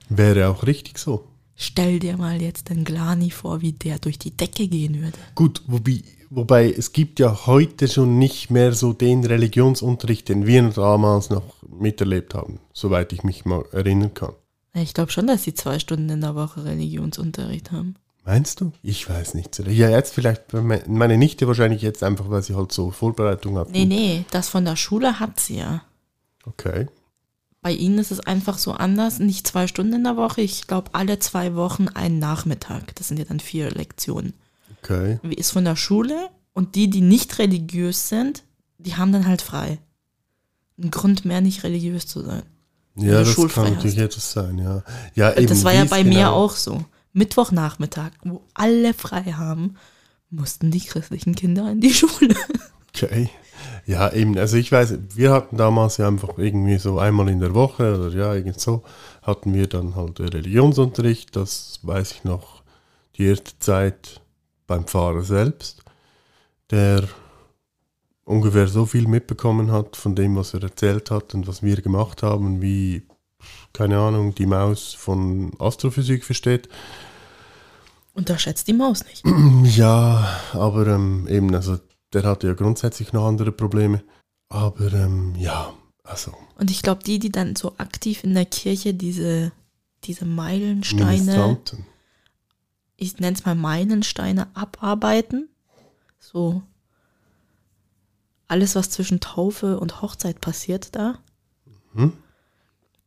wäre 0.07 0.47
auch 0.47 0.63
richtig 0.65 0.97
so. 0.97 1.27
Stell 1.55 1.99
dir 1.99 2.17
mal 2.17 2.41
jetzt 2.41 2.69
den 2.69 2.83
Glani 2.83 3.31
vor, 3.31 3.61
wie 3.61 3.71
der 3.71 3.99
durch 3.99 4.19
die 4.19 4.35
Decke 4.35 4.67
gehen 4.67 5.01
würde. 5.01 5.17
Gut, 5.35 5.61
wobei, 5.67 6.03
wobei 6.29 6.69
es 6.69 6.91
gibt 6.91 7.19
ja 7.19 7.45
heute 7.45 7.87
schon 7.87 8.19
nicht 8.19 8.51
mehr 8.51 8.73
so 8.73 8.91
den 8.91 9.23
Religionsunterricht, 9.23 10.27
den 10.27 10.45
wir 10.45 10.69
damals 10.69 11.29
noch 11.29 11.55
miterlebt 11.67 12.33
haben, 12.33 12.59
soweit 12.73 13.13
ich 13.13 13.23
mich 13.23 13.45
mal 13.45 13.63
erinnern 13.71 14.13
kann. 14.13 14.33
Ich 14.73 14.93
glaube 14.93 15.11
schon, 15.11 15.27
dass 15.27 15.43
sie 15.43 15.53
zwei 15.53 15.79
Stunden 15.79 16.09
in 16.09 16.21
der 16.21 16.35
Woche 16.35 16.65
Religionsunterricht 16.65 17.71
haben. 17.71 17.95
Meinst 18.25 18.59
du? 18.59 18.73
Ich 18.81 19.07
weiß 19.07 19.35
nicht. 19.35 19.59
Ja, 19.59 19.89
jetzt 19.89 20.13
vielleicht, 20.13 20.51
meine 20.51 21.17
Nichte 21.17 21.47
wahrscheinlich 21.47 21.83
jetzt 21.83 22.03
einfach, 22.03 22.29
weil 22.29 22.41
sie 22.41 22.55
halt 22.55 22.71
so 22.71 22.91
Vorbereitung 22.91 23.57
hat. 23.57 23.69
Nee, 23.69 23.85
nee, 23.85 24.25
das 24.31 24.49
von 24.49 24.65
der 24.65 24.75
Schule 24.75 25.19
hat 25.19 25.39
sie 25.39 25.57
ja. 25.57 25.83
Okay. 26.45 26.87
Bei 27.65 27.71
ihnen 27.71 27.97
ist 27.97 28.11
es 28.11 28.19
einfach 28.19 28.59
so 28.59 28.73
anders, 28.73 29.17
nicht 29.17 29.47
zwei 29.47 29.65
Stunden 29.65 29.93
in 29.93 30.03
der 30.03 30.17
Woche, 30.17 30.41
ich 30.41 30.67
glaube 30.67 30.91
alle 30.93 31.17
zwei 31.17 31.55
Wochen 31.55 31.87
einen 31.87 32.19
Nachmittag. 32.19 32.93
Das 32.93 33.07
sind 33.07 33.17
ja 33.17 33.25
dann 33.25 33.39
vier 33.39 33.71
Lektionen. 33.71 34.35
Okay. 34.83 35.17
Wie 35.23 35.33
ist 35.33 35.49
von 35.49 35.65
der 35.65 35.75
Schule 35.75 36.29
und 36.53 36.75
die, 36.75 36.91
die 36.91 37.01
nicht 37.01 37.39
religiös 37.39 38.07
sind, 38.07 38.43
die 38.77 38.97
haben 38.97 39.11
dann 39.11 39.25
halt 39.25 39.41
frei. 39.41 39.79
Ein 40.77 40.91
Grund 40.91 41.25
mehr, 41.25 41.41
nicht 41.41 41.63
religiös 41.63 42.05
zu 42.05 42.21
sein. 42.21 42.43
Ja, 42.97 43.23
das 43.23 43.35
kann 43.35 43.73
natürlich 43.73 43.97
etwas 43.97 44.31
sein, 44.31 44.59
ja. 44.59 44.83
ja 45.15 45.35
eben, 45.35 45.47
das 45.47 45.63
war 45.63 45.73
ja 45.73 45.85
bei 45.85 46.03
genau. 46.03 46.15
mir 46.15 46.31
auch 46.33 46.55
so. 46.55 46.85
Mittwochnachmittag, 47.13 48.11
wo 48.23 48.43
alle 48.53 48.93
frei 48.93 49.23
haben, 49.23 49.77
mussten 50.29 50.69
die 50.69 50.81
christlichen 50.81 51.33
Kinder 51.33 51.71
in 51.71 51.81
die 51.81 51.95
Schule. 51.95 52.35
Okay. 52.95 53.31
Ja, 53.85 54.11
eben, 54.11 54.37
also 54.37 54.57
ich 54.57 54.71
weiß, 54.71 54.97
wir 55.15 55.31
hatten 55.31 55.57
damals 55.57 55.97
ja 55.97 56.07
einfach 56.07 56.37
irgendwie 56.37 56.77
so 56.77 56.97
einmal 56.97 57.29
in 57.29 57.39
der 57.39 57.53
Woche 57.53 57.99
oder 57.99 58.09
ja, 58.15 58.33
irgend 58.33 58.59
so, 58.59 58.83
hatten 59.21 59.53
wir 59.53 59.67
dann 59.67 59.95
halt 59.95 60.19
Religionsunterricht, 60.19 61.35
das 61.35 61.79
weiß 61.83 62.11
ich 62.13 62.23
noch, 62.23 62.63
die 63.17 63.25
erste 63.25 63.57
Zeit 63.59 64.21
beim 64.67 64.85
Pfarrer 64.85 65.21
selbst, 65.21 65.83
der 66.71 67.07
ungefähr 68.25 68.67
so 68.67 68.85
viel 68.85 69.07
mitbekommen 69.07 69.71
hat 69.71 69.95
von 69.95 70.15
dem, 70.15 70.35
was 70.35 70.53
er 70.53 70.63
erzählt 70.63 71.11
hat 71.11 71.33
und 71.33 71.47
was 71.47 71.61
wir 71.61 71.81
gemacht 71.81 72.23
haben, 72.23 72.61
wie, 72.61 73.03
keine 73.71 73.99
Ahnung, 73.99 74.33
die 74.33 74.47
Maus 74.47 74.93
von 74.93 75.51
Astrophysik 75.59 76.25
versteht. 76.25 76.67
Unterschätzt 78.13 78.67
die 78.67 78.73
Maus 78.73 79.05
nicht. 79.05 79.23
Ja, 79.77 80.39
aber 80.53 80.87
ähm, 80.87 81.27
eben, 81.27 81.53
also 81.53 81.77
der 82.15 82.23
hatte 82.23 82.47
ja 82.47 82.53
grundsätzlich 82.53 83.13
noch 83.13 83.27
andere 83.27 83.51
Probleme. 83.51 84.03
Aber 84.49 84.91
ähm, 84.93 85.35
ja, 85.37 85.73
also. 86.03 86.33
Und 86.57 86.71
ich 86.71 86.81
glaube, 86.81 87.03
die, 87.03 87.19
die 87.19 87.31
dann 87.31 87.55
so 87.55 87.73
aktiv 87.77 88.23
in 88.23 88.33
der 88.33 88.45
Kirche 88.45 88.93
diese, 88.93 89.51
diese 90.03 90.25
Meilensteine, 90.25 91.59
ich 92.95 93.19
nenne 93.19 93.35
es 93.35 93.45
mal 93.45 93.55
Meilensteine, 93.55 94.47
abarbeiten, 94.55 95.49
so 96.19 96.63
alles, 98.47 98.75
was 98.75 98.91
zwischen 98.91 99.19
Taufe 99.19 99.79
und 99.79 100.01
Hochzeit 100.01 100.39
passiert 100.39 100.95
da, 100.95 101.19
mhm. 101.93 102.13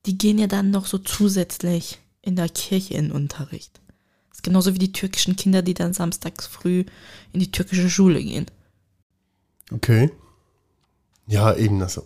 die 0.05 0.19
gehen 0.19 0.39
ja 0.39 0.49
dann 0.49 0.71
noch 0.71 0.87
so 0.87 0.99
zusätzlich 0.99 1.99
in 2.21 2.37
der 2.37 2.49
Kirche 2.49 2.95
in 2.95 3.13
Unterricht. 3.13 3.81
Das 4.29 4.39
ist 4.39 4.43
genauso 4.43 4.75
wie 4.75 4.79
die 4.79 4.93
türkischen 4.93 5.37
Kinder, 5.37 5.63
die 5.63 5.75
dann 5.75 5.95
samstags 5.95 6.47
früh 6.47 6.85
in 7.33 7.41
die 7.41 7.53
türkische 7.53 7.89
Schule 7.89 8.23
gehen. 8.23 8.47
Okay. 9.73 10.11
Ja, 11.27 11.55
eben, 11.55 11.83
also, 11.83 12.03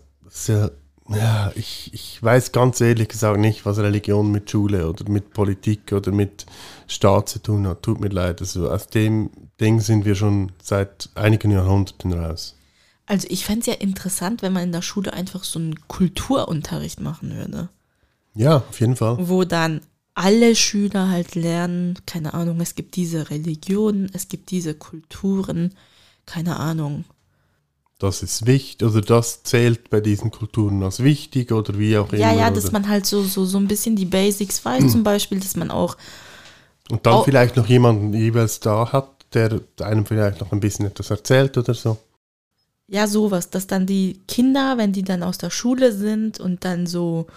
ja, 0.46 0.70
ja, 1.08 1.52
ich, 1.54 1.90
ich 1.92 2.22
weiß 2.22 2.52
ganz 2.52 2.80
ehrlich 2.80 3.08
gesagt 3.08 3.38
nicht, 3.38 3.66
was 3.66 3.78
Religion 3.78 4.30
mit 4.30 4.50
Schule 4.50 4.88
oder 4.88 5.08
mit 5.08 5.32
Politik 5.32 5.92
oder 5.92 6.12
mit 6.12 6.46
Staat 6.86 7.28
zu 7.28 7.40
tun 7.40 7.66
hat. 7.66 7.82
Tut 7.82 8.00
mir 8.00 8.08
leid. 8.08 8.40
Also 8.40 8.70
aus 8.70 8.86
dem 8.86 9.30
Ding 9.60 9.80
sind 9.80 10.04
wir 10.04 10.14
schon 10.14 10.52
seit 10.62 11.10
einigen 11.14 11.50
Jahrhunderten 11.50 12.12
raus. 12.12 12.56
Also 13.06 13.26
ich 13.30 13.44
fände 13.44 13.60
es 13.60 13.66
ja 13.66 13.74
interessant, 13.74 14.42
wenn 14.42 14.52
man 14.52 14.62
in 14.64 14.72
der 14.72 14.82
Schule 14.82 15.12
einfach 15.12 15.44
so 15.44 15.58
einen 15.58 15.86
Kulturunterricht 15.88 17.00
machen 17.00 17.34
würde. 17.34 17.68
Ja, 18.34 18.58
auf 18.58 18.80
jeden 18.80 18.96
Fall. 18.96 19.28
Wo 19.28 19.44
dann 19.44 19.80
alle 20.14 20.54
Schüler 20.54 21.08
halt 21.08 21.34
lernen, 21.34 21.98
keine 22.06 22.32
Ahnung, 22.32 22.60
es 22.60 22.74
gibt 22.74 22.96
diese 22.96 23.30
Religionen, 23.30 24.10
es 24.12 24.28
gibt 24.28 24.50
diese 24.50 24.74
Kulturen, 24.74 25.74
keine 26.26 26.56
Ahnung. 26.56 27.04
Das 28.02 28.24
ist 28.24 28.46
wichtig, 28.46 28.84
oder 28.84 29.00
das 29.00 29.44
zählt 29.44 29.88
bei 29.88 30.00
diesen 30.00 30.32
Kulturen 30.32 30.82
als 30.82 31.04
wichtig 31.04 31.52
oder 31.52 31.78
wie 31.78 31.96
auch 31.96 32.12
immer. 32.12 32.20
Ja, 32.20 32.34
ja, 32.34 32.50
dass 32.50 32.72
man 32.72 32.88
halt 32.88 33.06
so, 33.06 33.22
so, 33.22 33.44
so 33.44 33.58
ein 33.58 33.68
bisschen 33.68 33.94
die 33.94 34.06
Basics 34.06 34.64
weiß, 34.64 34.90
zum 34.90 35.04
Beispiel, 35.04 35.38
dass 35.38 35.54
man 35.54 35.70
auch. 35.70 35.96
Und 36.90 37.06
dann 37.06 37.14
auch, 37.14 37.24
vielleicht 37.24 37.56
noch 37.56 37.68
jemanden 37.68 38.12
jeweils 38.12 38.58
da 38.58 38.90
hat, 38.90 39.08
der 39.34 39.60
einem 39.80 40.04
vielleicht 40.04 40.40
noch 40.40 40.50
ein 40.50 40.58
bisschen 40.58 40.86
etwas 40.86 41.10
erzählt 41.10 41.56
oder 41.56 41.74
so. 41.74 41.96
Ja, 42.88 43.06
sowas, 43.06 43.50
dass 43.50 43.68
dann 43.68 43.86
die 43.86 44.18
Kinder, 44.26 44.78
wenn 44.78 44.92
die 44.92 45.04
dann 45.04 45.22
aus 45.22 45.38
der 45.38 45.50
Schule 45.50 45.92
sind 45.92 46.40
und 46.40 46.64
dann 46.64 46.88
so 46.88 47.28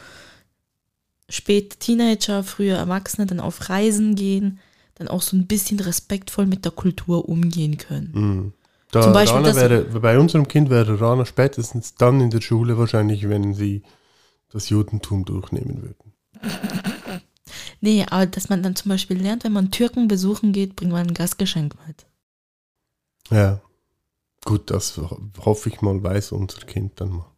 spät 1.30 1.80
Teenager, 1.80 2.44
früher 2.44 2.78
Erwachsene 2.78 3.28
dann 3.28 3.40
auf 3.40 3.70
Reisen 3.70 4.16
gehen, 4.16 4.58
dann 4.96 5.10
auch 5.10 5.22
so 5.22 5.38
ein 5.38 5.46
bisschen 5.46 5.80
respektvoll 5.80 6.48
mit 6.48 6.66
der 6.66 6.72
Kultur 6.72 7.30
umgehen 7.30 7.78
können. 7.78 8.12
Mhm. 8.16 8.54
Da, 8.92 9.02
Zum 9.02 9.14
Beispiel 9.14 9.42
Rana 9.42 9.56
wäre, 9.56 9.84
bei 10.00 10.18
unserem 10.20 10.48
Kind 10.48 10.70
wäre 10.70 11.00
Rana 11.02 11.26
spätestens 11.26 11.96
dann 11.96 12.22
in 12.22 12.30
der 12.30 12.42
Schule 12.42 12.78
wahrscheinlich, 12.78 13.28
wenn 13.28 13.54
sie 13.54 13.84
das 14.50 14.70
Judentum 14.70 15.26
durchnehmen 15.26 15.82
würden. 15.82 16.14
nee, 17.82 18.06
aber 18.10 18.26
dass 18.26 18.50
man 18.50 18.64
dann 18.64 18.76
zum 18.76 18.90
Beispiel 18.90 19.22
lernt, 19.22 19.44
wenn 19.44 19.54
man 19.54 19.72
Türken 19.72 20.08
besuchen 20.08 20.54
geht, 20.54 20.76
bringt 20.76 20.92
man 20.92 21.08
ein 21.08 21.14
Gastgeschenk 21.14 21.76
mit. 21.88 22.06
Ja. 23.32 23.62
Gut, 24.46 24.70
das 24.70 25.02
hoffe 25.40 25.70
ich 25.70 25.82
mal, 25.82 26.04
weiß 26.04 26.32
unser 26.32 26.62
Kind 26.62 27.02
dann 27.02 27.10
mal. 27.10 27.35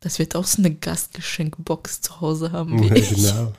Das 0.00 0.20
wird 0.20 0.36
auch 0.36 0.44
so 0.44 0.62
eine 0.62 0.72
Gastgeschenkbox 0.72 2.00
zu 2.00 2.20
Hause 2.20 2.52
haben. 2.52 2.80
Wie 2.80 2.88
ja, 2.88 2.94
ich. 2.94 3.14
genau. 3.14 3.52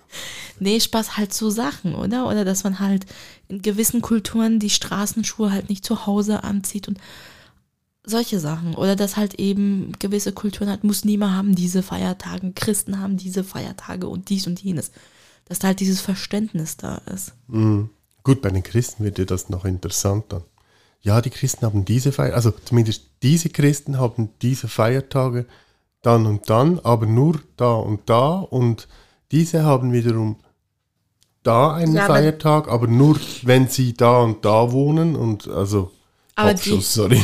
Nee, 0.59 0.79
Spaß 0.79 1.17
halt 1.17 1.33
so 1.33 1.49
Sachen, 1.49 1.95
oder? 1.95 2.27
Oder 2.27 2.45
dass 2.45 2.63
man 2.63 2.79
halt 2.79 3.05
in 3.49 3.61
gewissen 3.61 4.01
Kulturen 4.01 4.59
die 4.59 4.69
Straßenschuhe 4.69 5.51
halt 5.51 5.69
nicht 5.69 5.83
zu 5.83 6.05
Hause 6.05 6.43
anzieht 6.43 6.87
und 6.87 6.99
solche 8.05 8.39
Sachen. 8.39 8.75
Oder 8.75 8.95
dass 8.95 9.17
halt 9.17 9.35
eben 9.35 9.91
gewisse 9.99 10.31
Kulturen 10.31 10.69
halt 10.69 10.83
Muslime 10.83 11.33
haben 11.33 11.55
diese 11.55 11.83
Feiertage, 11.83 12.51
Christen 12.53 12.99
haben 12.99 13.17
diese 13.17 13.43
Feiertage 13.43 14.07
und 14.07 14.29
dies 14.29 14.47
und 14.47 14.61
jenes. 14.61 14.91
Dass 15.45 15.59
da 15.59 15.67
halt 15.67 15.79
dieses 15.79 15.99
Verständnis 15.99 16.77
da 16.77 17.01
ist. 17.13 17.33
Mhm. 17.47 17.89
Gut, 18.23 18.41
bei 18.41 18.49
den 18.49 18.63
Christen 18.63 19.03
wird 19.03 19.17
dir 19.17 19.25
das 19.25 19.49
noch 19.49 19.65
interessanter. 19.65 20.43
Ja, 21.01 21.21
die 21.21 21.29
Christen 21.29 21.65
haben 21.65 21.85
diese 21.85 22.11
Feiertage, 22.11 22.35
also 22.35 22.51
zumindest 22.51 23.03
diese 23.23 23.49
Christen 23.49 23.97
haben 23.99 24.29
diese 24.41 24.67
Feiertage 24.67 25.45
dann 26.01 26.25
und 26.25 26.49
dann, 26.49 26.79
aber 26.79 27.05
nur 27.05 27.41
da 27.57 27.73
und 27.73 28.09
da 28.09 28.39
und 28.39 28.87
diese 29.31 29.63
haben 29.63 29.93
wiederum 29.93 30.37
da 31.43 31.73
einen 31.73 31.95
ja, 31.95 32.05
Feiertag, 32.05 32.67
aber 32.67 32.87
nur 32.87 33.19
wenn 33.43 33.67
sie 33.67 33.93
da 33.93 34.19
und 34.19 34.43
da 34.43 34.71
wohnen 34.71 35.15
und 35.15 35.47
also 35.47 35.91
aber 36.35 36.53
die, 36.53 36.81
sorry. 36.81 37.23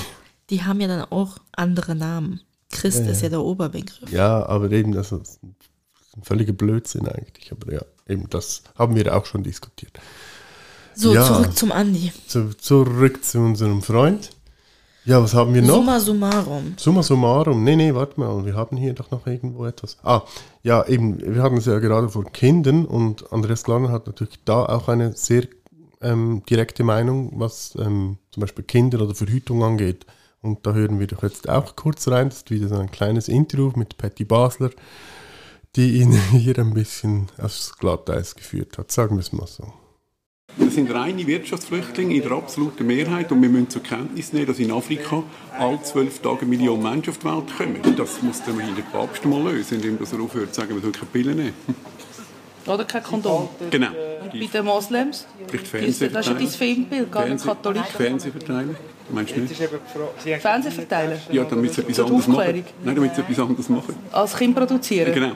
Die 0.49 0.63
haben 0.63 0.81
ja 0.81 0.87
dann 0.87 1.05
auch 1.05 1.37
andere 1.53 1.95
Namen. 1.95 2.41
Christ 2.69 3.05
ja, 3.05 3.11
ist 3.11 3.21
ja 3.21 3.29
der 3.29 3.41
Oberbegriff. 3.41 4.11
Ja, 4.11 4.45
aber 4.45 4.71
eben, 4.71 4.91
das 4.91 5.11
ist 5.11 5.39
ein 5.43 5.55
völliger 6.23 6.53
Blödsinn 6.53 7.07
eigentlich. 7.07 7.51
Aber 7.51 7.71
ja, 7.71 7.81
eben 8.07 8.29
das 8.29 8.63
haben 8.77 8.95
wir 8.95 9.15
auch 9.15 9.25
schon 9.25 9.43
diskutiert. 9.43 9.97
So, 10.93 11.13
ja, 11.13 11.25
zurück 11.25 11.57
zum 11.57 11.71
Andi. 11.71 12.11
Zu, 12.27 12.55
zurück 12.57 13.23
zu 13.23 13.39
unserem 13.39 13.81
Freund. 13.81 14.31
Ja, 15.05 15.21
was 15.21 15.35
haben 15.35 15.53
wir 15.53 15.61
noch? 15.61 15.75
Summa 15.75 15.99
summarum. 15.99 16.73
Summa 16.77 17.03
summarum. 17.03 17.63
Nee, 17.63 17.75
nee, 17.75 17.93
warte 17.93 18.19
mal, 18.19 18.43
wir 18.43 18.55
haben 18.55 18.75
hier 18.75 18.93
doch 18.93 19.11
noch 19.11 19.27
irgendwo 19.27 19.65
etwas. 19.65 19.97
Ah, 20.03 20.23
ja, 20.63 20.83
eben, 20.87 21.21
wir 21.21 21.43
hatten 21.43 21.57
es 21.57 21.67
ja 21.67 21.77
gerade 21.77 22.09
vor 22.09 22.23
Kindern 22.25 22.85
und 22.85 23.31
Andreas 23.31 23.63
Glarner 23.63 23.91
hat 23.91 24.07
natürlich 24.07 24.39
da 24.45 24.65
auch 24.65 24.87
eine 24.87 25.13
sehr 25.13 25.43
ähm, 26.01 26.41
direkte 26.49 26.83
Meinung, 26.83 27.31
was 27.35 27.75
ähm, 27.79 28.17
zum 28.31 28.41
Beispiel 28.41 28.63
Kinder 28.63 28.99
oder 28.99 29.13
Verhütung 29.13 29.63
angeht. 29.63 30.07
Und 30.41 30.65
da 30.65 30.73
hören 30.73 30.99
wir 30.99 31.05
doch 31.05 31.21
jetzt 31.21 31.49
auch 31.49 31.75
kurz 31.75 32.07
rein. 32.07 32.29
Das 32.29 32.37
ist 32.37 32.49
wieder 32.49 32.67
so 32.67 32.75
ein 32.75 32.89
kleines 32.89 33.27
Interview 33.27 33.71
mit 33.75 33.97
Patty 33.97 34.25
Basler, 34.25 34.71
die 35.75 35.99
ihn 35.99 36.13
hier 36.31 36.57
ein 36.57 36.73
bisschen 36.73 37.27
aufs 37.37 37.77
Glatteis 37.77 38.33
geführt 38.33 38.79
hat. 38.79 38.91
Sagen 38.91 39.17
wir 39.17 39.21
es 39.21 39.33
mal 39.33 39.45
so. 39.45 39.71
Das 40.57 40.73
sind 40.73 40.93
reine 40.93 41.27
Wirtschaftsflüchtlinge 41.27 42.15
in 42.15 42.21
der 42.21 42.31
absoluten 42.31 42.87
Mehrheit 42.87 43.31
und 43.31 43.41
wir 43.41 43.49
müssen 43.49 43.69
zur 43.69 43.83
Kenntnis 43.83 44.31
nehmen, 44.31 44.45
dass 44.45 44.59
in 44.59 44.71
Afrika 44.71 45.23
alle 45.57 45.81
zwölf 45.83 46.19
Tage 46.19 46.45
Millionen 46.45 46.81
Menschen 46.81 47.09
auf 47.09 47.17
die 47.17 47.25
Welt 47.25 47.57
kommen. 47.57 47.95
Das 47.97 48.21
muss 48.21 48.41
der 48.41 48.53
Papst 48.91 49.25
mal 49.25 49.43
lösen, 49.43 49.75
indem 49.75 49.97
er 49.97 50.21
aufhört 50.21 50.53
zu 50.53 50.61
sagen, 50.61 50.73
wir 50.73 50.81
sollen 50.81 50.93
keine 50.93 51.05
Pillen 51.11 51.37
nehmen. 51.37 51.53
Oder 52.67 52.85
kein 52.85 53.03
Kondom. 53.03 53.49
Genau. 53.69 53.87
Und 53.87 54.31
bei 54.31 54.45
den 54.45 54.65
Moslems? 54.65 55.27
Vielleicht 55.47 55.67
Fernsehen 55.67 56.13
Das 56.13 56.25
ist 56.25 56.31
ja 56.31 56.37
dein 56.37 56.47
Filmbild, 56.47 57.11
gar 57.11 57.27
nicht 57.27 57.45
Katholiken. 57.45 57.85
Fernsehverteiler? 57.95 58.75
Meinst 59.09 59.35
du 59.35 59.41
nicht? 59.41 60.41
Fernsehverteiler? 60.41 61.17
Ja, 61.31 61.43
damit 61.43 61.73
sie 61.73 61.81
etwas 61.81 61.99
anderes 61.99 62.27
machen. 62.27 62.63
Nein, 62.83 62.95
damit 62.95 63.15
sie 63.15 63.21
etwas 63.21 63.39
anderes 63.39 63.69
machen. 63.69 63.95
Als 64.11 64.35
Kind 64.35 64.55
produzieren? 64.55 65.13
Genau. 65.13 65.33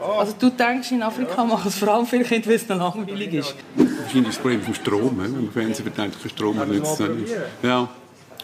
Also 0.00 0.34
du 0.38 0.50
denkst, 0.50 0.90
in 0.92 1.02
Afrika 1.02 1.44
machen 1.44 1.68
es 1.68 1.76
vor 1.76 1.88
allem 1.88 2.06
viele 2.06 2.24
Kinder, 2.24 2.48
weil 2.48 2.56
es 2.56 2.66
dann 2.66 2.78
langweilig 2.78 3.34
ist. 3.34 3.54
Wahrscheinlich 3.76 4.28
das 4.34 4.38
Problem 4.38 4.62
vom 4.62 4.74
Strom. 4.74 5.18
Wenn 5.18 5.32
man 5.32 5.50
Fernsehen 5.52 5.84
verteilt, 5.84 6.14
kein 6.20 6.30
Strom 6.30 6.56
nützt 6.68 7.00
es 7.00 7.08
nicht. 7.08 7.34
Ja, 7.62 7.88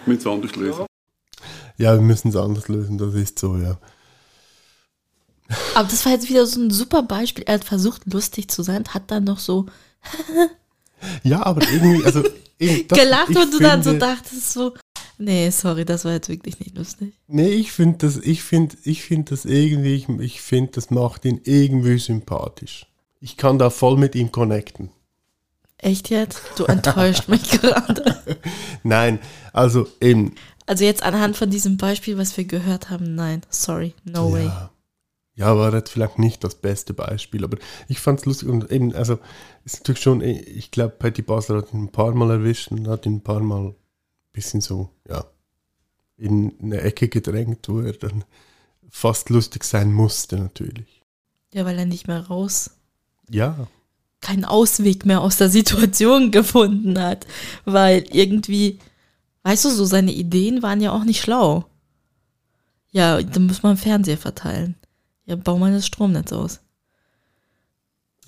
wir 0.05 0.15
müssen 0.15 0.21
es 0.21 0.27
anders 0.27 0.57
lösen. 0.57 0.87
Ja, 1.79 1.95
wir 1.95 2.03
müssen 2.03 2.29
es 2.29 2.37
anders 2.37 2.69
lösen, 2.69 2.99
das 2.99 3.15
ist 3.15 3.39
so, 3.39 3.57
ja. 3.57 3.77
Aber 5.75 5.89
das 5.89 6.05
war 6.05 6.13
jetzt 6.13 6.29
wieder 6.29 6.47
so 6.47 6.61
ein 6.61 6.71
super 6.71 7.03
Beispiel. 7.03 7.45
Er 7.47 7.55
hat 7.55 7.65
versucht, 7.65 8.03
lustig 8.13 8.51
zu 8.51 8.63
sein, 8.63 8.85
hat 8.93 9.11
dann 9.11 9.25
noch 9.25 9.39
so 9.39 9.67
Ja, 11.23 11.45
aber 11.45 11.63
irgendwie, 11.71 12.05
also. 12.05 12.23
Eben, 12.59 12.89
das, 12.89 12.99
gelacht 12.99 13.37
und 13.37 13.53
du 13.53 13.59
dann 13.59 13.83
so 13.83 13.91
finde- 13.91 14.07
dachtest 14.07 14.53
so, 14.53 14.73
nee, 15.19 15.51
sorry, 15.51 15.85
das 15.85 16.05
war 16.05 16.13
jetzt 16.13 16.29
wirklich 16.29 16.59
nicht 16.61 16.77
lustig. 16.77 17.15
Nee, 17.27 17.49
ich 17.49 17.73
finde 17.73 17.99
das, 17.99 18.17
ich 18.19 18.43
finde, 18.43 18.77
ich 18.85 19.03
finde 19.03 19.31
das 19.31 19.45
irgendwie, 19.45 19.95
ich, 19.95 20.09
ich 20.09 20.41
finde, 20.43 20.73
das 20.73 20.91
macht 20.91 21.25
ihn 21.25 21.41
irgendwie 21.45 21.99
sympathisch. 21.99 22.87
Ich 23.21 23.37
kann 23.37 23.59
da 23.59 23.71
voll 23.71 23.97
mit 23.97 24.15
ihm 24.15 24.31
connecten. 24.33 24.91
Echt 25.79 26.11
jetzt? 26.11 26.43
Du 26.57 26.65
enttäuscht 26.65 27.29
mich 27.29 27.51
gerade. 27.51 28.17
Nein, 28.83 29.19
also 29.53 29.87
eben, 30.01 30.35
Also 30.67 30.85
jetzt 30.85 31.03
anhand 31.03 31.37
von 31.37 31.51
diesem 31.51 31.77
Beispiel, 31.77 32.17
was 32.19 32.37
wir 32.37 32.45
gehört 32.45 32.91
haben, 32.91 33.15
nein, 33.15 33.43
sorry, 33.51 33.95
no 34.05 34.33
way. 34.33 34.47
ja, 34.47 34.71
ja, 35.35 35.57
war 35.57 35.73
jetzt 35.75 35.91
vielleicht 35.91 36.19
nicht 36.19 36.43
das 36.45 36.55
beste 36.55 36.95
Beispiel, 36.95 37.45
aber 37.45 37.59
ich 37.89 38.01
fand 38.01 38.21
es 38.21 38.25
lustig 38.27 38.49
und 38.49 38.71
eben, 38.73 38.95
also, 38.95 39.19
ist 39.65 39.81
natürlich 39.81 40.01
schon, 40.01 40.23
ich 40.23 40.71
glaube, 40.71 40.95
Patty 40.99 41.21
Basler 41.23 41.59
hat 41.59 41.75
ihn 41.75 41.85
ein 41.85 41.93
paar 41.93 42.15
Mal 42.15 42.31
erwischt 42.31 42.71
und 42.73 42.89
hat 42.89 43.05
ihn 43.05 43.17
ein 43.17 43.23
paar 43.23 43.41
Mal 43.41 43.75
bisschen 44.37 44.61
so, 44.61 44.91
ja, 45.09 45.25
in 46.17 46.55
eine 46.63 46.81
Ecke 46.81 47.09
gedrängt, 47.09 47.69
wo 47.69 47.81
er 47.81 47.93
dann 47.93 48.25
fast 48.89 49.31
lustig 49.31 49.65
sein 49.65 49.93
musste, 49.93 50.37
natürlich. 50.39 51.03
Ja, 51.53 51.65
weil 51.65 51.79
er 51.79 51.87
nicht 51.87 52.07
mehr 52.07 52.21
raus, 52.27 52.71
Ja, 53.29 53.67
keinen 54.21 54.45
Ausweg 54.45 55.07
mehr 55.07 55.21
aus 55.21 55.37
der 55.37 55.49
Situation 55.49 56.31
gefunden 56.33 57.01
hat. 57.01 57.27
Weil 57.65 58.05
irgendwie, 58.11 58.79
weißt 59.45 59.67
du, 59.67 59.71
so 59.71 59.85
seine 59.85 60.13
Ideen 60.13 60.63
waren 60.63 60.81
ja 60.81 60.93
auch 60.93 61.05
nicht 61.05 61.21
schlau. 61.21 61.67
Ja, 62.91 63.23
dann 63.23 63.47
muss 63.47 63.63
man 63.63 63.77
Fernseher 63.77 64.19
verteilen. 64.19 64.75
Ja, 65.27 65.37
bau 65.37 65.59
mal 65.59 65.73
das 65.73 65.87
Stromnetz 65.87 66.33
aus. 66.33 66.61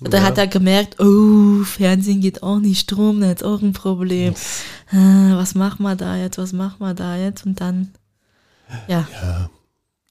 Da 0.01 0.19
Ja. 0.19 0.23
hat 0.23 0.37
er 0.37 0.47
gemerkt, 0.47 0.99
oh, 0.99 1.63
Fernsehen 1.63 2.21
geht 2.21 2.41
auch 2.41 2.59
nicht, 2.59 2.79
Stromnetz, 2.79 3.41
auch 3.43 3.61
ein 3.61 3.73
Problem. 3.73 4.33
Ah, 4.91 5.35
Was 5.37 5.55
machen 5.55 5.83
wir 5.83 5.95
da 5.95 6.15
jetzt, 6.15 6.37
was 6.37 6.53
machen 6.53 6.79
wir 6.79 6.93
da 6.93 7.17
jetzt? 7.17 7.45
Und 7.45 7.59
dann, 7.59 7.91
ja, 8.87 9.07
ja, 9.21 9.49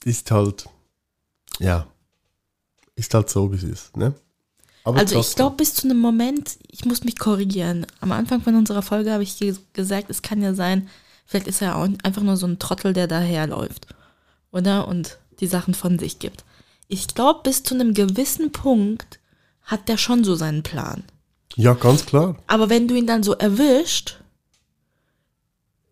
ist 0.05 0.31
halt, 0.31 0.67
ja, 1.59 1.87
ist 2.97 3.15
halt 3.15 3.31
so, 3.31 3.51
wie 3.53 3.57
es 3.57 3.63
ist, 3.63 3.97
ne? 3.97 4.13
Aber 4.85 4.99
also 4.99 5.15
ich 5.15 5.21
trotzdem. 5.27 5.37
glaube, 5.37 5.57
bis 5.57 5.75
zu 5.75 5.87
einem 5.89 5.99
Moment, 6.01 6.59
ich 6.71 6.85
muss 6.85 7.05
mich 7.05 7.19
korrigieren. 7.19 7.87
Am 8.01 8.13
Anfang 8.13 8.41
von 8.41 8.55
unserer 8.57 8.83
Folge 8.83 9.13
habe 9.13 9.23
ich 9.23 9.39
ge 9.39 9.55
gesagt, 9.73 10.09
es 10.11 10.23
kann 10.23 10.41
ja 10.43 10.55
sein, 10.55 10.89
vielleicht 11.27 11.47
ist 11.47 11.61
er 11.63 11.77
auch 11.77 11.89
einfach 12.03 12.23
nur 12.23 12.37
so 12.37 12.47
ein 12.47 12.59
Trottel, 12.59 12.93
der 12.95 13.07
daherläuft. 13.07 13.87
Oder? 14.51 14.89
Und 14.89 15.19
die 15.41 15.47
Sachen 15.47 15.75
von 15.75 15.99
sich 15.99 16.19
gibt. 16.19 16.45
Ich 16.89 17.09
glaube, 17.09 17.41
bis 17.43 17.63
zu 17.63 17.75
einem 17.75 17.93
gewissen 17.95 18.51
Punkt 18.51 19.19
hat 19.69 19.89
der 19.89 19.99
schon 19.99 20.25
so 20.25 20.35
seinen 20.35 20.63
Plan. 20.63 21.05
Ja, 21.55 21.75
ganz 21.75 22.07
klar. 22.07 22.37
Aber 22.47 22.71
wenn 22.71 22.89
du 22.89 22.95
ihn 22.95 23.07
dann 23.07 23.23
so 23.23 23.35
erwischt, 23.35 24.19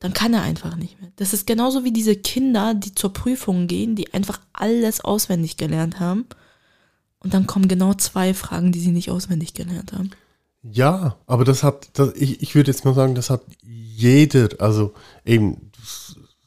dann 0.01 0.13
kann 0.13 0.33
er 0.35 0.43
einfach 0.43 0.77
nicht 0.77 1.01
mehr. 1.01 1.11
Das 1.17 1.35
ist 1.35 1.47
genauso 1.47 1.85
wie 1.85 1.93
diese 1.93 2.17
Kinder, 2.17 2.75
die 2.75 2.95
zur 2.95 3.13
Prüfung 3.13 3.67
gehen, 3.67 3.95
die 3.95 4.13
einfach 4.15 4.41
alles 4.53 5.03
auswendig 5.03 5.59
gelernt 5.59 6.01
haben. 6.01 6.27
Und 7.21 7.35
dann 7.35 7.47
kommen 7.47 7.69
genau 7.69 7.93
zwei 7.95 8.33
Fragen, 8.33 8.73
die 8.73 8.81
sie 8.81 8.93
nicht 8.93 9.11
auswendig 9.11 9.53
gelernt 9.53 9.93
haben. 9.93 10.11
Ja, 10.63 11.17
aber 11.27 11.45
das 11.45 11.63
hat, 11.63 11.91
das, 11.95 12.15
ich, 12.15 12.43
ich 12.43 12.55
würde 12.55 12.71
jetzt 12.71 12.85
mal 12.85 12.95
sagen, 12.95 13.15
das 13.15 13.29
hat 13.29 13.43
jeder, 13.63 14.49
also 14.59 14.95
eben, 15.25 15.71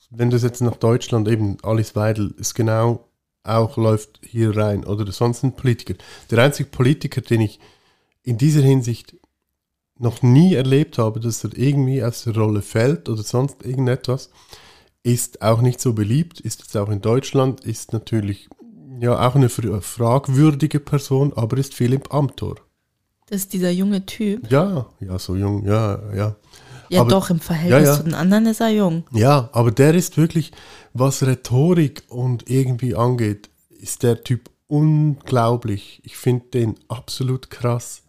wenn 0.10 0.30
du 0.32 0.38
jetzt 0.38 0.62
nach 0.62 0.78
Deutschland, 0.78 1.28
eben 1.28 1.58
Alice 1.62 1.96
Weidel 1.96 2.34
ist 2.38 2.56
genau 2.56 3.09
auch 3.44 3.78
läuft 3.78 4.20
hier 4.24 4.56
rein 4.56 4.86
oder 4.86 5.12
sonst 5.12 5.44
ein 5.44 5.56
Politiker. 5.56 5.96
Der 6.30 6.40
einzige 6.40 6.70
Politiker, 6.70 7.22
den 7.22 7.42
ich 7.42 7.60
in 8.24 8.38
dieser 8.38 8.62
Hinsicht 8.62 9.16
noch 9.98 10.22
nie 10.22 10.54
erlebt 10.54 10.98
habe, 10.98 11.20
dass 11.20 11.44
er 11.44 11.58
irgendwie 11.58 12.04
aus 12.04 12.24
der 12.24 12.36
Rolle 12.36 12.62
fällt 12.62 13.10
oder 13.10 13.24
sonst 13.24 13.66
irgendetwas, 13.66 14.30
ist 15.04 15.42
auch 15.42 15.62
nicht 15.62 15.80
so 15.80 15.94
beliebt, 15.94 16.40
ist 16.40 16.62
jetzt 16.62 16.78
auch 16.78 16.90
in 16.90 17.02
Deutschland, 17.02 17.62
ist 17.62 17.94
natürlich 17.94 18.50
ja 19.00 19.28
auch 19.28 19.36
eine 19.36 19.50
fra- 19.50 19.82
fragwürdige 19.82 20.80
Person, 20.80 21.34
aber 21.34 21.58
ist 21.58 21.74
Philipp 21.74 22.14
Amthor. 22.14 22.56
Das 23.28 23.42
ist 23.42 23.54
dieser 23.54 23.72
junge 23.72 24.06
Typ. 24.06 24.50
Ja, 24.52 24.88
ja, 25.00 25.20
so 25.20 25.36
jung, 25.36 25.66
ja, 25.66 26.02
ja. 26.14 26.36
Ja, 26.90 27.02
Aber- 27.02 27.10
doch, 27.10 27.30
im 27.30 27.40
Verhältnis 27.40 27.84
ja, 27.84 27.94
ja. 27.94 27.98
zu 27.98 28.04
den 28.04 28.14
anderen 28.14 28.46
ist 28.48 28.62
er 28.62 28.70
jung. 28.70 29.04
Ja, 29.12 29.50
aber 29.54 29.72
der 29.72 29.94
ist 29.94 30.18
wirklich, 30.18 30.52
was 30.94 31.24
Rhetorik 31.24 32.04
und 32.10 32.50
irgendwie 32.50 32.96
angeht, 32.96 33.50
ist 33.70 34.04
der 34.04 34.24
Typ 34.24 34.50
unglaublich. 34.68 36.02
Ich 36.04 36.18
finde 36.18 36.46
den 36.54 36.76
absolut 36.88 37.50
krass. 37.50 38.04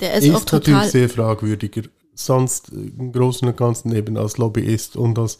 Der 0.00 0.14
ist, 0.14 0.28
auch 0.30 0.40
natürlich 0.40 0.64
total. 0.64 0.88
sehr 0.88 1.08
fragwürdiger. 1.08 1.82
Sonst 2.14 2.72
äh, 2.72 2.76
im 2.76 3.12
Großen 3.12 3.48
und 3.48 3.56
Ganzen 3.56 3.94
eben 3.94 4.16
als 4.16 4.36
Lobbyist 4.38 4.96
und 4.96 5.18
als 5.18 5.38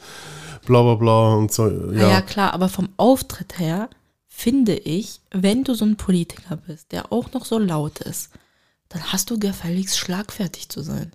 bla 0.64 0.82
bla 0.82 0.94
bla 0.94 1.34
und 1.34 1.52
so. 1.52 1.68
Ja. 1.68 1.92
Ja, 1.92 2.10
ja, 2.10 2.22
klar, 2.22 2.54
aber 2.54 2.68
vom 2.68 2.90
Auftritt 2.96 3.58
her 3.58 3.88
finde 4.28 4.74
ich, 4.74 5.20
wenn 5.30 5.64
du 5.64 5.74
so 5.74 5.84
ein 5.84 5.96
Politiker 5.96 6.56
bist, 6.56 6.92
der 6.92 7.12
auch 7.12 7.32
noch 7.32 7.44
so 7.44 7.58
laut 7.58 8.00
ist, 8.00 8.30
dann 8.88 9.12
hast 9.12 9.30
du 9.30 9.38
gefälligst 9.38 9.98
schlagfertig 9.98 10.68
zu 10.68 10.82
sein. 10.82 11.12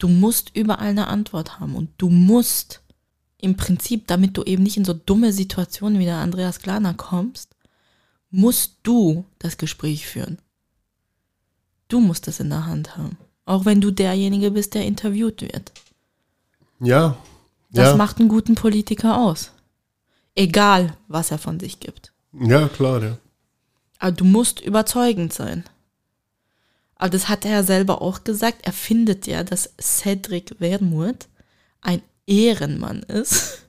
Du 0.00 0.08
musst 0.08 0.56
überall 0.56 0.88
eine 0.88 1.08
Antwort 1.08 1.60
haben 1.60 1.76
und 1.76 1.90
du 1.98 2.08
musst 2.08 2.80
im 3.36 3.56
Prinzip, 3.56 4.06
damit 4.06 4.36
du 4.36 4.42
eben 4.42 4.62
nicht 4.62 4.78
in 4.78 4.84
so 4.84 4.94
dumme 4.94 5.32
Situationen 5.32 5.98
wie 5.98 6.06
der 6.06 6.16
Andreas 6.16 6.60
Glaner 6.60 6.94
kommst, 6.94 7.54
musst 8.30 8.78
du 8.82 9.26
das 9.38 9.58
Gespräch 9.58 10.06
führen. 10.06 10.38
Du 11.88 12.00
musst 12.00 12.28
es 12.28 12.40
in 12.40 12.48
der 12.48 12.64
Hand 12.64 12.96
haben. 12.96 13.18
Auch 13.44 13.66
wenn 13.66 13.82
du 13.82 13.90
derjenige 13.90 14.50
bist, 14.50 14.74
der 14.74 14.86
interviewt 14.86 15.42
wird. 15.42 15.72
ja. 16.80 17.16
Das 17.72 17.90
ja. 17.90 17.96
macht 17.96 18.18
einen 18.18 18.28
guten 18.28 18.56
Politiker 18.56 19.18
aus. 19.18 19.52
Egal, 20.34 20.96
was 21.06 21.30
er 21.30 21.38
von 21.38 21.60
sich 21.60 21.78
gibt. 21.78 22.12
ja, 22.32 22.66
klar, 22.66 23.00
ja. 23.00 23.18
Aber 24.00 24.10
du 24.10 24.24
musst 24.24 24.60
überzeugend 24.60 25.32
sein. 25.32 25.62
Aber 27.00 27.08
das 27.08 27.30
hat 27.30 27.46
er 27.46 27.52
ja 27.52 27.62
selber 27.62 28.02
auch 28.02 28.24
gesagt. 28.24 28.58
Er 28.62 28.74
findet 28.74 29.26
ja, 29.26 29.42
dass 29.42 29.72
Cedric 29.80 30.60
Wermuth 30.60 31.28
ein 31.80 32.02
Ehrenmann 32.26 33.02
ist. 33.02 33.58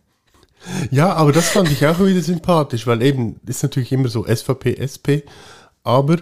Ja, 0.91 1.13
aber 1.13 1.31
das 1.31 1.49
fand 1.49 1.71
ich 1.71 1.87
auch 1.87 1.99
wieder 2.05 2.21
sympathisch, 2.21 2.85
weil 2.85 3.01
eben 3.01 3.39
ist 3.47 3.63
natürlich 3.63 3.91
immer 3.91 4.09
so 4.09 4.27
SVP, 4.27 4.75
SP, 4.77 5.25
aber 5.81 6.17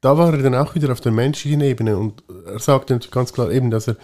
da 0.00 0.16
war 0.16 0.32
er 0.32 0.44
dann 0.44 0.54
auch 0.54 0.76
wieder 0.76 0.92
auf 0.92 1.00
der 1.00 1.10
menschlichen 1.10 1.60
Ebene 1.60 1.98
und 1.98 2.22
er 2.46 2.60
sagte 2.60 2.92
natürlich 2.92 3.10
ganz 3.10 3.32
klar 3.32 3.50
eben, 3.50 3.72
dass 3.72 3.88
er 3.88 3.96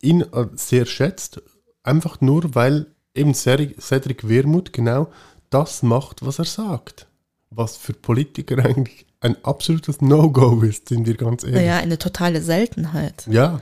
ihn 0.00 0.24
sehr 0.54 0.86
schätzt, 0.86 1.42
einfach 1.82 2.20
nur, 2.20 2.54
weil 2.54 2.86
eben 3.16 3.34
Cedric 3.34 4.28
Wermuth 4.28 4.72
genau 4.72 5.10
das 5.50 5.82
macht, 5.82 6.24
was 6.24 6.38
er 6.38 6.44
sagt. 6.44 7.08
Was 7.50 7.76
für 7.76 7.94
Politiker 7.94 8.58
eigentlich 8.64 9.06
ein 9.22 9.36
absolutes 9.44 10.00
No-Go 10.00 10.62
ist, 10.62 10.88
sind 10.88 11.06
wir 11.06 11.16
ganz 11.16 11.44
ehrlich. 11.44 11.60
Naja, 11.60 11.78
eine 11.78 11.98
totale 11.98 12.42
Seltenheit, 12.42 13.26
Ja, 13.30 13.60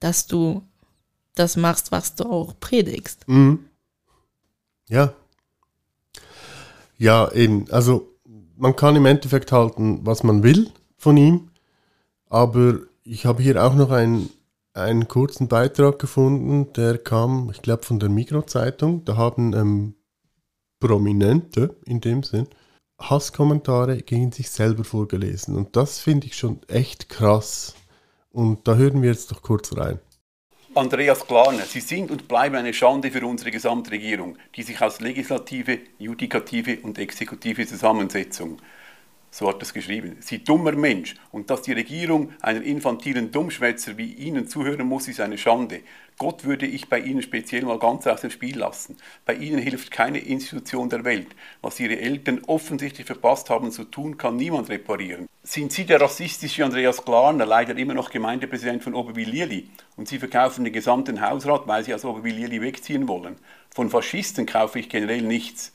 dass 0.00 0.26
du 0.26 0.62
das 1.34 1.56
machst, 1.56 1.92
was 1.92 2.14
du 2.14 2.24
auch 2.24 2.54
predigst. 2.58 3.28
Mhm. 3.28 3.60
Ja. 4.88 5.12
Ja, 6.98 7.30
eben. 7.32 7.70
Also 7.70 8.08
man 8.56 8.74
kann 8.74 8.96
im 8.96 9.06
Endeffekt 9.06 9.52
halten, 9.52 10.00
was 10.04 10.22
man 10.22 10.42
will 10.42 10.70
von 10.96 11.16
ihm, 11.16 11.50
aber 12.28 12.80
ich 13.04 13.26
habe 13.26 13.42
hier 13.42 13.62
auch 13.62 13.74
noch 13.74 13.90
einen, 13.90 14.30
einen 14.72 15.08
kurzen 15.08 15.48
Beitrag 15.48 15.98
gefunden, 15.98 16.72
der 16.74 16.98
kam, 16.98 17.50
ich 17.50 17.60
glaube, 17.60 17.82
von 17.82 17.98
der 17.98 18.08
Mikro-Zeitung. 18.08 19.04
Da 19.04 19.16
haben 19.16 19.52
ähm, 19.54 19.94
Prominente 20.80 21.76
in 21.84 22.00
dem 22.00 22.22
Sinn 22.22 22.46
Hasskommentare 22.98 23.98
gegen 23.98 24.32
sich 24.32 24.50
selber 24.50 24.84
vorgelesen. 24.84 25.56
Und 25.56 25.76
das 25.76 25.98
finde 25.98 26.26
ich 26.26 26.36
schon 26.36 26.60
echt 26.68 27.08
krass. 27.08 27.74
Und 28.30 28.66
da 28.66 28.76
hören 28.76 29.02
wir 29.02 29.10
jetzt 29.10 29.30
doch 29.30 29.42
kurz 29.42 29.76
rein. 29.76 30.00
Andreas 30.74 31.26
Glarner, 31.26 31.64
Sie 31.64 31.80
sind 31.80 32.10
und 32.10 32.28
bleiben 32.28 32.56
eine 32.56 32.72
Schande 32.72 33.10
für 33.10 33.26
unsere 33.26 33.50
Gesamtregierung, 33.50 34.38
die 34.56 34.62
sich 34.62 34.80
aus 34.80 35.00
Legislative, 35.00 35.80
Judikative 35.98 36.78
und 36.82 36.98
Exekutive 36.98 37.66
Zusammensetzung. 37.66 38.56
So 39.32 39.48
hat 39.48 39.62
es 39.62 39.72
geschrieben. 39.72 40.18
Sie 40.20 40.44
dummer 40.44 40.72
Mensch. 40.72 41.14
Und 41.32 41.48
dass 41.48 41.62
die 41.62 41.72
Regierung 41.72 42.32
einen 42.42 42.62
infantilen 42.62 43.32
Dummschwätzer 43.32 43.96
wie 43.96 44.12
Ihnen 44.12 44.46
zuhören 44.46 44.86
muss, 44.86 45.08
ist 45.08 45.20
eine 45.20 45.38
Schande. 45.38 45.80
Gott 46.18 46.44
würde 46.44 46.66
ich 46.66 46.90
bei 46.90 47.00
Ihnen 47.00 47.22
speziell 47.22 47.62
mal 47.62 47.78
ganz 47.78 48.06
aus 48.06 48.20
dem 48.20 48.30
Spiel 48.30 48.58
lassen. 48.58 48.98
Bei 49.24 49.34
Ihnen 49.34 49.58
hilft 49.58 49.90
keine 49.90 50.18
Institution 50.18 50.90
der 50.90 51.04
Welt. 51.04 51.28
Was 51.62 51.80
Ihre 51.80 51.98
Eltern 51.98 52.42
offensichtlich 52.46 53.06
verpasst 53.06 53.48
haben 53.48 53.72
zu 53.72 53.84
tun, 53.84 54.18
kann 54.18 54.36
niemand 54.36 54.68
reparieren. 54.68 55.26
Sind 55.42 55.72
Sie 55.72 55.86
der 55.86 56.02
rassistische 56.02 56.66
Andreas 56.66 57.02
Glarner, 57.02 57.46
leider 57.46 57.74
immer 57.78 57.94
noch 57.94 58.10
Gemeindepräsident 58.10 58.84
von 58.84 58.94
Oberwil-Lierli, 58.94 59.70
und 59.96 60.08
Sie 60.08 60.18
verkaufen 60.18 60.64
den 60.64 60.74
gesamten 60.74 61.22
Hausrat, 61.22 61.66
weil 61.66 61.84
Sie 61.84 61.94
aus 61.94 62.04
Oberwil-Lierli 62.04 62.60
wegziehen 62.60 63.08
wollen? 63.08 63.36
Von 63.74 63.88
Faschisten 63.88 64.44
kaufe 64.44 64.78
ich 64.78 64.90
generell 64.90 65.22
nichts. 65.22 65.72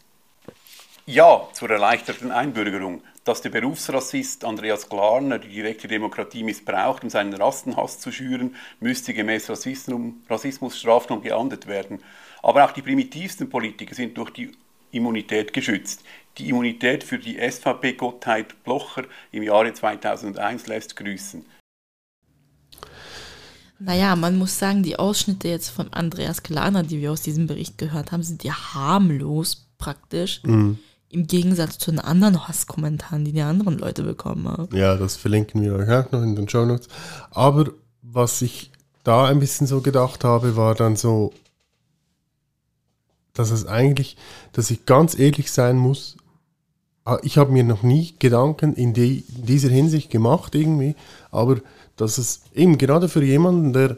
Ja 1.10 1.48
zur 1.54 1.70
erleichterten 1.70 2.34
Einbürgerung. 2.34 3.02
Dass 3.24 3.42
der 3.42 3.50
Berufsrassist 3.50 4.44
Andreas 4.44 4.90
Glarner 4.90 5.40
die 5.40 5.48
direkte 5.48 5.88
Demokratie 5.88 6.44
missbraucht, 6.44 7.04
um 7.04 7.10
seinen 7.10 7.34
Rassenhass 7.34 8.00
zu 8.00 8.12
schüren, 8.12 8.56
müsste 8.82 9.14
gemäß 9.14 9.50
Rassismusstrafnorm 9.50 11.22
geahndet 11.22 11.66
werden. 11.66 12.04
Aber 12.44 12.66
auch 12.66 12.74
die 12.74 12.82
primitivsten 12.82 13.50
Politiker 13.50 13.96
sind 13.96 14.18
durch 14.18 14.32
die 14.32 14.52
Immunität 14.92 15.54
geschützt. 15.54 16.04
Die 16.38 16.50
Immunität 16.50 17.06
für 17.06 17.20
die 17.20 17.38
SVP-Gottheit 17.40 18.62
Blocher 18.66 19.06
im 19.32 19.44
Jahre 19.44 19.72
2001 19.72 20.68
lässt 20.68 20.98
grüßen. 20.98 21.46
Naja, 23.80 24.18
man 24.18 24.38
muss 24.38 24.60
sagen, 24.60 24.84
die 24.84 25.00
Ausschnitte 25.00 25.48
jetzt 25.48 25.70
von 25.70 25.94
Andreas 25.94 26.44
Glarner, 26.44 26.84
die 26.84 27.00
wir 27.00 27.14
aus 27.14 27.22
diesem 27.22 27.48
Bericht 27.48 27.78
gehört 27.78 28.12
haben, 28.12 28.24
sind 28.24 28.44
ja 28.44 28.74
harmlos 28.74 29.70
praktisch. 29.78 30.42
Mhm. 30.44 30.80
Im 31.10 31.26
Gegensatz 31.26 31.78
zu 31.78 31.92
den 31.92 32.00
anderen 32.00 32.48
Hasskommentaren, 32.48 33.24
die 33.24 33.32
die 33.32 33.42
anderen 33.42 33.78
Leute 33.78 34.04
bekommen 34.04 34.48
haben. 34.48 34.76
Ja, 34.76 34.96
das 34.98 35.16
verlinken 35.16 35.62
wir 35.62 35.76
euch 35.76 35.90
auch 35.90 36.12
noch 36.12 36.22
in 36.22 36.36
den 36.36 36.50
Show 36.50 36.66
Notes. 36.66 36.90
Aber 37.32 37.72
was 38.02 38.42
ich 38.42 38.72
da 39.04 39.26
ein 39.26 39.40
bisschen 39.40 39.68
so 39.68 39.80
gedacht 39.80 40.26
habe, 40.26 40.58
war 40.58 40.76
dann 40.76 40.98
so, 40.98 41.34
dass 43.34 43.52
es 43.52 43.66
eigentlich, 43.66 44.18
dass 44.52 44.70
ich 44.70 44.86
ganz 44.86 45.18
ehrlich 45.18 45.50
sein 45.52 45.78
muss, 45.78 46.18
ah, 47.06 47.20
ich 47.24 47.38
habe 47.38 47.54
mir 47.54 47.64
noch 47.64 47.84
nie 47.84 48.16
Gedanken 48.20 48.74
in, 48.74 48.94
die, 48.94 49.24
in 49.34 49.46
dieser 49.46 49.70
Hinsicht 49.70 50.10
gemacht 50.10 50.56
irgendwie, 50.56 50.96
aber 51.32 51.62
dass 51.96 52.18
es 52.18 52.42
eben 52.54 52.78
gerade 52.78 53.08
für 53.08 53.24
jemanden, 53.24 53.72
der 53.72 53.98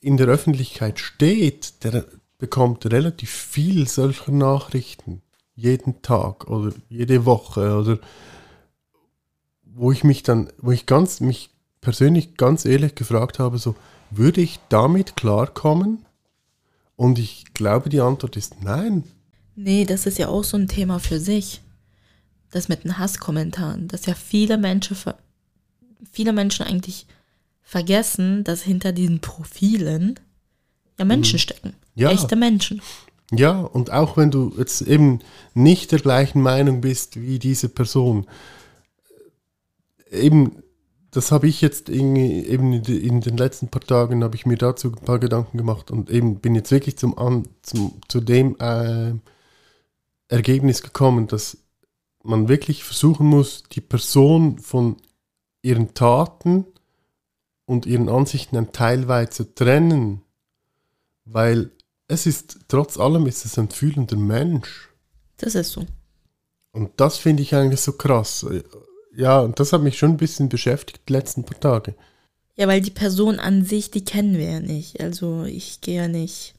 in 0.00 0.18
der 0.18 0.26
Öffentlichkeit 0.26 0.98
steht, 0.98 1.82
der 1.82 2.04
bekommt 2.38 2.84
relativ 2.84 3.30
viel 3.30 3.88
solcher 3.88 4.32
Nachrichten 4.32 5.22
jeden 5.54 6.02
Tag 6.02 6.48
oder 6.48 6.72
jede 6.88 7.24
Woche 7.24 7.76
oder 7.76 7.98
wo 9.62 9.92
ich 9.92 10.04
mich 10.04 10.22
dann, 10.22 10.50
wo 10.58 10.70
ich 10.70 10.86
ganz, 10.86 11.20
mich 11.20 11.50
persönlich 11.80 12.36
ganz 12.36 12.64
ehrlich 12.64 12.94
gefragt 12.94 13.38
habe, 13.38 13.58
so, 13.58 13.74
würde 14.10 14.40
ich 14.40 14.60
damit 14.68 15.16
klarkommen? 15.16 16.04
Und 16.96 17.18
ich 17.18 17.52
glaube, 17.54 17.88
die 17.88 18.00
Antwort 18.00 18.36
ist 18.36 18.62
nein. 18.62 19.04
Nee, 19.56 19.84
das 19.84 20.06
ist 20.06 20.18
ja 20.18 20.28
auch 20.28 20.44
so 20.44 20.56
ein 20.56 20.68
Thema 20.68 21.00
für 21.00 21.18
sich. 21.18 21.60
Das 22.50 22.68
mit 22.68 22.84
den 22.84 22.98
Hasskommentaren, 22.98 23.88
dass 23.88 24.06
ja 24.06 24.14
viele 24.14 24.58
Menschen, 24.58 24.96
ver- 24.96 25.18
viele 26.12 26.32
Menschen 26.32 26.64
eigentlich 26.64 27.06
vergessen, 27.62 28.44
dass 28.44 28.62
hinter 28.62 28.92
diesen 28.92 29.20
Profilen 29.20 30.20
ja 30.98 31.04
Menschen 31.04 31.40
stecken. 31.40 31.74
Ja. 31.96 32.10
Echte 32.10 32.36
Menschen. 32.36 32.80
Ja, 33.36 33.60
und 33.60 33.90
auch 33.90 34.16
wenn 34.16 34.30
du 34.30 34.52
jetzt 34.58 34.82
eben 34.82 35.20
nicht 35.54 35.92
der 35.92 35.98
gleichen 36.00 36.40
Meinung 36.42 36.80
bist 36.80 37.20
wie 37.20 37.38
diese 37.38 37.68
Person, 37.68 38.26
eben, 40.10 40.62
das 41.10 41.30
habe 41.32 41.46
ich 41.46 41.60
jetzt 41.60 41.88
irgendwie, 41.88 42.44
eben 42.46 42.72
in 42.72 42.82
de- 42.82 42.98
in 43.06 43.20
den 43.20 43.36
letzten 43.36 43.68
paar 43.68 43.82
Tagen 43.82 44.24
habe 44.24 44.36
ich 44.36 44.46
mir 44.46 44.56
dazu 44.58 44.88
ein 44.88 45.04
paar 45.04 45.18
Gedanken 45.18 45.58
gemacht 45.58 45.90
und 45.90 46.10
eben 46.10 46.36
bin 46.40 46.54
jetzt 46.54 46.70
wirklich 46.70 46.96
zum, 46.98 47.14
zum 47.62 47.94
zu 48.08 48.20
dem 48.20 48.56
äh, 48.58 49.12
Ergebnis 50.28 50.82
gekommen, 50.82 51.26
dass 51.28 51.58
man 52.22 52.48
wirklich 52.48 52.84
versuchen 52.84 53.26
muss, 53.26 53.62
die 53.70 53.80
Person 53.80 54.58
von 54.58 54.96
ihren 55.62 55.94
Taten 55.94 56.64
und 57.66 57.86
ihren 57.86 58.08
Ansichten 58.08 58.56
ein 58.56 58.72
Teil 58.72 59.08
weit 59.08 59.34
zu 59.34 59.54
trennen, 59.54 60.22
weil 61.24 61.70
es 62.14 62.26
ist, 62.26 62.60
trotz 62.68 62.98
allem 62.98 63.26
ist 63.26 63.44
es 63.44 63.58
ein 63.58 63.68
fühlender 63.68 64.16
Mensch. 64.16 64.88
Das 65.36 65.54
ist 65.54 65.72
so. 65.72 65.84
Und 66.72 66.92
das 66.96 67.18
finde 67.18 67.42
ich 67.42 67.54
eigentlich 67.54 67.80
so 67.80 67.92
krass. 67.92 68.46
Ja, 69.14 69.40
und 69.40 69.60
das 69.60 69.72
hat 69.72 69.82
mich 69.82 69.98
schon 69.98 70.12
ein 70.12 70.16
bisschen 70.16 70.48
beschäftigt 70.48 71.02
die 71.08 71.12
letzten 71.12 71.44
paar 71.44 71.60
Tage. 71.60 71.94
Ja, 72.56 72.68
weil 72.68 72.80
die 72.80 72.90
Person 72.90 73.38
an 73.38 73.64
sich, 73.64 73.90
die 73.90 74.04
kennen 74.04 74.38
wir 74.38 74.50
ja 74.50 74.60
nicht. 74.60 75.00
Also 75.00 75.44
ich 75.44 75.80
gehe 75.80 76.02
ja 76.02 76.08
nicht 76.08 76.54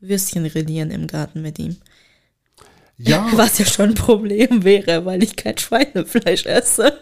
Würstchen 0.00 0.46
rillieren 0.46 0.90
im 0.90 1.06
Garten 1.06 1.42
mit 1.42 1.58
ihm. 1.58 1.76
Ja, 2.96 3.28
Was 3.34 3.58
ja 3.58 3.64
schon 3.64 3.90
ein 3.90 3.94
Problem 3.94 4.64
wäre, 4.64 5.04
weil 5.04 5.22
ich 5.22 5.36
kein 5.36 5.56
Schweinefleisch 5.56 6.46
esse. 6.46 6.98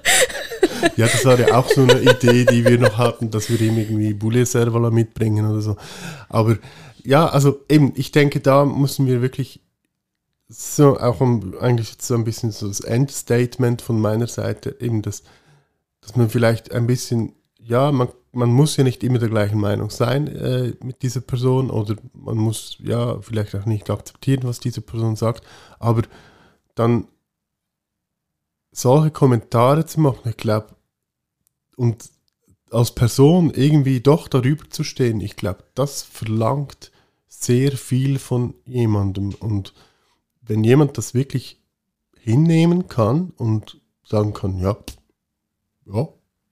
ja, 0.97 1.07
das 1.07 1.25
war 1.25 1.39
ja 1.39 1.57
auch 1.57 1.69
so 1.69 1.83
eine 1.83 2.01
Idee, 2.01 2.45
die 2.45 2.65
wir 2.65 2.79
noch 2.79 2.99
hatten, 2.99 3.31
dass 3.31 3.49
wir 3.49 3.61
ihm 3.61 3.79
irgendwie 3.79 4.13
Boulet 4.13 4.47
Servala 4.47 4.91
mitbringen 4.91 5.51
oder 5.51 5.63
so. 5.63 5.77
Aber 6.29 6.59
ja, 7.07 7.29
also 7.29 7.61
eben, 7.69 7.93
ich 7.95 8.11
denke, 8.11 8.41
da 8.41 8.65
müssen 8.65 9.07
wir 9.07 9.23
wirklich 9.23 9.61
so 10.49 10.99
auch 10.99 11.21
um, 11.21 11.57
eigentlich 11.59 11.97
so 12.01 12.15
ein 12.15 12.25
bisschen 12.25 12.51
so 12.51 12.69
das 12.69 12.81
Endstatement 12.81 13.81
von 13.81 14.01
meiner 14.01 14.27
Seite, 14.27 14.77
eben 14.81 15.03
das, 15.03 15.23
dass 16.01 16.17
man 16.17 16.29
vielleicht 16.31 16.73
ein 16.73 16.87
bisschen, 16.87 17.33
ja, 17.59 17.93
man, 17.93 18.09
man 18.33 18.51
muss 18.51 18.77
ja 18.77 18.85
nicht 18.85 19.05
immer 19.05 19.19
der 19.19 19.29
gleichen 19.29 19.61
Meinung 19.61 19.91
sein 19.91 20.27
äh, 20.29 20.75
mit 20.83 21.03
dieser 21.03 21.21
Person 21.21 21.71
oder 21.71 21.97
man 22.13 22.37
muss 22.37 22.77
ja 22.81 23.21
vielleicht 23.21 23.55
auch 23.55 23.67
nicht 23.67 23.89
akzeptieren, 23.89 24.43
was 24.45 24.61
diese 24.61 24.81
Person 24.81 25.17
sagt, 25.17 25.45
aber 25.79 26.03
dann 26.75 27.07
solche 28.73 29.11
Kommentare 29.11 29.87
zu 29.87 30.01
machen, 30.01 30.29
ich 30.29 30.37
glaube, 30.37 30.75
und 31.77 32.11
als 32.71 32.95
Person 32.95 33.51
irgendwie 33.51 34.01
doch 34.01 34.29
darüber 34.29 34.69
zu 34.71 34.83
stehen, 34.83 35.21
ich 35.21 35.37
glaube, 35.37 35.65
das 35.75 36.03
verlangt 36.03 36.91
sehr 37.29 37.73
viel 37.73 38.19
von 38.19 38.55
jemandem. 38.65 39.35
Und 39.35 39.75
wenn 40.41 40.65
jemand 40.65 40.99
das 40.99 41.15
wirklich 41.15 41.61
hinnehmen 42.19 42.89
kann 42.89 43.33
und 43.37 43.81
sagen 44.05 44.33
kann, 44.33 44.59
ja, 44.59 44.77
ja, 45.87 46.09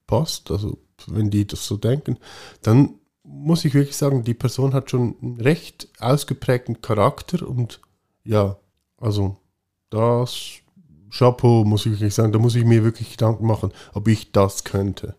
passt, 0.06 0.50
also 0.50 0.78
wenn 1.06 1.30
die 1.30 1.46
das 1.46 1.66
so 1.66 1.76
denken, 1.76 2.18
dann 2.62 2.94
muss 3.22 3.64
ich 3.64 3.74
wirklich 3.74 3.96
sagen, 3.96 4.22
die 4.22 4.34
Person 4.34 4.74
hat 4.74 4.90
schon 4.90 5.16
einen 5.20 5.40
recht 5.40 5.88
ausgeprägten 5.98 6.82
Charakter 6.82 7.46
und 7.48 7.80
ja, 8.22 8.56
also 8.98 9.36
das 9.90 10.60
Chapeau, 11.10 11.64
muss 11.64 11.86
ich 11.86 11.92
wirklich 11.92 12.14
sagen, 12.14 12.32
da 12.32 12.38
muss 12.38 12.54
ich 12.54 12.64
mir 12.64 12.84
wirklich 12.84 13.12
Gedanken 13.12 13.46
machen, 13.46 13.72
ob 13.92 14.08
ich 14.08 14.32
das 14.32 14.64
könnte. 14.64 15.14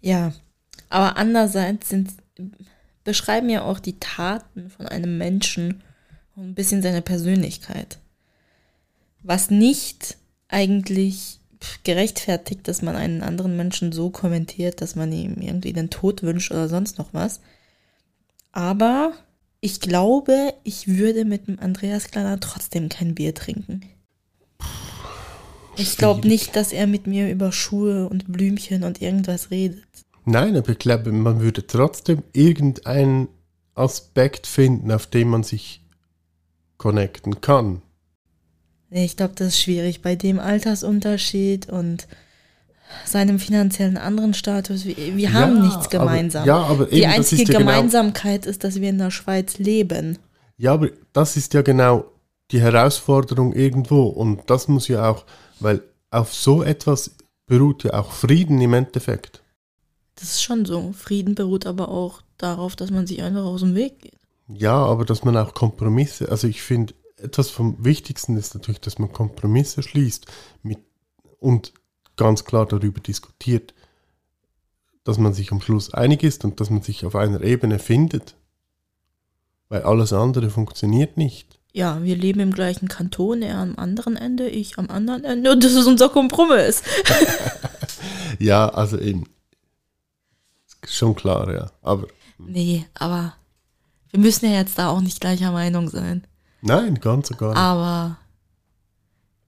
Ja, 0.00 0.32
aber 0.88 1.16
andererseits 1.16 1.88
sind, 1.88 2.12
beschreiben 3.04 3.48
ja 3.50 3.62
auch 3.62 3.78
die 3.78 3.98
Taten 4.00 4.70
von 4.70 4.86
einem 4.86 5.18
Menschen 5.18 5.82
ein 6.36 6.54
bisschen 6.54 6.82
seine 6.82 7.02
Persönlichkeit. 7.02 7.98
Was 9.22 9.50
nicht 9.50 10.16
eigentlich 10.48 11.40
gerechtfertigt, 11.84 12.66
dass 12.68 12.82
man 12.82 12.96
einen 12.96 13.22
anderen 13.22 13.56
Menschen 13.56 13.92
so 13.92 14.10
kommentiert, 14.10 14.80
dass 14.80 14.96
man 14.96 15.12
ihm 15.12 15.36
irgendwie 15.40 15.72
den 15.72 15.90
Tod 15.90 16.22
wünscht 16.22 16.50
oder 16.50 16.68
sonst 16.68 16.98
noch 16.98 17.12
was. 17.12 17.40
Aber 18.52 19.12
ich 19.60 19.80
glaube, 19.80 20.52
ich 20.62 20.88
würde 20.88 21.24
mit 21.24 21.48
dem 21.48 21.58
Andreas 21.58 22.10
Kleiner 22.10 22.38
trotzdem 22.40 22.88
kein 22.88 23.14
Bier 23.14 23.34
trinken. 23.34 23.80
Ich 25.76 25.96
glaube 25.96 26.28
nicht, 26.28 26.54
dass 26.54 26.72
er 26.72 26.86
mit 26.86 27.06
mir 27.06 27.30
über 27.30 27.50
Schuhe 27.50 28.08
und 28.08 28.30
Blümchen 28.30 28.84
und 28.84 29.00
irgendwas 29.00 29.50
redet. 29.50 29.84
Nein, 30.24 30.56
aber 30.56 30.70
ich 30.70 30.78
glaube, 30.78 31.12
man 31.12 31.40
würde 31.40 31.66
trotzdem 31.66 32.22
irgendeinen 32.32 33.28
Aspekt 33.74 34.46
finden, 34.46 34.90
auf 34.92 35.06
den 35.06 35.28
man 35.28 35.42
sich 35.42 35.84
connecten 36.78 37.40
kann. 37.40 37.82
Ich 38.90 39.16
glaube, 39.16 39.34
das 39.36 39.48
ist 39.48 39.60
schwierig. 39.60 40.02
Bei 40.02 40.14
dem 40.14 40.38
Altersunterschied 40.38 41.68
und 41.68 42.06
seinem 43.04 43.38
finanziellen 43.38 43.96
anderen 43.96 44.34
Status, 44.34 44.84
wir, 44.84 44.96
wir 45.16 45.32
haben 45.32 45.56
Ja, 45.56 45.62
nichts 45.62 45.86
aber- 45.86 45.98
gemeinsam. 46.06 46.46
ja, 46.46 46.58
aber 46.58 46.86
Die 46.86 46.96
eben, 46.98 47.06
das 47.06 47.14
einzige 47.16 47.42
ist 47.42 47.48
ja 47.48 47.58
genau- 47.58 47.70
Gemeinsamkeit 47.70 48.46
ist, 48.46 48.62
dass 48.62 48.80
wir 48.80 48.88
in 48.90 48.98
der 48.98 49.10
Schweiz 49.10 49.58
leben. 49.58 50.18
Ja, 50.56 50.74
aber 50.74 50.90
das 51.12 51.36
ist 51.36 51.54
ja 51.54 51.62
genau 51.62 52.04
die 52.52 52.60
Herausforderung 52.60 53.52
irgendwo 53.52 54.04
und 54.04 54.42
das 54.48 54.68
muss 54.68 54.86
ja 54.86 55.08
auch, 55.10 55.24
weil 55.60 55.82
auf 56.10 56.32
so 56.32 56.62
etwas 56.62 57.16
beruht 57.46 57.82
ja 57.84 57.94
auch 57.94 58.12
Frieden 58.12 58.60
im 58.60 58.74
Endeffekt. 58.74 59.42
Das 60.16 60.30
ist 60.30 60.42
schon 60.42 60.64
so. 60.64 60.92
Frieden 60.92 61.34
beruht 61.34 61.66
aber 61.66 61.88
auch 61.88 62.22
darauf, 62.38 62.76
dass 62.76 62.90
man 62.90 63.06
sich 63.06 63.22
einfach 63.22 63.44
aus 63.44 63.60
dem 63.60 63.74
Weg 63.74 64.00
geht. 64.00 64.18
Ja, 64.48 64.76
aber 64.76 65.04
dass 65.04 65.24
man 65.24 65.36
auch 65.36 65.54
Kompromisse, 65.54 66.28
also 66.28 66.46
ich 66.46 66.62
finde, 66.62 66.94
etwas 67.16 67.50
vom 67.50 67.82
Wichtigsten 67.84 68.36
ist 68.36 68.54
natürlich, 68.54 68.80
dass 68.80 68.98
man 68.98 69.12
Kompromisse 69.12 69.82
schließt 69.82 70.26
mit, 70.62 70.78
und 71.38 71.72
ganz 72.16 72.44
klar 72.44 72.66
darüber 72.66 73.00
diskutiert, 73.00 73.74
dass 75.04 75.18
man 75.18 75.34
sich 75.34 75.52
am 75.52 75.60
Schluss 75.60 75.92
einig 75.92 76.22
ist 76.22 76.44
und 76.44 76.60
dass 76.60 76.70
man 76.70 76.82
sich 76.82 77.04
auf 77.04 77.14
einer 77.16 77.42
Ebene 77.42 77.78
findet. 77.78 78.36
Weil 79.68 79.82
alles 79.82 80.12
andere 80.12 80.50
funktioniert 80.50 81.16
nicht. 81.16 81.58
Ja, 81.72 82.02
wir 82.02 82.16
leben 82.16 82.40
im 82.40 82.52
gleichen 82.52 82.88
Kanton, 82.88 83.42
er 83.42 83.58
am 83.58 83.76
anderen 83.76 84.16
Ende, 84.16 84.48
ich 84.48 84.78
am 84.78 84.88
anderen 84.90 85.24
Ende 85.24 85.50
und 85.50 85.64
das 85.64 85.72
ist 85.72 85.86
unser 85.86 86.08
Kompromiss. 86.08 86.82
Ja, 88.38 88.68
also 88.68 88.98
eben. 88.98 89.24
Schon 90.88 91.14
klar, 91.14 91.52
ja. 91.52 91.70
Aber 91.82 92.06
nee, 92.38 92.86
aber 92.94 93.34
wir 94.10 94.20
müssen 94.20 94.46
ja 94.46 94.52
jetzt 94.58 94.78
da 94.78 94.88
auch 94.88 95.00
nicht 95.00 95.20
gleicher 95.20 95.52
Meinung 95.52 95.88
sein. 95.88 96.26
nein, 96.62 96.96
ganz 97.00 97.30
und 97.30 97.38
gar 97.38 97.48
nicht. 97.50 97.58
Aber 97.58 98.18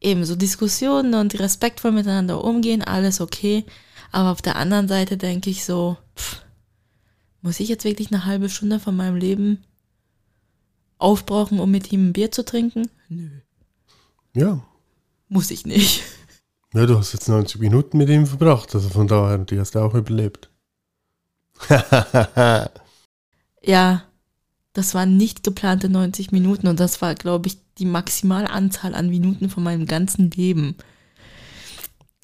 eben 0.01 0.24
so 0.24 0.37
Diskussionen 0.37 1.14
und 1.14 1.39
respektvoll 1.39 1.93
miteinander 1.93 2.43
umgehen, 2.45 2.82
alles 2.82 3.20
okay. 3.20 3.64
Aber 4.12 4.30
auf 4.30 4.43
der 4.43 4.57
anderen 4.57 4.89
Seite 4.89 5.16
denke 5.16 5.51
ich 5.51 5.64
so, 5.64 5.97
pff, 6.16 6.43
muss 7.43 7.61
ich 7.61 7.68
jetzt 7.68 7.84
wirklich 7.84 8.12
eine 8.12 8.24
halbe 8.24 8.49
Stunde 8.49 8.78
von 8.80 8.97
meinem 8.97 9.16
Leben 9.16 9.64
aufbrauchen, 10.99 11.61
um 11.61 11.70
mit 11.70 11.93
ihm 11.93 12.09
ein 12.09 12.12
Bier 12.12 12.30
zu 12.32 12.45
trinken? 12.45 12.89
Nö, 13.09 13.28
Ja. 14.34 14.61
muss 15.28 15.51
ich 15.51 15.66
nicht. 15.66 16.03
Ja, 16.74 16.84
du 16.87 16.99
hast 16.99 17.12
jetzt 17.14 17.28
90 17.28 17.61
Minuten 17.61 17.97
mit 17.99 18.09
ihm 18.09 18.26
verbracht, 18.26 18.74
also 18.74 18.89
von 18.91 19.07
daher, 19.07 19.39
die 19.39 19.59
hast 19.59 19.74
du 19.74 19.78
auch 19.78 19.95
überlebt. 19.95 20.51
Ja, 23.66 24.04
das 24.74 24.94
waren 24.94 25.16
nicht 25.16 25.42
geplante 25.42 25.88
90 25.88 26.30
Minuten 26.30 26.68
und 26.68 26.78
das 26.78 27.02
war, 27.02 27.14
glaube 27.14 27.48
ich, 27.48 27.59
die 27.78 27.84
Maximalanzahl 27.84 28.94
an 28.94 29.11
Minuten 29.11 29.50
von 29.50 29.62
meinem 29.64 29.86
ganzen 29.86 30.30
Leben. 30.30 30.76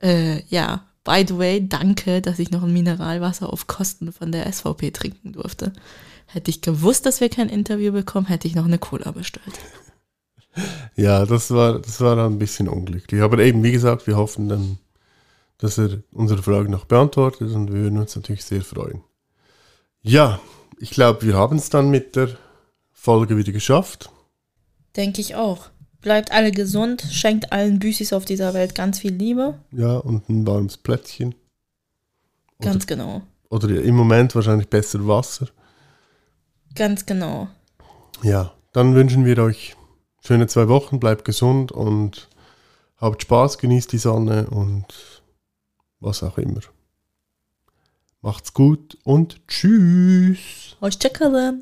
Äh, 0.01 0.43
ja, 0.49 0.87
by 1.05 1.24
the 1.26 1.39
way, 1.39 1.66
danke, 1.66 2.22
dass 2.22 2.39
ich 2.39 2.51
noch 2.51 2.62
ein 2.62 2.72
Mineralwasser 2.72 3.53
auf 3.53 3.66
Kosten 3.66 4.12
von 4.12 4.30
der 4.33 4.51
SVP 4.51 4.93
trinken 4.93 5.33
durfte. 5.33 5.72
Hätte 6.26 6.51
ich 6.51 6.62
gewusst, 6.62 7.07
dass 7.07 7.20
wir 7.20 7.28
kein 7.28 7.49
Interview 7.49 7.93
bekommen, 7.93 8.26
hätte 8.26 8.47
ich 8.47 8.55
noch 8.55 8.64
eine 8.64 8.78
Cola 8.78 9.11
bestellt. 9.11 9.59
Ja, 10.97 11.24
das 11.24 11.51
war, 11.51 11.78
das 11.78 12.03
war 12.03 12.14
dann 12.14 12.35
ein 12.35 12.39
bisschen 12.39 12.68
unglücklich. 12.68 13.22
Aber 13.22 13.39
eben, 13.39 13.62
wie 13.62 13.72
gesagt, 13.72 14.07
wir 14.07 14.18
hoffen 14.18 14.51
dann, 14.51 14.76
dass 15.57 15.78
er 15.78 16.03
unsere 16.12 16.43
Frage 16.43 16.70
noch 16.70 16.85
beantwortet 16.85 17.53
und 17.53 17.72
wir 17.72 17.80
würden 17.85 17.99
uns 17.99 18.14
natürlich 18.14 18.45
sehr 18.45 18.61
freuen. 18.61 19.03
Ja, 20.03 20.41
ich 20.79 20.91
glaube, 20.91 21.23
wir 21.23 21.35
haben 21.35 21.57
es 21.59 21.71
dann 21.71 21.91
mit 21.91 22.17
der 22.17 22.37
Folge 22.93 23.37
wieder 23.37 23.53
geschafft. 23.53 24.11
Denke 24.97 25.21
ich 25.21 25.37
auch. 25.37 25.71
Bleibt 26.01 26.33
alle 26.33 26.51
gesund, 26.51 27.03
schenkt 27.11 27.53
allen 27.53 27.79
Büsis 27.79 28.13
auf 28.13 28.25
dieser 28.25 28.53
Welt 28.55 28.75
ganz 28.75 28.99
viel 28.99 29.13
Liebe. 29.13 29.61
Ja, 29.71 29.99
und 29.99 30.29
ein 30.29 30.45
warmes 30.45 30.77
Plätzchen. 30.77 31.37
Ganz 32.61 32.87
genau. 32.87 33.23
Oder 33.49 33.69
im 33.69 33.95
Moment 33.95 34.35
wahrscheinlich 34.35 34.69
besser 34.69 35.07
Wasser. 35.07 35.47
Ganz 36.75 37.07
genau. 37.07 37.49
Ja, 38.23 38.53
dann 38.73 38.95
wünschen 38.95 39.25
wir 39.25 39.39
euch 39.39 39.77
schöne 40.25 40.49
zwei 40.49 40.69
Wochen, 40.69 40.99
bleibt 40.99 41.25
gesund 41.25 41.71
und 41.71 42.29
habt 42.97 43.23
Spaß, 43.23 43.59
genießt 43.59 43.93
die 43.93 43.99
Sonne 43.99 44.49
und 44.51 45.23
was 46.01 46.23
auch 46.23 46.39
immer. 46.39 46.61
Macht's 48.25 48.55
gut 48.55 48.97
und 49.03 49.41
tschüss. 49.49 50.77
Euch 50.81 50.97
checkere. 50.97 51.55